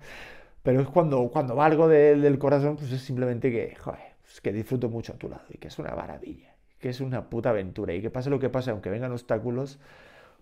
Pero 0.68 0.82
es 0.82 0.90
cuando, 0.90 1.30
cuando 1.30 1.56
va 1.56 1.66
algo 1.66 1.88
del 1.88 2.38
corazón, 2.38 2.76
pues 2.76 2.92
es 2.92 3.02
simplemente 3.02 3.50
que, 3.50 3.74
joder, 3.76 4.18
es 4.30 4.42
que 4.42 4.52
disfruto 4.52 4.90
mucho 4.90 5.14
a 5.14 5.16
tu 5.16 5.30
lado 5.30 5.46
y 5.48 5.58
que 5.60 5.70
es 5.70 5.80
una 5.80 5.96
maravilla, 5.96 6.58
que 6.78 6.90
es 6.90 7.00
una 7.00 7.30
puta 7.30 7.52
aventura 7.52 7.94
y 7.94 8.02
que 8.02 8.10
pase 8.10 8.30
lo 8.30 8.38
que 8.38 8.50
pase, 8.50 8.72
aunque 8.72 8.90
vengan 8.90 9.14
obstáculos, 9.14 9.80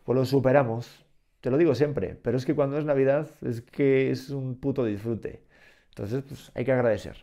pues 0.04 0.16
lo 0.18 0.26
superamos 0.26 1.06
te 1.42 1.52
lo 1.52 1.60
digo 1.60 1.76
siempre, 1.76 2.16
pero 2.16 2.38
es 2.38 2.46
que 2.48 2.56
cuando 2.56 2.80
es 2.80 2.86
Navidad 2.86 3.30
es 3.44 3.62
que 3.62 4.10
es 4.10 4.32
un 4.32 4.60
puto 4.60 4.84
disfrute. 4.84 5.44
Entonces, 5.90 6.24
pues 6.28 6.52
hay 6.56 6.66
que 6.66 6.72
agradecer. 6.72 7.18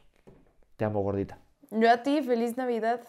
Te 0.76 0.84
amo, 0.84 1.00
gordita. 1.02 1.40
Yo 1.72 1.90
a 1.90 2.04
ti, 2.04 2.22
feliz 2.22 2.56
Navidad 2.56 3.00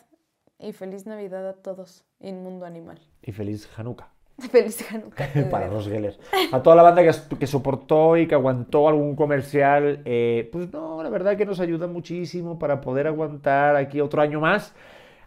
y 0.57 0.73
feliz 0.73 1.05
Navidad 1.05 1.47
a 1.47 1.53
todos 1.53 2.03
en 2.19 2.41
Mundo 2.41 2.65
Animal. 2.65 2.99
Y 3.21 3.31
feliz 3.31 3.69
Hanukkah. 3.77 4.12
Feliz 4.37 4.91
Hanukkah. 4.91 5.49
Para 5.51 5.67
los 5.67 5.87
Geller. 5.87 6.17
A 6.51 6.61
toda 6.61 6.75
la 6.75 6.83
banda 6.83 7.03
que, 7.03 7.37
que 7.37 7.47
soportó 7.47 8.17
y 8.17 8.27
que 8.27 8.35
aguantó 8.35 8.87
algún 8.87 9.15
comercial, 9.15 10.01
eh, 10.05 10.49
pues 10.51 10.71
no, 10.71 11.01
la 11.03 11.09
verdad 11.09 11.37
que 11.37 11.45
nos 11.45 11.59
ayuda 11.59 11.87
muchísimo 11.87 12.57
para 12.57 12.81
poder 12.81 13.07
aguantar 13.07 13.75
aquí 13.75 14.01
otro 14.01 14.21
año 14.21 14.39
más 14.39 14.73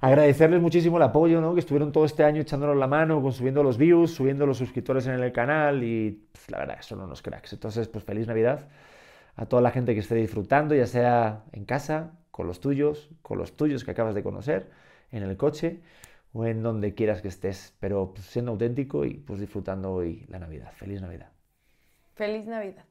agradecerles 0.01 0.61
muchísimo 0.61 0.97
el 0.99 1.03
apoyo, 1.03 1.41
¿no? 1.41 1.55
Que 1.55 1.61
estuvieron 1.61 1.93
todo 1.93 2.05
este 2.05 2.25
año 2.25 2.41
echándonos 2.41 2.77
la 2.77 2.87
mano, 2.87 3.23
con 3.23 3.33
subiendo 3.33 3.63
los 3.63 3.79
views, 3.79 4.13
subiendo 4.15 4.47
los 4.47 4.59
suscriptores 4.59 5.07
en 5.07 5.15
el 5.15 5.33
canal 5.33 5.83
y 5.83 6.27
pues, 6.33 6.51
la 6.51 6.59
verdad, 6.59 6.79
son 6.81 7.01
unos 7.01 7.23
cracks. 7.23 7.53
Entonces, 7.53 7.89
pues 7.89 8.05
feliz 8.05 8.27
Navidad 8.27 8.69
a 9.37 9.47
toda 9.47 9.63
la 9.63 9.71
gente 9.71 9.95
que 9.95 10.01
esté 10.01 10.15
disfrutando, 10.15 10.75
ya 10.75 10.87
sea 10.87 11.45
en 11.53 11.65
casa, 11.65 12.13
con 12.31 12.47
los 12.47 12.61
tuyos, 12.61 13.11
con 13.23 13.39
los 13.39 13.57
tuyos 13.57 13.85
que 13.85 13.91
acabas 13.91 14.15
de 14.15 14.23
conocer, 14.23 14.71
en 15.13 15.23
el 15.23 15.37
coche 15.37 15.81
o 16.37 16.45
en 16.45 16.63
donde 16.63 16.95
quieras 16.95 17.23
que 17.23 17.29
estés, 17.29 17.75
pero 17.81 18.13
pues, 18.13 18.27
siendo 18.27 18.53
auténtico 18.53 19.07
y 19.07 19.15
pues 19.15 19.41
disfrutando 19.41 19.93
hoy 19.93 20.27
la 20.29 20.39
Navidad. 20.39 20.71
Feliz 20.77 21.01
Navidad. 21.01 21.33
Feliz 22.15 22.47
Navidad. 22.47 22.85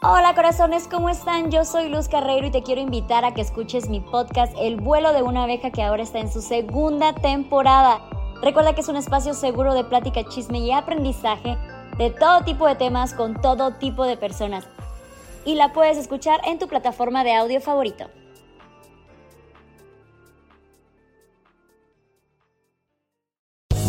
Hola 0.00 0.32
corazones, 0.36 0.86
¿cómo 0.86 1.10
están? 1.10 1.50
Yo 1.50 1.64
soy 1.64 1.88
Luz 1.88 2.08
Carreiro 2.08 2.46
y 2.46 2.52
te 2.52 2.62
quiero 2.62 2.80
invitar 2.80 3.24
a 3.24 3.34
que 3.34 3.40
escuches 3.40 3.88
mi 3.88 4.00
podcast 4.00 4.54
El 4.56 4.76
vuelo 4.76 5.12
de 5.12 5.22
una 5.22 5.42
abeja 5.42 5.72
que 5.72 5.82
ahora 5.82 6.04
está 6.04 6.20
en 6.20 6.30
su 6.30 6.40
segunda 6.40 7.12
temporada. 7.14 8.00
Recuerda 8.40 8.76
que 8.76 8.82
es 8.82 8.88
un 8.88 8.94
espacio 8.94 9.34
seguro 9.34 9.74
de 9.74 9.82
plática, 9.82 10.22
chisme 10.28 10.60
y 10.60 10.70
aprendizaje 10.70 11.56
de 11.98 12.10
todo 12.10 12.44
tipo 12.44 12.68
de 12.68 12.76
temas 12.76 13.14
con 13.14 13.40
todo 13.40 13.74
tipo 13.74 14.04
de 14.04 14.16
personas. 14.16 14.68
Y 15.44 15.56
la 15.56 15.72
puedes 15.72 15.98
escuchar 15.98 16.40
en 16.46 16.60
tu 16.60 16.68
plataforma 16.68 17.24
de 17.24 17.34
audio 17.34 17.60
favorito. 17.60 18.08